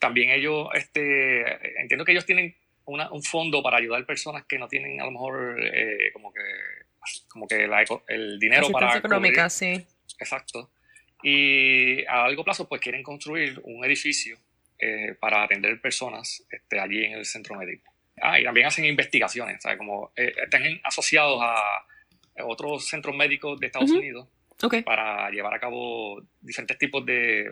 También 0.00 0.30
ellos, 0.30 0.66
este, 0.74 1.80
entiendo 1.80 2.04
que 2.04 2.10
ellos 2.10 2.26
tienen 2.26 2.56
una- 2.90 3.10
un 3.10 3.22
fondo 3.22 3.62
para 3.62 3.78
ayudar 3.78 4.04
personas 4.06 4.44
que 4.46 4.58
no 4.58 4.68
tienen 4.68 5.00
a 5.00 5.04
lo 5.04 5.10
mejor 5.12 5.58
eh, 5.62 6.10
como 6.12 6.32
que, 6.32 6.40
como 7.28 7.46
que 7.48 7.66
la 7.66 7.84
el 8.08 8.38
dinero 8.38 8.68
para 8.70 8.88
Asistencia 8.88 8.98
económica, 9.16 9.48
sí. 9.50 9.86
Exacto. 10.18 10.70
Y 11.22 12.04
a 12.06 12.22
largo 12.26 12.44
plazo, 12.44 12.68
pues 12.68 12.80
quieren 12.80 13.02
construir 13.02 13.60
un 13.64 13.84
edificio 13.84 14.38
eh, 14.78 15.14
para 15.20 15.42
atender 15.42 15.80
personas 15.80 16.44
este, 16.50 16.80
allí 16.80 17.04
en 17.04 17.12
el 17.12 17.24
centro 17.24 17.56
médico. 17.56 17.90
Ah, 18.22 18.38
y 18.40 18.44
también 18.44 18.66
hacen 18.66 18.84
investigaciones, 18.84 19.62
¿sabes? 19.62 19.78
Como 19.78 20.12
eh, 20.16 20.32
están 20.44 20.62
asociados 20.84 21.40
a 21.42 21.54
otros 22.44 22.86
centros 22.88 23.14
médicos 23.14 23.58
de 23.60 23.66
Estados. 23.66 23.90
Unidos 23.90 24.28
para 24.82 25.30
llevar 25.30 25.54
a 25.54 25.58
cabo 25.58 26.22
diferentes 26.40 26.76
tipos 26.76 27.04
de, 27.06 27.48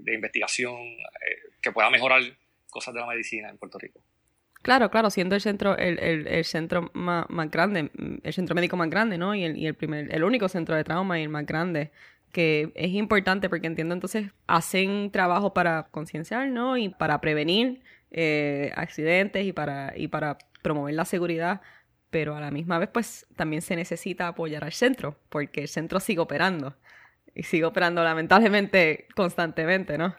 de 0.00 0.14
investigación 0.14 0.76
eh, 0.82 1.50
que 1.62 1.70
pueda 1.70 1.90
mejorar 1.90 2.22
cosas 2.68 2.92
de 2.94 3.00
la 3.00 3.06
medicina 3.06 3.48
en 3.50 3.56
Puerto 3.58 3.78
Rico. 3.78 4.00
Claro, 4.62 4.90
claro, 4.90 5.08
siendo 5.08 5.34
el 5.34 5.40
centro, 5.40 5.76
el, 5.78 5.98
el, 6.00 6.26
el 6.26 6.44
centro 6.44 6.90
más, 6.92 7.24
más 7.30 7.50
grande, 7.50 7.84
mm, 7.84 8.18
el 8.22 8.32
centro 8.32 8.54
médico 8.54 8.76
más 8.76 8.90
grande, 8.90 9.16
¿no? 9.16 9.34
Y 9.34 9.44
el, 9.44 9.56
y 9.56 9.66
el 9.66 9.74
primer, 9.74 10.14
el 10.14 10.22
único 10.22 10.48
centro 10.48 10.76
de 10.76 10.84
trauma 10.84 11.18
y 11.18 11.22
el 11.22 11.30
más 11.30 11.46
grande, 11.46 11.92
que 12.30 12.70
es 12.74 12.90
importante 12.92 13.48
porque 13.48 13.66
entiendo 13.66 13.94
entonces 13.94 14.30
hacen 14.46 15.10
trabajo 15.10 15.54
para 15.54 15.84
concienciar, 15.90 16.48
¿no? 16.48 16.76
Y 16.76 16.90
para 16.90 17.20
prevenir 17.20 17.82
eh, 18.10 18.72
accidentes 18.76 19.46
y 19.46 19.52
para, 19.52 19.94
y 19.96 20.08
para 20.08 20.36
promover 20.62 20.94
la 20.94 21.06
seguridad, 21.06 21.62
pero 22.10 22.36
a 22.36 22.40
la 22.40 22.50
misma 22.50 22.78
vez 22.78 22.90
pues 22.92 23.26
también 23.36 23.62
se 23.62 23.76
necesita 23.76 24.28
apoyar 24.28 24.64
al 24.64 24.72
centro, 24.72 25.16
porque 25.30 25.62
el 25.62 25.68
centro 25.68 26.00
sigue 26.00 26.20
operando 26.20 26.76
y 27.34 27.44
sigue 27.44 27.64
operando 27.64 28.04
lamentablemente 28.04 29.08
constantemente, 29.14 29.96
¿no? 29.96 30.14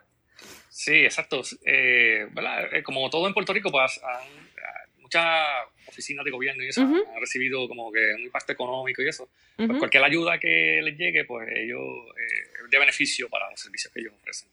Sí, 0.70 1.04
exacto. 1.04 1.42
Eh. 1.66 2.28
Eh, 2.74 2.84
Como 2.84 3.10
todo 3.10 3.28
en 3.28 3.34
Puerto 3.34 3.54
Rico, 3.54 3.72
pues 3.72 4.00
han- 4.04 4.48
ah, 4.64 4.86
muchas 5.00 5.48
oficinas 5.88 6.24
de 6.24 6.32
gobierno 6.32 6.64
y 6.64 6.70
eso 6.70 6.82
han 6.82 7.04
recibido 7.20 7.68
como 7.68 7.92
que 7.92 8.14
un 8.16 8.22
impacto 8.22 8.54
económico 8.54 9.02
y 9.02 9.10
eso. 9.10 9.30
Pues 9.58 9.78
cualquier 9.78 10.04
ayuda 10.04 10.40
que 10.40 10.80
les 10.82 10.98
llegue, 10.98 11.26
pues 11.26 11.48
ellos 11.56 11.80
eh, 12.18 12.64
es 12.66 12.70
de 12.72 12.80
beneficio 12.80 13.30
para 13.30 13.50
los 13.52 13.60
servicios 13.60 13.94
que 13.94 14.00
ellos 14.00 14.14
ofrecen. 14.20 14.50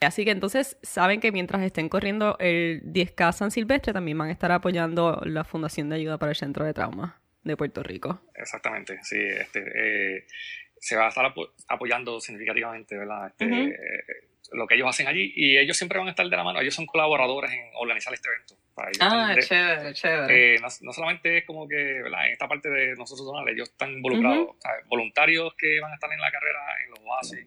Así 0.00 0.24
que 0.24 0.32
entonces 0.32 0.76
saben 0.82 1.20
que 1.20 1.30
mientras 1.32 1.62
estén 1.62 1.88
corriendo 1.88 2.36
el 2.40 2.82
10K 2.84 3.32
San 3.32 3.50
Silvestre, 3.52 3.92
también 3.92 4.18
van 4.18 4.28
a 4.28 4.32
estar 4.32 4.50
apoyando 4.52 5.20
la 5.24 5.44
Fundación 5.44 5.88
de 5.88 5.96
Ayuda 5.96 6.18
para 6.18 6.30
el 6.32 6.36
Centro 6.36 6.64
de 6.64 6.74
Trauma 6.74 7.20
de 7.44 7.56
Puerto 7.56 7.82
Rico. 7.84 8.20
Exactamente, 8.34 8.98
sí. 9.04 9.16
Este, 9.18 9.60
eh, 10.16 10.26
se 10.82 10.96
va 10.96 11.06
a 11.06 11.08
estar 11.10 11.24
apo- 11.24 11.52
apoyando 11.68 12.20
significativamente 12.20 12.96
¿verdad? 12.98 13.28
Este, 13.28 13.78
lo 14.52 14.66
que 14.66 14.74
ellos 14.74 14.88
hacen 14.88 15.06
allí 15.06 15.32
y 15.36 15.56
ellos 15.56 15.76
siempre 15.78 15.98
van 15.98 16.08
a 16.08 16.10
estar 16.10 16.26
de 16.28 16.36
la 16.36 16.42
mano. 16.44 16.60
Ellos 16.60 16.74
son 16.74 16.84
colaboradores 16.86 17.52
en 17.52 17.70
organizar 17.76 18.12
este 18.12 18.28
evento. 18.28 18.54
Para 18.74 18.88
ellos 18.90 19.00
están 19.00 19.36
de- 19.36 19.42
chévere, 19.42 19.94
chévere. 19.94 20.54
Eh, 20.54 20.58
no, 20.60 20.68
no 20.82 20.92
solamente 20.92 21.38
es 21.38 21.44
como 21.46 21.66
que 21.68 21.76
¿verdad? 22.02 22.26
en 22.26 22.32
esta 22.32 22.48
parte 22.48 22.68
de 22.68 22.94
nosotros 22.96 23.24
donales, 23.26 23.54
ellos 23.54 23.70
están 23.70 23.92
involucrados, 23.92 24.56
voluntarios 24.88 25.54
que 25.56 25.80
van 25.80 25.92
a 25.92 25.94
estar 25.94 26.12
en 26.12 26.20
la 26.20 26.30
carrera, 26.30 26.58
en 26.84 26.90
los 26.90 26.98
oasis, 27.04 27.46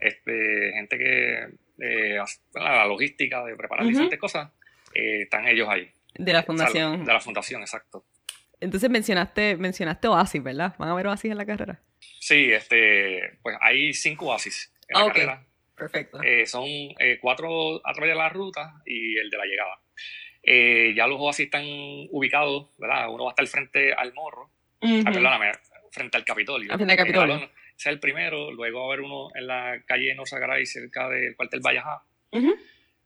este, 0.00 0.72
gente 0.74 0.98
que 0.98 1.48
eh, 1.78 2.18
la 2.54 2.86
logística 2.86 3.44
de 3.44 3.56
preparar 3.56 3.86
diferentes 3.86 4.18
cosas, 4.18 4.50
eh, 4.94 5.22
están 5.22 5.46
ellos 5.46 5.68
ahí. 5.70 5.90
de 6.16 6.32
la 6.32 6.40
O 6.40 6.42
sea, 6.42 6.46
Fundación. 6.46 7.04
de 7.04 7.12
la 7.12 7.20
fundación, 7.20 7.60
exacto. 7.62 8.04
Entonces 8.60 8.90
mencionaste, 8.90 9.56
mencionaste 9.56 10.08
Oasis, 10.08 10.42
¿verdad? 10.42 10.74
¿Van 10.78 10.88
a 10.90 10.94
ver 10.94 11.06
Oasis 11.06 11.30
en 11.30 11.38
la 11.38 11.46
carrera? 11.46 11.80
Sí, 12.20 12.52
este, 12.52 13.38
pues 13.42 13.56
hay 13.60 13.92
cinco 13.92 14.26
oasis 14.26 14.72
en 14.88 14.98
la 14.98 15.04
Ah, 15.04 15.08
carrera. 15.08 15.46
Perfecto. 15.76 16.22
Eh, 16.22 16.46
son 16.46 16.64
eh, 16.66 17.18
cuatro 17.20 17.80
a 17.86 17.92
través 17.92 18.10
de 18.12 18.18
la 18.18 18.28
ruta 18.28 18.74
y 18.86 19.18
el 19.18 19.30
de 19.30 19.36
la 19.36 19.44
llegada. 19.44 19.80
Eh, 20.42 20.92
ya 20.96 21.06
los 21.06 21.20
oasis 21.20 21.46
están 21.46 21.64
ubicados, 22.10 22.68
¿verdad? 22.78 23.08
Uno 23.10 23.24
va 23.24 23.30
a 23.30 23.32
estar 23.32 23.46
frente 23.46 23.92
al 23.92 24.12
morro, 24.12 24.50
ah, 24.82 25.02
perdóname, 25.04 25.52
frente 25.90 26.16
al 26.16 26.24
Capitolio. 26.24 26.72
Ah, 26.72 26.76
frente 26.76 26.92
al 26.92 26.98
Capitolio. 26.98 27.34
Ese 27.36 27.50
es 27.76 27.86
el 27.86 28.00
primero, 28.00 28.52
luego 28.52 28.80
va 28.80 28.84
a 28.84 28.88
haber 28.88 29.00
uno 29.00 29.28
en 29.34 29.46
la 29.46 29.82
calle 29.86 30.14
Norzagaray, 30.14 30.66
cerca 30.66 31.08
del 31.08 31.34
cuartel 31.36 31.60
Vallajá. 31.60 32.02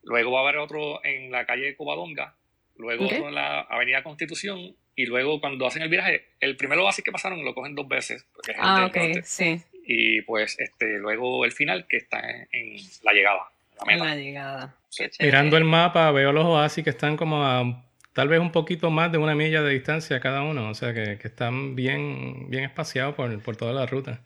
Luego 0.03 0.33
va 0.33 0.41
a 0.41 0.43
haber 0.43 0.59
otro 0.59 1.05
en 1.05 1.31
la 1.31 1.45
calle 1.47 1.77
Covadonga, 1.77 2.37
luego 2.77 3.07
otro 3.07 3.29
en 3.29 3.35
la 3.35 3.61
avenida 3.61 4.03
Constitución, 4.03 4.77
y 4.97 5.07
luego 5.07 5.41
cuando 5.41 5.67
hacen 5.67 5.83
el 5.83 5.89
viaje, 5.89 6.25
el 6.41 6.57
primero 6.57 6.85
oasis 6.85 7.05
que 7.05 7.13
pasaron 7.13 7.45
lo 7.45 7.55
cogen 7.55 7.75
dos 7.75 7.87
veces, 7.87 8.27
porque 8.35 8.53
es 8.53 8.59
el 8.59 8.65
Ah, 8.65 8.87
ok, 8.87 8.97
norte. 8.97 9.23
sí. 9.25 9.61
y 9.87 10.23
pues 10.23 10.59
este 10.59 10.99
luego 10.99 11.45
el 11.45 11.53
final 11.53 11.87
que 11.87 11.99
está 11.99 12.19
en, 12.29 12.49
en 12.53 12.77
la 13.05 13.13
llegada, 13.13 13.41
la 13.79 13.85
meta. 13.85 14.05
la 14.05 14.17
llegada. 14.17 14.77
Sí. 14.89 15.05
Mirando 15.21 15.57
el 15.59 15.65
mapa, 15.65 16.11
veo 16.11 16.33
los 16.33 16.45
oasis 16.47 16.83
que 16.83 16.91
están 16.91 17.17
como 17.19 17.45
a 17.45 17.85
tal 18.15 18.29
vez 18.29 18.41
un 18.41 18.51
poquito 18.51 18.91
más 18.91 19.13
de 19.13 19.19
una 19.19 19.35
milla 19.35 19.61
de 19.63 19.75
distancia 19.75 20.19
cada 20.21 20.43
uno. 20.43 20.71
O 20.71 20.75
sea, 20.75 20.95
que, 20.95 21.19
que 21.19 21.29
están 21.29 21.77
bien, 21.77 22.49
bien 22.49 22.65
espaciados 22.65 23.15
por, 23.15 23.39
por 23.43 23.57
toda 23.57 23.75
la 23.75 23.85
ruta. 23.85 24.23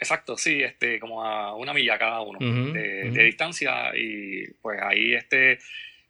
Exacto, 0.00 0.36
sí, 0.36 0.60
este, 0.62 0.98
como 0.98 1.24
a 1.24 1.54
una 1.54 1.72
milla 1.72 1.96
cada 1.98 2.20
uno 2.20 2.38
de, 2.40 3.10
de 3.10 3.22
distancia 3.24 3.96
y 3.96 4.46
pues 4.60 4.78
ahí 4.82 5.14
este, 5.14 5.58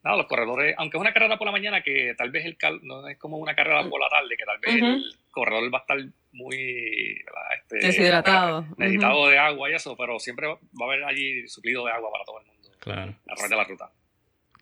nada, 0.07 0.17
los 0.19 0.27
corredores, 0.27 0.75
aunque 0.79 0.97
es 0.97 1.01
una 1.01 1.13
carrera 1.13 1.37
por 1.37 1.47
la 1.47 1.53
mañana 1.53 1.83
que 1.83 2.15
tal 2.17 2.31
vez 2.31 2.45
el 2.47 2.57
cal, 2.57 2.81
no 2.83 3.07
es 3.09 3.19
como 3.19 3.37
una 3.39 3.55
carrera 3.55 3.83
por 3.89 4.01
la 4.01 4.09
tarde, 4.09 4.37
que 4.37 4.45
tal 4.45 4.59
vez 4.59 4.75
el 4.83 5.05
corredor 5.31 5.73
va 5.73 5.79
a 5.79 5.81
estar 5.83 5.99
muy. 6.33 7.23
Este, 7.61 7.87
Deshidratado. 7.87 8.67
necesitado 8.79 9.29
de 9.29 9.39
agua 9.39 9.71
y 9.71 9.75
eso, 9.75 9.97
pero 9.97 10.19
siempre 10.19 10.47
va 10.49 10.55
a 10.55 10.85
haber 10.85 11.05
allí 11.05 11.47
suplido 11.49 11.85
de 11.87 11.93
agua 11.93 12.11
para 12.13 12.25
todo 12.25 12.41
el 12.41 12.47
mundo 12.47 12.69
Claro. 12.81 13.15
a 13.29 13.35
través 13.35 13.51
de 13.51 13.57
la 13.57 13.65
ruta. 13.65 13.91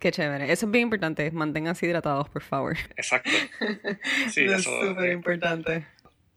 Qué 0.01 0.11
chévere. 0.11 0.51
Eso 0.53 0.67
es 0.67 0.73
bien 0.73 0.83
importante. 0.85 1.31
Manténganse 1.31 1.87
hidratados, 1.87 2.29
por 2.29 2.43
favor. 2.43 2.77
Exacto. 2.97 3.31
Sí, 4.29 4.45
es 4.45 4.53
eso, 4.53 4.89
súper 4.89 5.13
importante. 5.13 5.87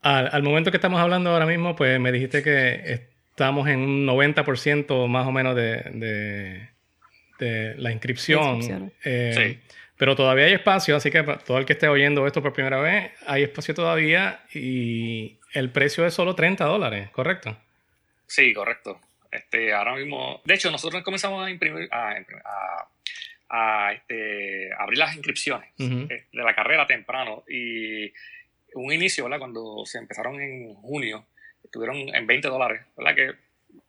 Al, 0.02 0.30
al 0.32 0.44
momento 0.44 0.72
que 0.72 0.78
estamos 0.78 1.00
hablando 1.02 1.32
ahora 1.32 1.46
mismo, 1.46 1.76
pues 1.76 2.00
me 2.00 2.12
dijiste 2.12 2.44
que 2.44 3.08
estamos 3.32 3.68
en 3.68 3.80
un 3.80 4.06
90% 4.08 5.08
más 5.08 5.28
o 5.28 5.32
menos 5.32 5.56
de, 5.56 5.82
de, 5.94 6.70
de 7.40 7.76
la 7.78 7.92
inscripción. 7.92 8.92
Eh, 9.04 9.34
Sí. 9.36 9.74
Pero 9.98 10.16
todavía 10.16 10.46
hay 10.46 10.54
espacio, 10.54 10.96
así 10.96 11.10
que 11.10 11.24
para 11.24 11.40
todo 11.40 11.58
el 11.58 11.66
que 11.66 11.74
esté 11.74 11.88
oyendo 11.88 12.28
esto 12.28 12.42
por 12.44 12.54
primera 12.54 12.80
vez, 12.80 13.12
hay 13.26 13.42
espacio 13.42 13.74
todavía 13.74 14.42
y 14.54 15.40
el 15.54 15.72
precio 15.72 16.06
es 16.06 16.14
solo 16.14 16.36
30 16.36 16.66
dólares, 16.66 17.10
¿correcto? 17.10 17.58
Sí, 18.28 18.54
correcto. 18.54 19.00
Este, 19.32 19.74
ahora 19.74 19.96
mismo, 19.96 20.40
de 20.46 20.54
hecho, 20.54 20.70
nosotros 20.70 21.02
comenzamos 21.02 21.44
a 21.44 21.50
imprimir, 21.50 21.90
a, 21.92 22.14
imprimir- 22.16 22.44
a- 22.46 22.88
a, 23.50 23.94
este, 23.94 24.70
abrir 24.78 25.00
las 25.00 25.16
inscripciones 25.16 25.70
eh, 25.80 26.26
de 26.32 26.44
la 26.44 26.54
carrera 26.54 26.86
temprano 26.86 27.44
y 27.50 28.12
un 28.76 28.94
inicio, 28.94 29.24
¿verdad? 29.24 29.40
Cuando 29.40 29.84
se 29.86 29.98
empezaron 29.98 30.40
en 30.40 30.76
junio, 30.76 31.26
estuvieron 31.64 31.98
en 32.14 32.28
20 32.28 32.48
dólares, 32.50 32.82
¿verdad? 32.96 33.16
Que 33.16 33.32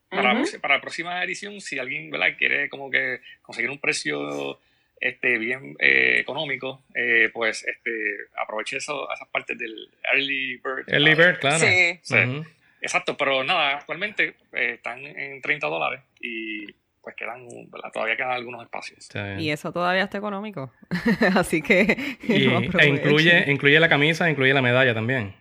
para, 0.09 0.43
para 0.61 0.75
la 0.77 0.81
próxima 0.81 1.23
edición, 1.25 1.61
si 1.61 1.79
alguien, 1.79 2.11
¿verdad? 2.11 2.37
Quiere 2.39 2.69
como 2.69 2.91
que 2.91 3.21
conseguir 3.43 3.71
un 3.71 3.79
precio 3.79 4.59
este, 5.01 5.39
bien 5.39 5.77
eh, 5.79 6.17
económico, 6.19 6.83
eh, 6.95 7.31
pues 7.33 7.65
este, 7.65 7.91
aproveche 8.37 8.79
eso, 8.79 9.11
esas 9.13 9.29
partes 9.29 9.57
del 9.59 9.91
early 10.13 10.57
bird. 10.57 10.89
Early 10.89 11.15
¿verdad? 11.15 11.27
Bird, 11.33 11.41
claro. 11.41 11.59
Sí. 12.03 12.47
Exacto, 12.81 13.17
pero 13.17 13.43
nada, 13.43 13.77
actualmente 13.77 14.35
eh, 14.53 14.75
están 14.75 15.05
en 15.05 15.41
30 15.41 15.67
dólares 15.67 16.01
y 16.21 16.67
pues 17.03 17.17
quedan, 17.17 17.49
¿verdad? 17.71 17.91
todavía 17.93 18.17
quedan 18.17 18.33
algunos 18.33 18.63
espacios. 18.63 19.09
Y 19.39 19.51
eso 19.51 19.73
todavía 19.73 20.05
está 20.05 20.19
económico. 20.19 20.73
Así 21.37 21.63
que. 21.63 22.17
Y- 22.23 22.47
e 22.79 22.87
incluye, 22.87 23.51
incluye 23.51 23.81
la 23.81 23.89
camisa, 23.89 24.31
incluye 24.31 24.53
la 24.53 24.63
medalla 24.63 24.95
también. 24.95 25.35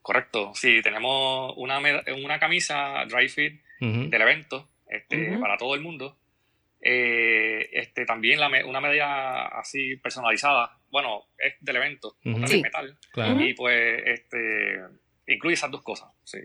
Correcto, 0.00 0.52
sí, 0.54 0.80
tenemos 0.82 1.54
una, 1.56 1.80
una 2.24 2.38
camisa 2.38 3.04
dry 3.08 3.28
fit 3.28 3.60
Del 4.10 4.22
evento 4.22 4.68
este, 4.88 5.38
para 5.38 5.56
todo 5.56 5.74
el 5.74 5.80
mundo. 5.80 6.18
Eh, 6.80 7.68
este, 7.72 8.04
también 8.04 8.40
la 8.40 8.48
me- 8.48 8.64
una 8.64 8.80
medalla 8.80 9.46
así 9.46 9.96
personalizada, 9.96 10.78
bueno, 10.90 11.26
es 11.38 11.54
del 11.60 11.76
evento, 11.76 12.16
otra 12.24 12.46
Sí. 12.48 12.60
metal, 12.60 12.96
Claro. 13.12 13.40
y 13.40 13.54
pues 13.54 14.02
este, 14.04 14.80
incluye 15.28 15.54
esas 15.54 15.70
dos 15.70 15.82
cosas, 15.82 16.10
sí. 16.24 16.38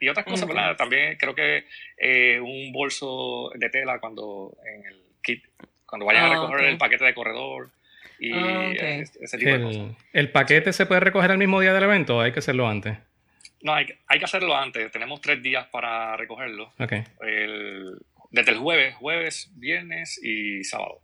Y 0.00 0.08
otras 0.08 0.26
cosas. 0.26 0.48
También 0.78 1.16
creo 1.16 1.34
que 1.34 1.64
eh, 1.98 2.40
un 2.40 2.72
bolso 2.72 3.50
de 3.54 3.68
tela 3.70 4.00
cuando 4.00 4.56
en 4.66 4.86
el 4.86 5.02
kit, 5.22 5.44
cuando 5.86 6.06
vayan 6.06 6.24
Ah, 6.24 6.26
a 6.26 6.30
recoger 6.34 6.60
ok. 6.62 6.66
el 6.72 6.78
paquete 6.78 7.04
de 7.04 7.14
corredor. 7.14 7.70
y 8.18 8.32
Ah, 8.32 8.72
ese, 8.72 9.18
ese 9.24 9.36
tipo 9.38 9.50
de 9.50 9.62
cosas. 9.62 9.82
El, 9.82 9.96
¿El 10.12 10.30
paquete 10.32 10.72
se 10.72 10.86
puede 10.86 11.00
recoger 11.00 11.30
el 11.32 11.38
mismo 11.38 11.60
día 11.60 11.72
del 11.74 11.82
evento 11.84 12.16
o 12.18 12.20
hay 12.20 12.32
que 12.32 12.38
hacerlo 12.38 12.66
antes? 12.68 12.96
No, 13.62 13.74
hay, 13.74 13.86
que- 13.86 13.98
hay 14.08 14.18
que 14.18 14.24
hacerlo 14.24 14.56
antes. 14.56 14.90
Tenemos 14.92 15.20
tres 15.20 15.42
días 15.42 15.66
para 15.68 16.16
recogerlo. 16.16 16.72
Ok. 16.78 16.92
El- 17.22 17.96
desde 18.30 18.52
el 18.52 18.58
jueves, 18.58 18.94
jueves, 18.96 19.50
viernes 19.56 20.18
y 20.22 20.64
sábado. 20.64 21.00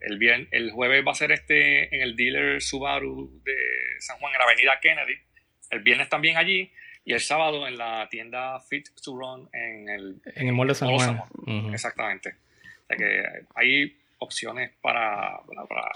El, 0.00 0.18
vier- 0.18 0.48
el 0.50 0.70
jueves 0.72 1.04
va 1.06 1.12
a 1.12 1.14
ser 1.14 1.32
este 1.32 1.94
en 1.94 2.02
el 2.02 2.16
dealer 2.16 2.60
Subaru 2.62 3.40
de 3.44 3.56
San 4.00 4.18
Juan, 4.18 4.32
en 4.32 4.38
la 4.38 4.44
avenida 4.44 4.78
Kennedy. 4.80 5.18
El 5.70 5.80
viernes 5.80 6.08
también 6.08 6.36
allí. 6.36 6.70
Y 7.04 7.12
el 7.12 7.20
sábado 7.20 7.68
en 7.68 7.78
la 7.78 8.08
tienda 8.10 8.58
Fit 8.60 8.88
to 9.04 9.16
Run 9.16 9.48
en 9.52 9.88
el... 9.88 10.16
En 10.34 10.48
el 10.48 10.52
molde 10.54 10.72
de 10.72 10.74
San 10.74 10.88
Juan. 10.88 11.00
San 11.06 11.18
Juan. 11.18 11.58
Ujú. 11.66 11.72
Exactamente. 11.72 12.30
O 12.30 12.86
sea 12.88 12.96
que 12.96 13.22
hay 13.54 13.96
opciones 14.18 14.72
para, 14.80 15.38
para 15.68 15.88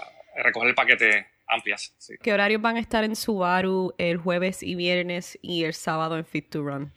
recoger 0.43 0.69
el 0.69 0.75
paquete 0.75 1.25
amplias. 1.51 1.93
sí. 1.97 2.15
¿Qué 2.21 2.33
horarios 2.33 2.61
van 2.61 2.77
a 2.77 2.79
estar 2.79 3.03
en 3.03 3.15
Subaru 3.15 3.93
el 3.97 4.17
jueves 4.17 4.63
y 4.63 4.75
viernes 4.75 5.37
y 5.41 5.63
el 5.63 5.73
sábado 5.73 6.17
en 6.17 6.25
Fit 6.25 6.49
to 6.49 6.63
Run? 6.63 6.91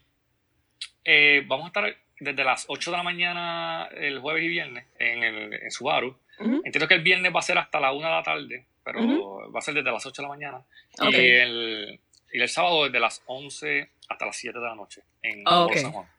Eh, 1.05 1.45
vamos 1.47 1.65
a 1.65 1.69
estar 1.69 1.97
desde 2.21 2.45
las 2.45 2.65
8 2.69 2.91
de 2.91 2.97
la 2.97 3.03
mañana 3.03 3.89
el 3.95 4.21
jueves 4.21 4.45
y 4.45 4.49
viernes 4.49 4.87
en, 4.99 5.23
el, 5.23 5.53
en 5.55 5.71
Subaru. 5.71 6.17
Entiendo 6.39 6.89
que 6.89 6.95
el 6.95 7.03
viernes 7.03 7.33
va 7.35 7.41
a 7.41 7.43
ser 7.43 7.59
hasta 7.59 7.79
la 7.79 7.93
1 7.93 8.07
de 8.07 8.13
la 8.13 8.23
tarde, 8.23 8.67
pero 8.83 9.53
va 9.53 9.59
a 9.59 9.63
ser 9.63 9.75
desde 9.75 9.93
las 9.93 10.05
8 10.05 10.23
de 10.23 10.29
la 10.29 10.29
mañana. 10.29 10.65
Y, 11.01 11.15
el, 11.15 12.01
y 12.33 12.41
el 12.41 12.49
sábado 12.49 12.85
desde 12.85 12.99
las 12.99 13.23
11 13.27 13.91
hasta 14.09 14.27
las 14.27 14.37
7 14.37 14.59
de 14.59 14.65
la 14.65 14.75
noche 14.75 15.03
en. 15.23 15.45
San 15.45 15.93
Juan. 15.93 16.14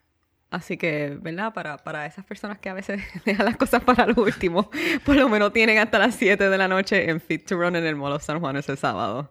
Así 0.56 0.78
que, 0.78 1.18
¿verdad? 1.20 1.54
Para, 1.54 1.78
para 1.78 2.06
esas 2.06 2.24
personas 2.26 2.60
que 2.60 2.70
a 2.70 2.74
veces 2.74 3.02
dejan 3.26 3.46
las 3.46 3.58
cosas 3.58 3.84
para 3.84 4.06
lo 4.08 4.24
último, 4.24 4.70
por 5.06 5.16
lo 5.16 5.28
menos 5.28 5.52
tienen 5.52 5.78
hasta 5.80 6.00
las 6.00 6.16
7 6.16 6.50
de 6.50 6.58
la 6.58 6.68
noche 6.68 7.10
en 7.10 7.20
Fit 7.20 7.46
to 7.46 7.56
Run 7.58 7.76
en 7.76 7.86
el 7.86 7.96
Mall 7.96 8.14
of 8.14 8.24
San 8.24 8.40
Juan 8.40 8.56
ese 8.56 8.76
sábado. 8.78 9.30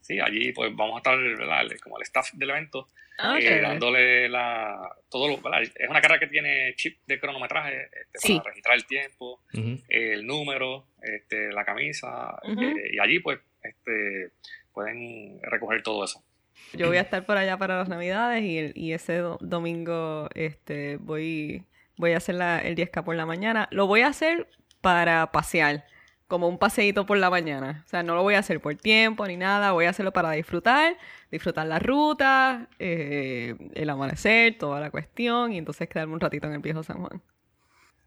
Sí, 0.00 0.18
allí 0.20 0.52
pues 0.52 0.74
vamos 0.74 0.94
a 0.96 0.98
estar 0.98 1.18
¿verdad? 1.18 1.62
como 1.82 1.98
el 1.98 2.02
staff 2.02 2.32
del 2.32 2.50
evento 2.50 2.88
Ah, 3.16 3.38
eh, 3.40 3.60
dándole 3.60 4.28
la 4.28 4.90
todo 5.08 5.28
lo, 5.28 5.36
¿verdad? 5.40 5.62
es 5.62 5.88
una 5.88 6.00
carrera 6.00 6.18
que 6.18 6.26
tiene 6.26 6.74
chip 6.74 6.98
de 7.06 7.20
cronometraje 7.20 7.84
este, 7.84 8.18
Sí. 8.18 8.38
para 8.38 8.48
registrar 8.50 8.74
el 8.76 8.86
tiempo 8.86 9.40
el 9.88 10.26
número 10.26 10.88
este, 11.00 11.52
la 11.52 11.64
camisa 11.64 12.36
eh, 12.42 12.74
y 12.92 12.98
allí 12.98 13.20
pues 13.20 13.38
este, 13.62 14.32
pueden 14.72 15.38
recoger 15.42 15.82
todo 15.84 16.04
eso 16.04 16.24
Yo 16.72 16.88
voy 16.88 16.96
a 16.96 17.02
estar 17.02 17.24
por 17.26 17.36
allá 17.36 17.56
para 17.56 17.78
las 17.78 17.88
navidades 17.88 18.42
y, 18.74 18.92
ese 18.92 19.18
do- 19.18 19.38
domingo 19.40 20.28
este, 20.34 20.96
voy, 20.98 21.64
voy 21.96 22.12
a 22.12 22.16
hacer 22.18 22.34
la- 22.36 22.58
el 22.58 22.74
10K 22.74 23.04
por 23.04 23.16
la 23.16 23.26
mañana. 23.26 23.68
Lo 23.70 23.86
voy 23.86 24.00
a 24.02 24.08
hacer 24.08 24.48
para 24.80 25.30
pasear, 25.32 25.84
como 26.26 26.48
un 26.48 26.58
paseíto 26.58 27.06
por 27.06 27.18
la 27.18 27.30
mañana. 27.30 27.82
O 27.86 27.88
sea, 27.88 28.02
no 28.02 28.14
lo 28.14 28.22
voy 28.22 28.34
a 28.34 28.38
hacer 28.40 28.60
por 28.60 28.74
tiempo 28.74 29.26
ni 29.26 29.36
nada, 29.36 29.72
voy 29.72 29.84
a 29.84 29.90
hacerlo 29.90 30.12
para 30.12 30.32
disfrutar, 30.32 30.96
disfrutar 31.30 31.66
la 31.66 31.78
ruta, 31.78 32.68
eh, 32.78 33.54
el 33.74 33.90
amanecer, 33.90 34.58
toda 34.58 34.80
la 34.80 34.90
cuestión 34.90 35.52
y 35.52 35.58
entonces 35.58 35.88
quedarme 35.88 36.14
un 36.14 36.20
ratito 36.20 36.46
en 36.48 36.54
el 36.54 36.60
viejo 36.60 36.82
San 36.82 36.98
Juan. 36.98 37.22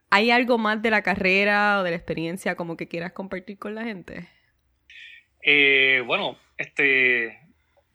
¿Hay 0.09 0.31
algo 0.31 0.57
más 0.57 0.81
de 0.81 0.89
la 0.89 1.01
carrera 1.01 1.79
o 1.79 1.83
de 1.83 1.91
la 1.91 1.97
experiencia 1.97 2.55
como 2.55 2.75
que 2.77 2.87
quieras 2.87 3.11
compartir 3.11 3.57
con 3.59 3.75
la 3.75 3.83
gente? 3.83 4.27
Eh, 5.41 6.01
bueno, 6.05 6.37
este, 6.57 7.39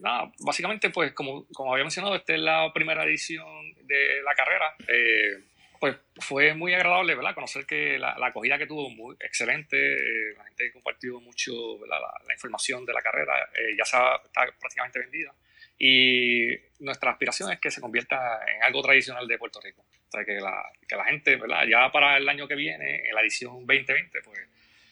nada, 0.02 0.32
básicamente, 0.40 0.90
pues, 0.90 1.12
como, 1.12 1.46
como 1.48 1.72
había 1.72 1.84
mencionado, 1.84 2.14
esta 2.14 2.34
es 2.34 2.40
la 2.40 2.72
primera 2.72 3.04
edición 3.04 3.46
de 3.84 4.22
la 4.22 4.34
carrera. 4.34 4.74
Eh, 4.88 5.44
pues 5.80 5.96
fue 6.20 6.54
muy 6.54 6.72
agradable, 6.74 7.16
¿verdad? 7.16 7.34
Conocer 7.34 7.66
que 7.66 7.98
la, 7.98 8.16
la 8.16 8.28
acogida 8.28 8.56
que 8.56 8.68
tuvo 8.68 8.88
muy 8.90 9.16
excelente, 9.18 9.76
eh, 9.94 10.34
la 10.36 10.44
gente 10.44 10.70
compartió 10.72 11.20
mucho 11.20 11.52
la, 11.88 11.98
la 11.98 12.34
información 12.34 12.86
de 12.86 12.92
la 12.92 13.02
carrera, 13.02 13.32
eh, 13.52 13.74
ya 13.76 13.82
está, 13.82 14.20
está 14.24 14.46
prácticamente 14.60 15.00
vendida. 15.00 15.34
Y 15.78 16.54
nuestra 16.78 17.10
aspiración 17.10 17.50
es 17.50 17.58
que 17.58 17.72
se 17.72 17.80
convierta 17.80 18.40
en 18.54 18.62
algo 18.62 18.80
tradicional 18.82 19.26
de 19.26 19.38
Puerto 19.38 19.60
Rico. 19.60 19.82
O 19.82 20.10
sea, 20.12 20.24
que 20.24 20.34
la, 20.34 20.62
que 20.86 20.94
la 20.94 21.04
gente, 21.04 21.34
¿verdad? 21.34 21.64
Ya 21.68 21.90
para 21.90 22.16
el 22.16 22.28
año 22.28 22.46
que 22.46 22.54
viene, 22.54 23.08
en 23.08 23.14
la 23.14 23.22
edición 23.22 23.66
2020, 23.66 24.20
pues 24.22 24.38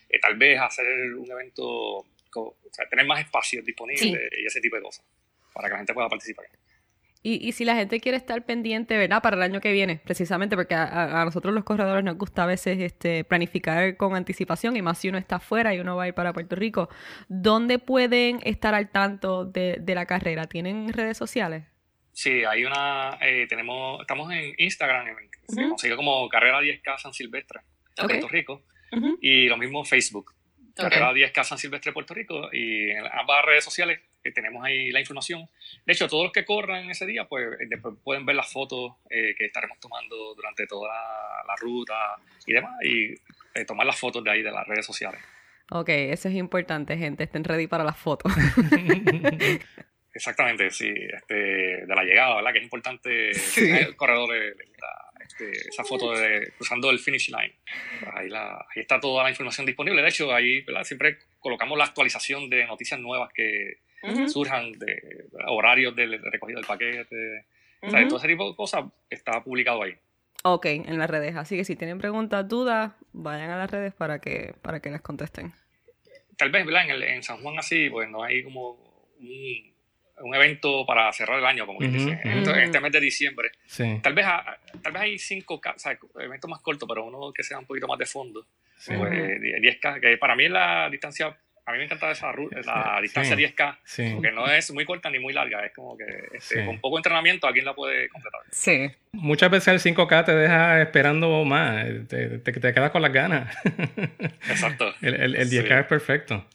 eh, 0.08 0.18
tal 0.18 0.36
vez 0.36 0.58
hacer 0.60 0.86
un 1.14 1.30
evento, 1.30 2.04
o 2.38 2.56
sea, 2.72 2.88
tener 2.88 3.06
más 3.06 3.20
espacios 3.20 3.64
disponibles 3.64 4.04
y 4.04 4.46
ese 4.46 4.60
tipo 4.60 4.76
de 4.76 4.82
cosas, 4.82 5.04
para 5.52 5.68
que 5.68 5.72
la 5.72 5.78
gente 5.78 5.94
pueda 5.94 6.08
participar. 6.08 6.46
Y, 7.22 7.46
y 7.46 7.52
si 7.52 7.66
la 7.66 7.74
gente 7.74 8.00
quiere 8.00 8.16
estar 8.16 8.46
pendiente, 8.46 8.96
¿verdad? 8.96 9.20
Para 9.20 9.36
el 9.36 9.42
año 9.42 9.60
que 9.60 9.72
viene, 9.72 10.00
precisamente 10.02 10.56
porque 10.56 10.74
a, 10.74 11.22
nosotros 11.26 11.52
los 11.52 11.64
corredores 11.64 12.02
nos 12.02 12.16
gusta 12.16 12.44
a 12.44 12.46
veces 12.46 12.78
este, 12.78 13.24
planificar 13.24 13.98
con 13.98 14.14
anticipación 14.16 14.74
y 14.76 14.80
más 14.80 14.96
si 14.98 15.10
uno 15.10 15.18
está 15.18 15.36
afuera 15.36 15.74
y 15.74 15.80
uno 15.80 15.96
va 15.96 16.04
a 16.04 16.08
ir 16.08 16.14
para 16.14 16.32
Puerto 16.32 16.56
Rico. 16.56 16.88
¿Dónde 17.28 17.78
pueden 17.78 18.38
estar 18.42 18.74
al 18.74 18.88
tanto 18.90 19.44
de, 19.44 19.76
de 19.80 19.94
la 19.94 20.06
carrera? 20.06 20.46
¿Tienen 20.46 20.90
redes 20.94 21.18
sociales? 21.18 21.64
Sí, 22.12 22.42
hay 22.44 22.64
una, 22.64 23.18
eh, 23.20 23.46
tenemos, 23.48 24.00
estamos 24.00 24.32
en 24.32 24.54
Instagram, 24.56 25.08
en- 25.08 25.30
se 25.46 25.68
consigue 25.68 25.96
como 25.96 26.26
Carrera 26.30 26.60
10K 26.62 26.98
San 26.98 27.12
Silvestre, 27.12 27.60
Ok. 27.98 28.08
Puerto 28.08 28.28
Rico, 28.28 28.62
y 29.20 29.46
lo 29.46 29.56
mismo 29.58 29.84
Facebook, 29.84 30.32
Carrera 30.80 31.12
10K 31.12 31.44
San 31.44 31.58
Silvestre, 31.58 31.92
Puerto 31.92 32.14
Rico, 32.14 32.48
y 32.52 32.90
en 32.90 33.04
ambas 33.12 33.44
redes 33.44 33.64
sociales 33.64 34.00
eh, 34.24 34.32
tenemos 34.32 34.64
ahí 34.64 34.90
la 34.90 35.00
información. 35.00 35.48
De 35.86 35.92
hecho, 35.92 36.08
todos 36.08 36.24
los 36.24 36.32
que 36.32 36.44
corran 36.44 36.90
ese 36.90 37.06
día, 37.06 37.24
pues 37.24 37.46
eh, 37.60 37.66
después 37.68 37.94
pueden 38.02 38.24
ver 38.26 38.36
las 38.36 38.52
fotos 38.52 38.92
eh, 39.10 39.34
que 39.36 39.46
estaremos 39.46 39.78
tomando 39.80 40.34
durante 40.34 40.66
toda 40.66 40.88
la, 40.88 41.42
la 41.46 41.56
ruta 41.56 42.16
y 42.46 42.52
demás, 42.52 42.72
y 42.84 43.14
eh, 43.54 43.64
tomar 43.66 43.86
las 43.86 43.98
fotos 43.98 44.22
de 44.24 44.30
ahí 44.30 44.42
de 44.42 44.50
las 44.50 44.66
redes 44.66 44.86
sociales. 44.86 45.20
Ok, 45.72 45.88
eso 45.90 46.28
es 46.28 46.34
importante, 46.34 46.96
gente. 46.96 47.24
Estén 47.24 47.44
ready 47.44 47.66
para 47.68 47.84
las 47.84 47.96
fotos. 47.96 48.32
Exactamente, 50.12 50.70
sí, 50.70 50.92
este, 50.92 51.34
de 51.86 51.94
la 51.94 52.02
llegada, 52.02 52.36
¿verdad? 52.36 52.52
Que 52.52 52.58
es 52.58 52.64
importante 52.64 53.32
Sí. 53.34 53.70
el 53.70 53.94
corredor 53.94 54.28
le, 54.30 54.54
le 54.56 54.64
gusta, 54.64 54.86
este, 55.30 55.50
esa 55.68 55.84
foto 55.84 56.12
de 56.12 56.52
cruzando 56.56 56.90
el 56.90 56.98
finish 56.98 57.28
line. 57.30 57.54
Ahí, 58.14 58.28
la- 58.28 58.56
ahí 58.74 58.82
está 58.82 59.00
toda 59.00 59.22
la 59.24 59.30
información 59.30 59.66
disponible. 59.66 60.02
De 60.02 60.08
hecho, 60.08 60.32
ahí 60.34 60.60
¿verdad? 60.62 60.84
siempre 60.84 61.18
colocamos 61.38 61.78
la 61.78 61.84
actualización 61.84 62.50
de 62.50 62.64
noticias 62.66 62.98
nuevas 63.00 63.32
que 63.32 63.78
surjan, 64.28 64.72
de 64.72 65.26
horarios 65.46 65.94
de, 65.94 66.06
recogida 66.18 66.56
del 66.56 66.66
paquete. 66.66 67.46
O 67.82 67.90
sea, 67.90 68.06
todo 68.08 68.18
ese 68.18 68.28
tipo 68.28 68.48
de 68.50 68.56
cosas 68.56 68.84
está 69.08 69.42
publicado 69.42 69.82
ahí. 69.82 69.94
Ok, 70.42 70.66
en 70.66 70.98
las 70.98 71.10
redes. 71.10 71.36
Así 71.36 71.56
que 71.56 71.64
si 71.64 71.76
tienen 71.76 71.98
preguntas, 71.98 72.48
dudas, 72.48 72.92
vayan 73.12 73.50
a 73.50 73.58
las 73.58 73.70
redes 73.70 73.92
para 73.94 74.20
que, 74.20 74.54
para 74.62 74.80
que 74.80 74.90
les 74.90 75.00
contesten. 75.02 75.52
Tal 76.36 76.50
vez, 76.50 76.64
¿verdad? 76.64 76.84
En, 76.84 76.90
el- 76.92 77.02
en 77.02 77.22
San 77.22 77.42
Juan 77.42 77.58
así, 77.58 77.90
pues 77.90 78.08
no 78.08 78.22
hay 78.22 78.42
como 78.42 78.70
un, 79.18 79.69
un 80.20 80.34
evento 80.34 80.84
para 80.86 81.12
cerrar 81.12 81.38
el 81.38 81.44
año, 81.46 81.66
como 81.66 81.78
quien 81.78 81.94
Ujú, 81.94 82.04
dice, 82.06 82.20
en 82.24 82.30
ujú. 82.30 82.38
este- 82.38 82.50
en 82.58 82.64
este 82.64 82.80
mes 82.80 82.92
de 82.92 83.00
diciembre. 83.00 83.50
Sí. 83.66 83.98
Tal 84.02 84.12
vez, 84.14 84.26
tal 84.82 84.92
vez 84.92 85.02
hay 85.02 85.18
cinco 85.18 85.54
o 85.64 85.78
sea, 85.78 85.98
eventos 86.20 86.50
más 86.50 86.60
cortos, 86.60 86.88
pero 86.88 87.04
uno 87.04 87.32
que 87.32 87.42
sea 87.42 87.58
un 87.58 87.66
poquito 87.66 87.86
más 87.88 87.98
de 87.98 88.06
fondo. 88.06 88.46
Sí. 88.78 88.94
Pues, 88.96 89.12
eh, 89.12 89.38
10K, 89.60 90.00
que 90.00 90.16
para 90.18 90.34
mí 90.36 90.44
es 90.46 90.50
la 90.50 90.88
distancia, 90.90 91.36
a 91.66 91.72
mí 91.72 91.78
me 91.78 91.84
encanta 91.84 92.10
esa 92.10 92.32
la 92.64 92.98
distancia 93.02 93.36
Sí. 93.36 93.42
10K, 93.42 93.78
Sí. 93.84 94.10
porque 94.14 94.32
no 94.32 94.50
es 94.50 94.72
muy 94.72 94.84
corta 94.84 95.08
ni 95.10 95.18
muy 95.18 95.32
larga, 95.32 95.64
es 95.66 95.72
como 95.74 95.96
que 95.96 96.04
este, 96.34 96.60
Sí. 96.60 96.64
con 96.66 96.80
poco 96.80 96.96
entrenamiento 96.98 97.46
alguien 97.46 97.64
la 97.66 97.74
puede 97.74 98.08
completar. 98.08 98.40
Sí. 98.50 98.90
Muchas 99.12 99.50
veces 99.50 99.68
el 99.68 99.80
5K 99.80 100.24
te 100.24 100.34
deja 100.34 100.80
esperando 100.82 101.44
más, 101.44 101.84
te, 102.08 102.38
te, 102.38 102.52
te 102.52 102.72
quedas 102.74 102.90
con 102.90 103.02
las 103.02 103.12
ganas. 103.12 103.54
Exacto. 104.48 104.92
el, 105.02 105.14
el, 105.14 105.36
el 105.36 105.48
Sí. 105.48 105.58
10K 105.58 105.80
es 105.80 105.86
perfecto. 105.86 106.46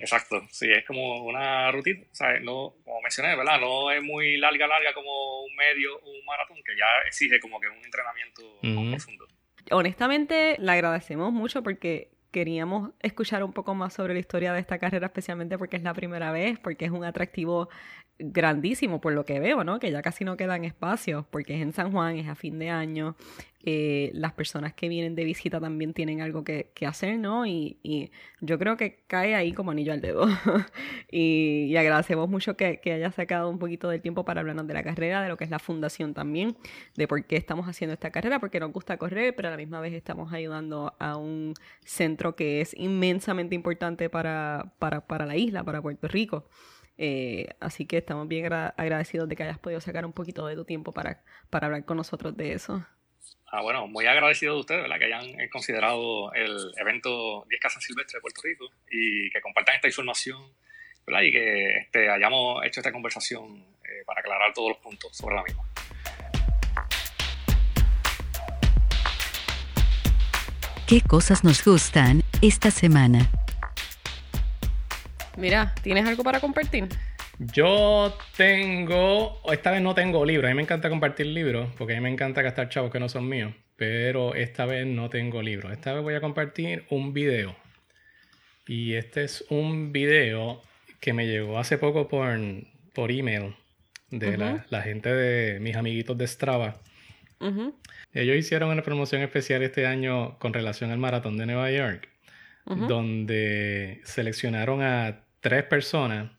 Exacto, 0.00 0.42
sí, 0.50 0.70
es 0.70 0.84
como 0.86 1.24
una 1.24 1.70
rutina, 1.72 2.00
o 2.10 2.14
sea, 2.14 2.38
no, 2.40 2.74
como 2.84 3.00
mencioné, 3.02 3.36
¿verdad? 3.36 3.60
No 3.60 3.90
es 3.90 4.02
muy 4.02 4.36
larga, 4.36 4.66
larga 4.66 4.92
como 4.94 5.42
un 5.42 5.54
medio, 5.56 5.98
un 6.00 6.24
maratón, 6.24 6.58
que 6.64 6.76
ya 6.76 7.06
exige 7.06 7.40
como 7.40 7.60
que 7.60 7.68
un 7.68 7.84
entrenamiento 7.84 8.42
más 8.62 8.88
profundo. 8.90 9.26
honestamente 9.70 10.56
le 10.58 10.72
agradecemos 10.72 11.32
mucho 11.32 11.62
porque 11.62 12.10
queríamos 12.30 12.90
escuchar 13.00 13.42
un 13.42 13.52
poco 13.52 13.74
más 13.74 13.94
sobre 13.94 14.14
la 14.14 14.20
historia 14.20 14.52
de 14.52 14.60
esta 14.60 14.78
carrera, 14.78 15.06
especialmente 15.06 15.56
porque 15.58 15.76
es 15.76 15.82
la 15.82 15.94
primera 15.94 16.30
vez, 16.30 16.58
porque 16.58 16.84
es 16.84 16.90
un 16.90 17.04
atractivo 17.04 17.68
grandísimo 18.18 19.00
por 19.00 19.12
lo 19.12 19.24
que 19.24 19.40
veo, 19.40 19.64
¿no? 19.64 19.78
Que 19.78 19.90
ya 19.90 20.02
casi 20.02 20.24
no 20.24 20.36
quedan 20.36 20.64
espacios, 20.64 21.24
porque 21.30 21.54
es 21.54 21.62
en 21.62 21.72
San 21.72 21.92
Juan, 21.92 22.16
es 22.16 22.28
a 22.28 22.34
fin 22.34 22.58
de 22.58 22.68
año, 22.68 23.16
eh, 23.70 24.10
las 24.14 24.32
personas 24.32 24.72
que 24.72 24.88
vienen 24.88 25.14
de 25.14 25.24
visita 25.24 25.60
también 25.60 25.92
tienen 25.92 26.22
algo 26.22 26.42
que, 26.42 26.72
hacer, 26.86 27.18
¿no? 27.18 27.44
Y, 27.44 28.10
yo 28.40 28.58
creo 28.58 28.78
que 28.78 29.04
cae 29.06 29.34
ahí 29.34 29.52
como 29.52 29.72
anillo 29.72 29.92
al 29.92 30.00
dedo. 30.00 30.26
y, 31.12 31.76
agradecemos 31.76 32.30
mucho 32.30 32.56
que, 32.56 32.80
que 32.80 32.94
haya 32.94 33.12
sacado 33.12 33.50
un 33.50 33.58
poquito 33.58 33.90
del 33.90 34.00
tiempo 34.00 34.24
para 34.24 34.40
hablarnos 34.40 34.66
de 34.66 34.72
la 34.72 34.82
carrera, 34.82 35.20
de 35.20 35.28
lo 35.28 35.36
que 35.36 35.44
es 35.44 35.50
la 35.50 35.58
fundación 35.58 36.14
también, 36.14 36.56
de 36.96 37.06
por 37.06 37.22
qué 37.26 37.36
estamos 37.36 37.68
haciendo 37.68 37.92
esta 37.92 38.10
carrera, 38.10 38.40
porque 38.40 38.58
nos 38.58 38.72
gusta 38.72 38.96
correr, 38.96 39.36
pero 39.36 39.48
a 39.48 39.50
la 39.50 39.58
misma 39.58 39.80
vez 39.80 39.92
estamos 39.92 40.32
ayudando 40.32 40.94
a 40.98 41.18
un 41.18 41.52
centro 41.84 42.36
que 42.36 42.62
es 42.62 42.72
inmensamente 42.74 43.54
importante 43.54 44.08
para, 44.08 44.72
para, 44.78 45.06
para 45.06 45.26
la 45.26 45.36
isla, 45.36 45.62
para 45.62 45.82
Puerto 45.82 46.08
Rico. 46.08 46.48
Eh, 46.96 47.48
así 47.60 47.84
que 47.84 47.98
estamos 47.98 48.26
bien 48.28 48.46
agra- 48.46 48.74
agradecidos 48.78 49.28
de 49.28 49.36
que 49.36 49.42
hayas 49.42 49.58
podido 49.58 49.82
sacar 49.82 50.06
un 50.06 50.14
poquito 50.14 50.46
de 50.46 50.56
tu 50.56 50.64
tiempo 50.64 50.92
para, 50.92 51.22
para 51.50 51.66
hablar 51.66 51.84
con 51.84 51.98
nosotros 51.98 52.34
de 52.34 52.54
eso. 52.54 52.82
Ah, 53.46 53.62
bueno, 53.62 53.86
muy 53.86 54.06
agradecido 54.06 54.54
de 54.54 54.60
ustedes, 54.60 54.82
¿verdad? 54.82 54.98
Que 54.98 55.04
hayan 55.06 55.48
considerado 55.48 56.32
el 56.32 56.72
evento 56.76 57.44
10K 57.46 57.70
San 57.70 57.82
Silvestre 57.82 58.18
de 58.18 58.20
Puerto 58.20 58.40
Rico 58.42 58.70
y 58.90 59.30
que 59.30 59.40
compartan 59.40 59.76
esta 59.76 59.88
información, 59.88 60.52
¿verdad? 61.06 61.22
Y 61.22 61.32
que 61.32 61.76
este, 61.78 62.10
hayamos 62.10 62.64
hecho 62.64 62.80
esta 62.80 62.92
conversación 62.92 63.64
eh, 63.84 64.04
para 64.06 64.20
aclarar 64.20 64.52
todos 64.52 64.70
los 64.70 64.78
puntos 64.78 65.16
sobre 65.16 65.36
la 65.36 65.42
misma. 65.42 65.64
¿Qué 70.86 71.02
cosas 71.02 71.44
nos 71.44 71.62
gustan 71.62 72.22
esta 72.40 72.70
semana? 72.70 73.30
Mira, 75.36 75.74
¿tienes 75.82 76.06
algo 76.06 76.24
para 76.24 76.40
compartir? 76.40 76.88
Yo 77.38 78.16
tengo, 78.36 79.40
esta 79.52 79.70
vez 79.70 79.80
no 79.80 79.94
tengo 79.94 80.24
libros, 80.24 80.46
a 80.46 80.50
mí 80.50 80.56
me 80.56 80.62
encanta 80.62 80.88
compartir 80.88 81.26
libros, 81.26 81.68
porque 81.78 81.92
a 81.92 81.96
mí 81.96 82.02
me 82.02 82.10
encanta 82.10 82.42
gastar 82.42 82.68
chavos 82.68 82.90
que 82.90 82.98
no 82.98 83.08
son 83.08 83.28
míos, 83.28 83.54
pero 83.76 84.34
esta 84.34 84.66
vez 84.66 84.86
no 84.86 85.08
tengo 85.08 85.40
libros. 85.40 85.72
Esta 85.72 85.92
vez 85.92 86.02
voy 86.02 86.14
a 86.14 86.20
compartir 86.20 86.84
un 86.90 87.12
video. 87.12 87.54
Y 88.66 88.94
este 88.94 89.22
es 89.22 89.44
un 89.50 89.92
video 89.92 90.62
que 91.00 91.12
me 91.12 91.28
llegó 91.28 91.58
hace 91.58 91.78
poco 91.78 92.08
por, 92.08 92.36
por 92.92 93.12
email 93.12 93.54
de 94.10 94.36
la, 94.36 94.66
la, 94.68 94.82
gente 94.82 95.14
de 95.14 95.60
mis 95.60 95.76
amiguitos 95.76 96.18
de 96.18 96.26
Strava. 96.26 96.80
Ellos 98.12 98.36
hicieron 98.36 98.70
una 98.70 98.82
promoción 98.82 99.22
especial 99.22 99.62
este 99.62 99.86
año 99.86 100.38
con 100.40 100.52
relación 100.52 100.90
al 100.90 100.98
maratón 100.98 101.36
de 101.36 101.46
Nueva 101.46 101.70
York, 101.70 102.08
donde 102.66 104.00
seleccionaron 104.02 104.82
a 104.82 105.20
tres 105.40 105.62
personas 105.62 106.32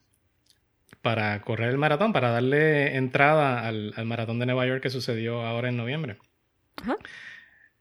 para 1.02 1.42
correr 1.42 1.70
el 1.70 1.78
maratón, 1.78 2.14
para 2.14 2.30
darle 2.30 2.96
entrada 2.98 3.68
al, 3.68 3.94
maratón 4.06 4.40
de 4.40 4.46
Nueva 4.46 4.66
York 4.66 4.82
que 4.82 4.90
sucedió 4.90 5.46
ahora 5.46 5.70
en 5.70 5.78
noviembre. 5.78 6.18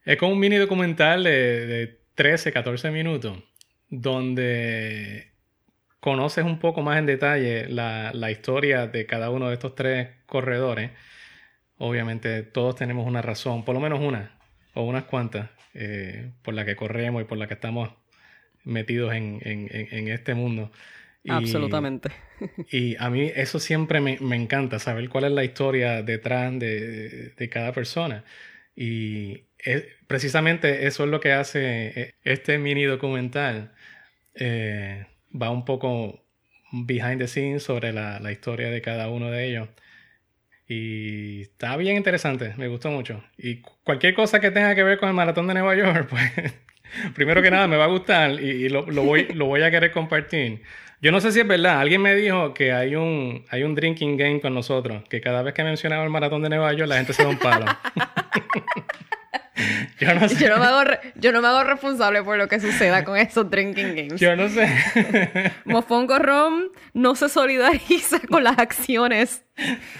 Es 0.04 0.16
como 0.16 0.33
un 0.33 0.38
mini 0.38 0.57
documental 0.57 1.24
de, 1.24 2.00
13, 2.14 2.52
14 2.52 2.90
minutos, 2.90 3.38
donde 3.88 5.33
conoces 6.00 6.44
un 6.44 6.59
poco 6.59 6.83
más 6.83 6.98
en 6.98 7.07
detalle 7.07 7.68
la, 7.68 8.31
historia 8.31 8.87
de 8.87 9.07
cada 9.07 9.31
uno 9.31 9.48
de 9.48 9.54
estos 9.54 9.74
tres 9.74 10.09
corredores. 10.26 10.92
Obviamente 11.78 12.42
todos 12.42 12.74
tenemos 12.76 13.07
una 13.07 13.22
razón, 13.22 13.64
por 13.64 13.74
lo 13.74 13.81
menos 13.81 14.00
una, 14.00 14.38
o 14.74 14.83
unas 14.83 15.04
cuantas, 15.04 15.50
eh, 15.74 16.33
por 16.42 16.54
la 16.54 16.64
que 16.64 16.76
corremos 16.76 17.22
y 17.22 17.24
por 17.24 17.38
la 17.38 17.46
que 17.46 17.54
estamos 17.54 17.90
metidos 18.64 19.14
en, 19.14 19.40
en 19.44 20.09
este 20.09 20.35
mundo. 20.35 20.72
Absolutamente. 21.28 22.10
Y 22.70 22.96
a 22.96 23.10
mí 23.10 23.30
eso 23.34 23.58
siempre 23.58 24.00
me, 24.00 24.36
encanta, 24.36 24.78
saber 24.78 25.08
cuál 25.08 25.24
es 25.24 25.32
la 25.32 25.44
historia 25.44 26.02
detrás 26.02 26.58
de, 26.58 27.48
cada 27.50 27.72
persona. 27.72 28.24
Y 28.76 29.44
precisamente 30.06 30.86
eso 30.86 31.04
es 31.04 31.10
lo 31.10 31.20
que 31.20 31.32
hace 31.32 32.00
eh, 32.00 32.14
este 32.24 32.58
mini 32.58 32.84
documental. 32.84 33.72
Eh, 34.34 35.06
va 35.30 35.50
un 35.50 35.64
poco 35.64 36.24
behind 36.72 37.18
the 37.18 37.28
scenes 37.28 37.62
sobre 37.62 37.92
la, 37.92 38.32
historia 38.32 38.70
de 38.70 38.80
cada 38.80 39.08
uno 39.08 39.30
de 39.30 39.46
ellos. 39.46 39.68
Y 40.66 41.42
está 41.42 41.76
bien 41.76 41.96
interesante, 41.96 42.54
me 42.56 42.68
gustó 42.68 42.90
mucho. 42.90 43.24
Y 43.38 43.62
cualquier 43.62 44.14
cosa 44.14 44.38
que 44.38 44.50
tenga 44.50 44.74
que 44.74 44.82
ver 44.82 44.98
con 44.98 45.08
el 45.08 45.14
maratón 45.14 45.46
de 45.46 45.54
Nueva 45.54 45.74
York, 45.74 46.08
pues 46.10 46.32
primero 47.14 47.42
que 47.42 47.50
nada 47.50 47.66
me 47.66 47.76
va 47.76 47.84
a 47.84 47.88
gustar 47.88 48.32
y, 48.32 48.68
lo, 48.68 48.84
voy, 48.84 49.28
lo 49.34 49.46
voy 49.46 49.62
a 49.62 49.70
querer 49.70 49.92
compartir. 49.92 50.62
Yo 51.00 51.12
no 51.12 51.20
sé 51.20 51.30
si 51.30 51.40
es 51.40 51.46
verdad. 51.46 51.80
Alguien 51.80 52.02
me 52.02 52.14
dijo 52.14 52.54
que 52.54 52.72
hay 52.72 52.96
un, 52.96 53.44
hay 53.50 53.62
un 53.62 53.74
drinking 53.74 54.16
game 54.16 54.40
con 54.40 54.52
nosotros. 54.52 55.04
Que 55.08 55.20
cada 55.20 55.42
vez 55.42 55.54
que 55.54 55.62
mencionaba 55.62 56.02
el 56.02 56.11
maratón 56.11 56.42
de 56.42 56.48
Nueva 56.48 56.72
York, 56.72 56.88
la 56.88 56.96
gente 56.96 57.12
se 57.12 57.22
da 57.22 57.28
un 57.28 57.38
palo. 57.38 57.66
yo, 60.00 60.14
no 60.14 60.28
sé. 60.28 60.37
yo, 60.37 60.48
no 60.48 60.58
me 60.58 60.66
hago 60.66 60.90
yo 61.14 61.30
no 61.30 61.40
me 61.40 61.46
hago 61.46 61.62
responsable 61.62 62.24
por 62.24 62.37
lo 62.37 62.48
que 62.48 62.58
suceda 62.58 63.04
con 63.04 63.16
esos 63.16 63.48
drinking 63.48 63.94
games. 63.94 64.20
Yo 64.20 64.34
no 64.34 64.48
sé. 64.48 65.52
Mofongo 65.66 66.18
Rom 66.18 66.64
no 66.94 67.14
se 67.14 67.28
solidariza 67.28 68.18
con 68.28 68.42
las 68.42 68.58
acciones 68.58 69.44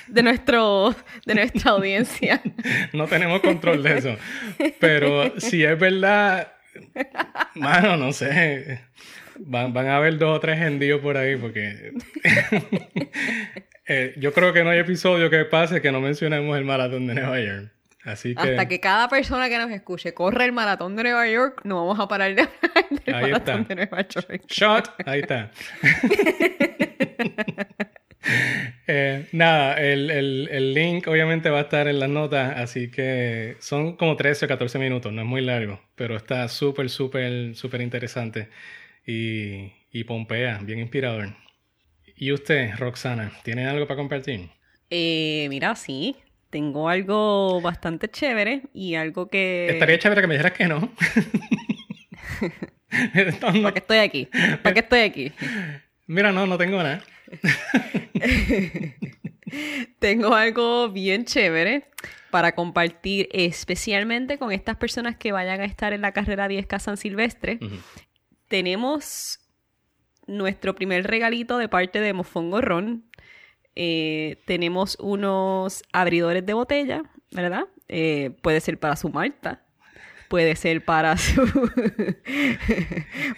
de, 0.09 0.23
nuestro, 0.25 0.97
de 1.27 1.35
nuestra 1.37 1.73
audiencia. 1.73 2.43
no 2.93 3.07
tenemos 3.07 3.41
control 3.41 3.85
de 3.85 3.99
eso. 3.99 4.17
Pero 4.81 5.39
si 5.39 5.63
es 5.63 5.79
verdad, 5.79 6.55
mano, 7.55 7.97
no 7.97 8.13
sé. 8.13 8.81
Van, 9.41 9.73
van, 9.73 9.87
a 9.87 9.97
haber 9.97 10.19
dos 10.19 10.37
o 10.37 10.41
tres 10.41 10.59
gendillos 10.59 11.01
por 11.01 11.17
ahí 11.17 11.37
porque 11.37 11.93
eh, 13.87 14.15
yo 14.19 14.33
creo 14.33 14.53
que 14.53 14.65
no 14.65 14.71
hay 14.71 14.81
episodio 14.81 15.31
que 15.31 15.45
pase 15.45 15.81
que 15.81 15.93
no 15.93 16.01
mencionemos 16.01 16.59
el 16.59 16.65
maratón 16.65 17.07
de 17.07 17.15
Nueva 17.15 17.41
York. 17.41 17.71
Así 18.05 18.35
que... 18.35 18.41
Hasta 18.41 18.69
que 18.69 18.81
cada 18.81 19.09
persona 19.09 19.49
que 19.49 19.59
nos 19.59 19.71
escuche 19.71 20.15
corre 20.15 20.45
el 20.45 20.53
maratón 20.53 20.97
de 20.97 21.03
Nueva 21.03 21.29
York, 21.29 21.61
no 21.65 21.87
vamos 21.87 22.01
a 22.01 22.09
parar 22.09 22.35
de 22.35 22.43
hablar 22.43 22.89
del 23.05 23.15
ahí 23.15 23.33
maratón 23.33 23.61
está. 23.63 23.75
de 23.75 23.87
Nueva 23.87 24.09
York. 24.09 24.43
Shot, 24.49 24.95
ahí 25.05 25.21
está. 25.21 25.51
eh, 28.87 29.27
nada, 29.33 29.75
el, 29.75 30.11
el, 30.11 30.49
el, 30.51 30.75
link 30.75 31.07
obviamente 31.07 31.51
va 31.51 31.59
a 31.59 31.63
estar 31.63 31.87
en 31.87 32.01
las 32.01 32.09
notas, 32.09 32.57
así 32.57 32.91
que 32.91 33.57
son 33.59 33.97
como 33.97 34.17
13 34.17 34.47
o 34.47 34.49
14 34.49 34.79
minutos, 34.79 35.13
no 35.13 35.23
es 35.23 35.29
muy 35.29 35.43
largo, 35.43 35.81
pero 35.95 36.17
está 36.17 36.49
súper, 36.49 36.91
súper, 36.91 37.55
súper 37.55 37.83
interesante 37.83 38.49
y, 39.09 39.73
y 39.91 40.05
Pompea, 40.05 40.61
bien 40.63 40.79
inspirador. 40.81 41.35
¿Y 42.15 42.31
usted, 42.33 42.73
Roxana, 42.77 43.33
tiene 43.43 43.67
algo 43.67 43.87
para 43.87 43.97
compartir? 43.97 44.51
Eh, 44.91 45.47
mira, 45.49 45.75
sí, 45.77 46.17
tengo 46.51 46.91
algo 46.91 47.63
bastante 47.63 48.11
chévere 48.11 48.65
y 48.75 48.97
algo 48.97 49.31
que... 49.31 49.69
Estaría 49.71 49.99
chévere 49.99 50.21
que 50.21 50.27
me 50.27 50.35
dijeras 50.35 50.53
que 50.53 50.67
no. 50.67 50.91
¿Para 53.41 53.73
qué 53.73 53.79
estoy 53.79 53.99
aquí? 53.99 54.29
¿Para 54.63 54.75
qué 54.75 54.81
estoy 54.81 55.01
aquí? 55.01 55.33
Mira, 56.07 56.31
no, 56.31 56.47
no 56.47 56.59
tengo 56.59 56.83
nada. 56.83 57.03
tengo 59.99 60.35
algo 60.35 60.91
bien 60.91 61.25
chévere 61.25 61.87
para 62.31 62.55
compartir, 62.55 63.31
especialmente 63.33 64.37
con 64.39 64.53
estas 64.53 64.77
personas 64.77 65.17
que 65.17 65.33
vayan 65.33 65.63
a 65.63 65.65
estar 65.65 65.95
en 65.95 66.03
la 66.03 66.13
carrera 66.13 66.47
10K 66.49 66.79
San 66.79 66.99
Silvestre 66.99 67.59
tenemos 68.49 69.41
nuestro 70.27 70.75
primer 70.75 71.07
regalito 71.07 71.59
de 71.59 71.69
parte 71.69 72.01
de 72.01 72.13
Mofongo 72.13 72.61
Ron. 72.61 73.05
Eh, 73.75 74.43
tenemos 74.47 74.97
unos 75.01 75.83
abridores 75.93 76.45
de 76.45 76.53
botella, 76.53 77.03
¿verdad? 77.31 77.67
Eh, 77.89 78.33
puede 78.43 78.61
ser 78.61 78.79
para 78.79 78.97
su 78.97 79.09
Malta, 79.09 79.63
puede 80.29 80.57
ser 80.57 80.85
para 80.85 81.17
su 81.17 81.43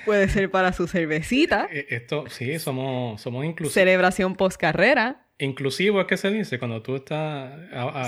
puede 0.05 0.29
ser 0.29 0.51
para 0.51 0.73
su 0.73 0.87
cervecita. 0.87 1.69
Eh, 1.71 1.87
esto 1.91 2.25
sí, 2.29 2.59
somos 2.59 3.21
somos 3.21 3.45
inclusivos. 3.45 3.75
Celebración 3.75 4.35
post 4.35 4.59
carrera. 4.59 5.27
Inclusivo 5.41 6.03
es 6.03 6.07
que 6.07 6.19
se 6.19 6.31
dice 6.31 6.59
cuando 6.59 6.83
tú 6.83 6.97
estás. 6.97 7.51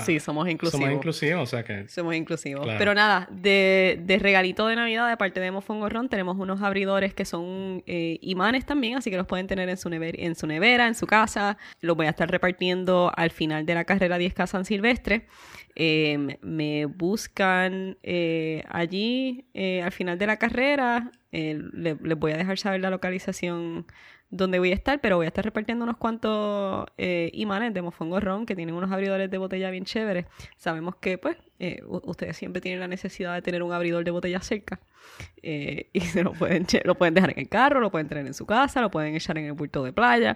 sí, 0.05 0.19
somos 0.19 0.47
inclusivos. 0.47 0.79
Somos 0.79 0.95
inclusivos, 0.95 1.41
o 1.41 1.45
sea 1.47 1.63
que. 1.63 1.87
Somos 1.87 2.13
inclusivos. 2.13 2.67
Pero 2.77 2.93
nada, 2.93 3.27
de, 3.31 3.99
de, 4.03 4.19
regalito 4.19 4.67
de 4.67 4.75
Navidad 4.75 5.09
de 5.09 5.17
parte 5.17 5.39
de 5.39 5.49
Mofongo 5.49 5.89
Ron, 5.89 6.09
tenemos 6.09 6.37
unos 6.37 6.61
abridores 6.61 7.15
que 7.15 7.25
son 7.25 7.81
eh, 7.87 8.19
imanes 8.21 8.67
también, 8.67 8.97
así 8.97 9.09
que 9.09 9.17
los 9.17 9.25
pueden 9.25 9.47
tener 9.47 9.67
en 9.67 9.77
su, 9.77 9.89
en 9.91 10.35
su 10.35 10.45
nevera, 10.45 10.87
en 10.87 10.93
su 10.93 11.07
casa. 11.07 11.57
Los 11.81 11.97
voy 11.97 12.05
a 12.05 12.11
estar 12.11 12.29
repartiendo 12.29 13.11
al 13.15 13.31
final 13.31 13.65
de 13.65 13.73
la 13.73 13.85
carrera 13.85 14.19
10K 14.19 14.45
San 14.45 14.65
Silvestre. 14.65 15.25
Em, 15.73 16.37
me 16.41 16.85
buscan 16.85 17.97
eh, 18.03 18.63
allí 18.69 19.45
eh, 19.55 19.81
al 19.81 19.91
final 19.91 20.19
de 20.19 20.27
la 20.27 20.37
carrera. 20.37 21.11
les 21.31 22.19
voy 22.19 22.31
a 22.31 22.37
dejar 22.37 22.59
saber 22.59 22.79
la 22.79 22.91
localización 22.91 23.87
donde 24.33 24.57
voy 24.57 24.71
a 24.71 24.73
estar, 24.73 24.99
pero 24.99 25.17
voy 25.17 25.25
a 25.25 25.27
estar 25.27 25.45
repartiendo 25.45 25.83
unos 25.83 25.97
cuantos 25.97 26.87
eh, 26.97 27.29
imanes 27.33 27.71
de 27.73 27.83
mofongo 27.83 28.19
ron 28.19 28.47
que 28.47 28.55
tienen 28.55 28.73
unos 28.73 28.91
abridores 28.91 29.29
de 29.29 29.37
botella 29.37 29.69
bien 29.69 29.85
chéveres. 29.85 30.25
Sabemos 30.57 30.95
que, 30.95 31.19
pues, 31.19 31.37
eh, 31.59 31.83
ustedes 31.85 32.35
siempre 32.35 32.59
tienen 32.59 32.79
la 32.79 32.87
necesidad 32.87 33.35
de 33.35 33.43
tener 33.43 33.61
un 33.61 33.71
abridor 33.71 34.03
de 34.03 34.09
botella 34.09 34.39
cerca 34.39 34.79
eh, 35.43 35.89
y 35.93 36.01
se 36.01 36.23
lo 36.23 36.33
pueden, 36.33 36.65
lo 36.83 36.95
pueden 36.95 37.13
dejar 37.13 37.29
en 37.29 37.39
el 37.39 37.47
carro, 37.47 37.79
lo 37.79 37.91
pueden 37.91 38.07
tener 38.07 38.25
en 38.25 38.33
su 38.33 38.47
casa, 38.47 38.81
lo 38.81 38.89
pueden 38.89 39.15
echar 39.15 39.37
en 39.37 39.45
el 39.45 39.53
bulto 39.53 39.83
de 39.83 39.93
playa, 39.93 40.35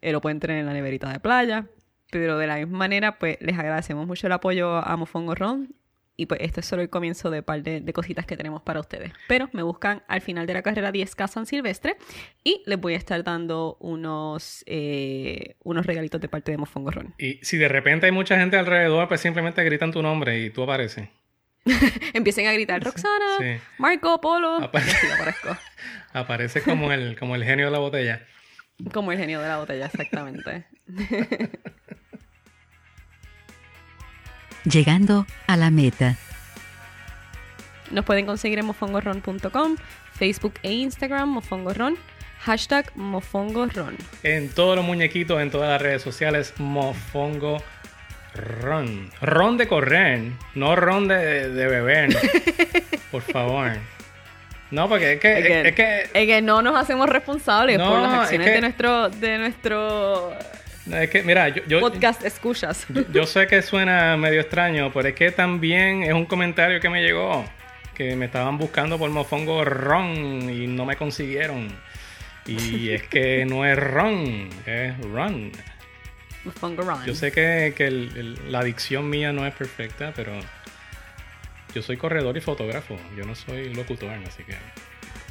lo 0.00 0.20
pueden 0.20 0.38
tener 0.38 0.58
en 0.58 0.66
la 0.66 0.72
neverita 0.72 1.10
de 1.10 1.18
playa. 1.18 1.66
Pero 2.12 2.38
de 2.38 2.46
la 2.46 2.56
misma 2.58 2.78
manera, 2.78 3.18
pues 3.18 3.38
les 3.40 3.58
agradecemos 3.58 4.06
mucho 4.06 4.26
el 4.28 4.34
apoyo 4.34 4.76
a 4.76 4.96
Mofongo 4.96 5.34
Ron 5.34 5.74
y 6.16 6.26
pues 6.26 6.40
esto 6.42 6.60
es 6.60 6.66
solo 6.66 6.82
el 6.82 6.90
comienzo 6.90 7.30
de 7.30 7.38
un 7.38 7.44
par 7.44 7.62
de, 7.62 7.92
cositas 7.92 8.26
que 8.26 8.36
tenemos 8.36 8.62
para 8.62 8.80
ustedes. 8.80 9.12
Pero 9.28 9.48
me 9.52 9.62
buscan 9.62 10.02
al 10.08 10.20
final 10.20 10.46
de 10.46 10.54
la 10.54 10.62
carrera 10.62 10.92
10K 10.92 11.28
San 11.28 11.46
Silvestre 11.46 11.96
y 12.44 12.62
les 12.66 12.78
voy 12.78 12.94
a 12.94 12.96
estar 12.96 13.22
dando 13.24 13.76
unos, 13.80 14.62
eh, 14.66 15.56
unos 15.62 15.86
regalitos 15.86 16.20
de 16.20 16.28
parte 16.28 16.52
de 16.52 16.58
Mofongo 16.58 16.90
Ron. 16.90 17.14
Y 17.18 17.38
si 17.42 17.56
de 17.56 17.68
repente 17.68 18.06
hay 18.06 18.12
mucha 18.12 18.38
gente 18.38 18.56
alrededor, 18.56 19.08
pues 19.08 19.20
simplemente 19.20 19.64
gritan 19.64 19.92
tu 19.92 20.02
nombre 20.02 20.40
y 20.40 20.50
tú 20.50 20.62
apareces. 20.62 21.08
Empiecen 22.12 22.46
a 22.46 22.52
gritar 22.52 22.82
Roxana, 22.82 23.60
Marco, 23.78 24.20
Polo. 24.20 24.58
Aparece 26.12 26.62
como 26.62 26.92
el, 26.92 27.18
como 27.18 27.36
el 27.36 27.44
genio 27.44 27.66
de 27.66 27.72
la 27.72 27.78
botella. 27.78 28.26
Como 28.92 29.12
el 29.12 29.18
genio 29.18 29.40
de 29.40 29.48
la 29.48 29.58
botella, 29.58 29.86
exactamente. 29.86 30.66
llegando 34.64 35.26
a 35.46 35.56
la 35.56 35.70
meta. 35.70 36.16
Nos 37.90 38.04
pueden 38.04 38.24
conseguir 38.26 38.58
en 38.58 38.66
mofongorron.com, 38.66 39.76
Facebook 40.14 40.54
e 40.62 40.72
Instagram, 40.72 41.28
mofongorron. 41.28 41.96
Hashtag 42.40 42.90
mofongorron. 42.96 43.96
En 44.22 44.48
todos 44.48 44.74
los 44.76 44.84
muñequitos, 44.84 45.40
en 45.40 45.50
todas 45.50 45.68
las 45.68 45.80
redes 45.82 46.02
sociales, 46.02 46.54
mofongo 46.58 47.62
ron. 48.34 49.10
Ron 49.20 49.58
de 49.58 49.68
correr, 49.68 50.32
no 50.54 50.74
ron 50.74 51.06
de, 51.06 51.50
de 51.50 51.66
beber. 51.66 52.16
Por 53.12 53.22
favor. 53.22 53.72
No, 54.70 54.88
porque 54.88 55.12
es 55.12 55.20
que, 55.20 55.38
Es 55.38 55.44
que, 55.46 55.68
es 55.68 55.74
que 55.74 56.02
es 56.14 56.26
que 56.26 56.40
no 56.42 56.62
nos 56.62 56.74
hacemos 56.76 57.06
responsables 57.10 57.76
No, 57.76 57.90
por 57.90 57.98
las 58.00 58.12
es 58.14 58.18
acciones 58.20 58.46
que- 58.48 58.52
de 58.54 58.60
nuestro, 58.62 59.08
de 59.10 59.38
nuestro 59.38 60.32
es 60.90 61.10
que, 61.10 61.22
mira, 61.22 61.48
yo, 61.48 61.62
yo, 61.66 61.80
podcast 61.80 62.24
escuchas. 62.24 62.86
yo- 62.88 63.04
yo 63.12 63.26
sé 63.26 63.46
que 63.46 63.62
suena 63.62 64.16
medio 64.16 64.40
extraño, 64.40 64.92
pero 64.92 65.08
es 65.08 65.14
que 65.14 65.30
también 65.30 66.02
es 66.02 66.12
un 66.12 66.24
comentario 66.26 66.80
que 66.80 66.88
me 66.88 67.02
llegó. 67.02 67.44
Que 67.94 68.16
me 68.16 68.24
estaban 68.24 68.56
buscando 68.58 68.98
por 68.98 69.10
mofongo 69.10 69.64
ron 69.64 70.48
y 70.50 70.66
no 70.66 70.84
me 70.86 70.96
consiguieron. 70.96 71.68
Y 72.46 72.88
es 72.90 73.02
que 73.04 73.44
no 73.44 73.64
es 73.66 73.78
ron, 73.78 74.48
es 74.66 74.98
run. 75.02 75.52
Mofongorron. 76.44 77.04
Yo 77.06 77.14
sé 77.14 77.30
que, 77.30 77.72
que 77.76 77.86
el- 77.86 78.10
el- 78.16 78.52
la 78.52 78.64
dicción 78.64 79.08
mía 79.08 79.32
no 79.32 79.46
es 79.46 79.54
perfecta, 79.54 80.12
pero 80.16 80.32
yo 81.74 81.82
soy 81.82 81.96
corredor 81.96 82.36
y 82.36 82.40
fotógrafo. 82.40 82.98
Yo 83.16 83.24
no 83.24 83.34
soy 83.36 83.72
locutor, 83.74 84.10
así 84.26 84.42
que... 84.42 84.56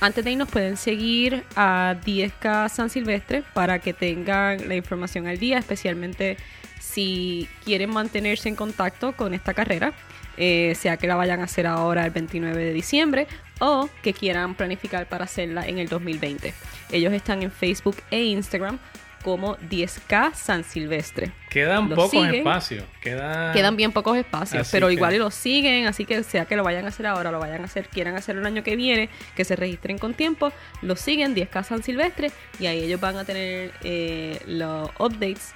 Antes 0.02 0.26
de 0.26 0.32
irnos 0.32 0.50
pueden 0.50 0.78
seguir 0.78 1.44
a 1.56 1.96
10K 2.04 2.70
San 2.70 2.90
Silvestre 2.90 3.44
para 3.54 3.78
que 3.78 3.94
tengan 3.94 4.68
la 4.68 4.76
información 4.76 5.28
al 5.28 5.38
día, 5.38 5.60
especialmente 5.60 6.38
si 6.80 7.48
quieren 7.64 7.92
mantenerse 7.92 8.50
en 8.50 8.56
contacto 8.56 9.16
con 9.16 9.36
esta 9.36 9.54
carrera, 9.54 9.94
eh, 10.38 10.74
sea 10.76 10.98
que 10.98 11.06
la 11.06 11.16
vayan 11.16 11.42
a 11.42 11.44
hacer 11.44 11.68
ahora 11.68 12.04
el 12.04 12.10
29 12.10 12.64
de 12.64 12.74
diciembre 12.74 13.28
o 13.60 13.90
que 14.02 14.14
quieran 14.14 14.56
planificar 14.56 15.08
para 15.08 15.26
hacerla 15.26 15.68
en 15.68 15.78
el 15.78 15.88
2020. 15.88 16.52
Ellos 16.92 17.14
están 17.14 17.44
en 17.44 17.52
Facebook 17.52 17.98
e 18.10 18.24
Instagram 18.24 18.80
como 19.24 19.58
10K 19.58 20.34
San 20.34 20.64
Silvestre. 20.64 21.32
Quedan 21.50 21.90
pocos 21.90 22.12
siguen. 22.12 22.36
espacios. 22.36 22.84
Quedan... 23.02 23.54
Quedan 23.54 23.76
bien 23.76 23.92
pocos 23.92 24.18
espacios, 24.18 24.62
Así 24.62 24.72
pero 24.72 24.88
que- 24.88 24.94
igual 24.94 25.14
y 25.16 25.18
lo 25.18 25.32
siguen, 25.32 25.88
así 25.88 26.06
que 26.06 26.24
sea 26.24 26.46
que 26.46 26.56
lo 26.56 26.64
vayan 26.64 26.86
a 26.86 26.90
hacer 26.90 27.08
ahora, 27.08 27.32
lo 27.32 27.40
vayan 27.40 27.62
a 27.62 27.66
hacer, 27.66 27.88
quieran 27.90 28.16
hacerlo 28.16 28.42
el 28.42 28.48
año 28.48 28.64
que 28.64 28.76
viene, 28.76 29.10
que 29.36 29.44
se 29.46 29.56
registren 29.56 29.98
con 29.98 30.14
tiempo, 30.14 30.52
lo 30.82 30.96
siguen 30.96 31.36
10K 31.36 31.64
San 31.64 31.84
Silvestre 31.84 32.32
y 32.60 32.66
ahí 32.68 32.80
ellos 32.84 33.00
van 33.00 33.18
a 33.18 33.26
tener 33.26 33.72
eh, 33.84 34.40
los 34.48 34.90
updates 35.00 35.54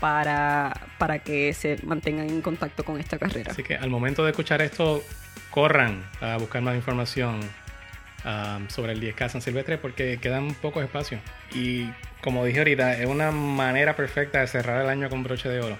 para, 0.00 0.78
para 0.98 1.18
que 1.20 1.52
se 1.54 1.78
mantengan 1.84 2.28
en 2.28 2.42
contacto 2.42 2.84
con 2.84 3.00
esta 3.00 3.18
carrera. 3.18 3.52
Así 3.52 3.62
que 3.62 3.76
al 3.76 3.90
momento 3.90 4.24
de 4.24 4.30
escuchar 4.30 4.60
esto, 4.62 5.02
corran 5.50 6.04
a 6.20 6.36
buscar 6.36 6.60
más 6.62 6.74
información 6.76 7.40
um, 8.26 8.68
sobre 8.68 8.92
el 8.92 9.00
10K 9.00 9.28
San 9.30 9.40
Silvestre 9.40 9.78
porque 9.78 10.18
quedan 10.18 10.52
pocos 10.54 10.84
espacios. 10.84 11.20
Y 11.54 11.88
como 12.22 12.44
dije 12.44 12.58
ahorita, 12.58 12.98
es 12.98 13.06
una 13.06 13.30
manera 13.30 13.96
perfecta 13.96 14.40
de 14.40 14.46
cerrar 14.48 14.82
el 14.82 14.88
año 14.90 15.08
con 15.08 15.22
broche 15.22 15.48
de 15.48 15.60
oro 15.60 15.78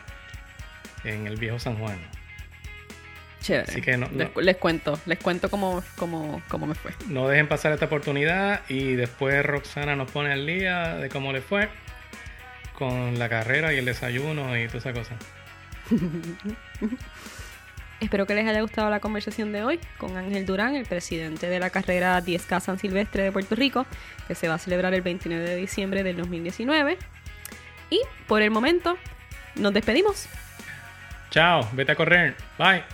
en 1.05 1.27
el 1.27 1.37
viejo 1.37 1.59
San 1.59 1.77
Juan. 1.77 1.99
Chévere. 3.43 3.71
Así 3.71 3.81
que 3.83 3.97
no- 3.97 4.09
les, 4.13 4.35
no- 4.35 4.41
les 4.41 4.57
cuento, 4.57 4.99
les 5.07 5.19
cuento 5.19 5.51
cómo, 5.51 5.83
cómo, 5.97 6.43
cómo 6.49 6.67
me 6.67 6.75
fue. 6.75 6.93
No 7.09 7.29
dejen 7.29 7.47
pasar 7.49 7.73
esta 7.73 7.85
oportunidad 7.87 8.63
y 8.69 8.95
después 8.95 9.45
Roxana 9.45 9.95
nos 9.95 10.11
pone 10.11 10.33
al 10.33 10.47
día 10.47 10.97
de 10.97 11.09
cómo 11.11 11.33
le 11.33 11.41
fue 11.43 11.69
con 12.75 13.19
la 13.19 13.29
carrera 13.29 13.73
y 13.73 13.79
el 13.79 13.85
desayuno 13.85 14.57
y 14.59 14.67
toda 14.67 14.79
esa 14.79 14.93
cosa. 14.93 15.15
Espero 18.07 18.25
que 18.25 18.37
les 18.37 18.47
haya 18.47 18.61
gustado 18.61 18.89
la 18.89 19.01
conversación 19.01 19.51
de 19.51 19.65
hoy 19.65 19.81
con 19.99 20.17
Ángel 20.17 20.47
Durán, 20.47 20.77
el 20.77 20.87
presidente 20.87 21.49
de 21.49 21.59
la 21.59 21.71
carrera 21.71 22.23
10K 22.23 22.61
San 22.61 22.79
Silvestre 22.79 23.25
de 23.25 23.33
Puerto 23.33 23.57
Rico, 23.57 23.85
que 24.29 24.37
se 24.37 24.47
va 24.47 24.55
a 24.55 24.59
celebrar 24.59 24.95
el 24.95 25.03
29 25.03 25.43
de 25.43 25.57
diciembre 25.57 26.05
del 26.05 26.17
2019. 26.17 26.99
Y 27.91 28.01
por 28.29 28.43
el 28.43 28.53
momento, 28.53 28.97
nos 29.57 29.75
despedimos. 29.75 30.29
Chao, 31.31 31.69
vete 31.73 31.91
a 31.91 31.97
correr. 31.97 32.37
Bye. 32.57 32.85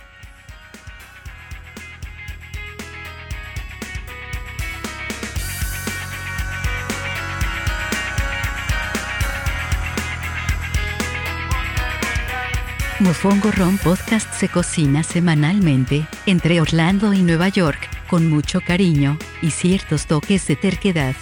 Mofongo 13.03 13.51
Ron 13.51 13.77
Podcast 13.79 14.33
se 14.33 14.47
cocina 14.47 15.03
semanalmente 15.03 16.07
entre 16.25 16.61
Orlando 16.61 17.11
y 17.11 17.21
Nueva 17.21 17.49
York, 17.49 17.89
con 18.07 18.29
mucho 18.29 18.61
cariño 18.61 19.17
y 19.41 19.51
ciertos 19.51 20.05
toques 20.05 20.47
de 20.47 20.55
terquedad. 20.55 21.13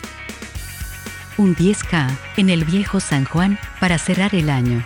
Un 1.37 1.55
10K 1.55 2.07
en 2.37 2.51
el 2.51 2.65
viejo 2.65 2.99
San 2.99 3.25
Juan 3.25 3.57
para 3.79 3.97
cerrar 3.97 4.35
el 4.35 4.51
año. 4.51 4.83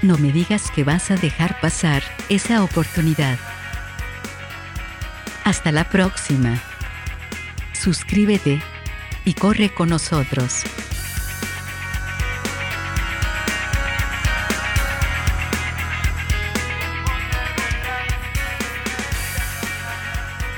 No 0.00 0.16
me 0.16 0.32
digas 0.32 0.70
que 0.70 0.82
vas 0.82 1.10
a 1.10 1.16
dejar 1.16 1.60
pasar 1.60 2.02
esa 2.30 2.64
oportunidad. 2.64 3.36
Hasta 5.44 5.72
la 5.72 5.84
próxima. 5.90 6.58
Suscríbete 7.74 8.62
y 9.26 9.34
corre 9.34 9.68
con 9.68 9.90
nosotros. 9.90 10.64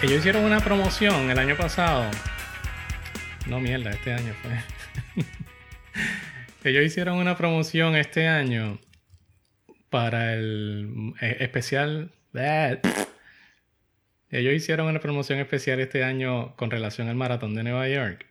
Ellos 0.00 0.18
hicieron 0.20 0.44
una 0.44 0.60
promoción 0.60 1.28
el 1.28 1.38
año 1.40 1.56
pasado. 1.56 2.08
No, 3.48 3.58
mierda, 3.58 3.90
este 3.90 4.12
año 4.12 4.32
fue. 4.42 5.24
Ellos 6.70 6.84
hicieron 6.84 7.18
una 7.18 7.36
promoción 7.36 7.96
este 7.96 8.28
año 8.28 8.78
para 9.90 10.34
el 10.34 11.14
eh, 11.20 11.38
especial. 11.40 12.12
Ellos 14.30 14.54
hicieron 14.54 14.86
una 14.86 15.00
promoción 15.00 15.40
especial 15.40 15.80
este 15.80 16.04
año 16.04 16.54
con 16.54 16.70
relación 16.70 17.08
al 17.08 17.16
maratón 17.16 17.56
de 17.56 17.64
Nueva 17.64 17.88
York. 17.88 18.27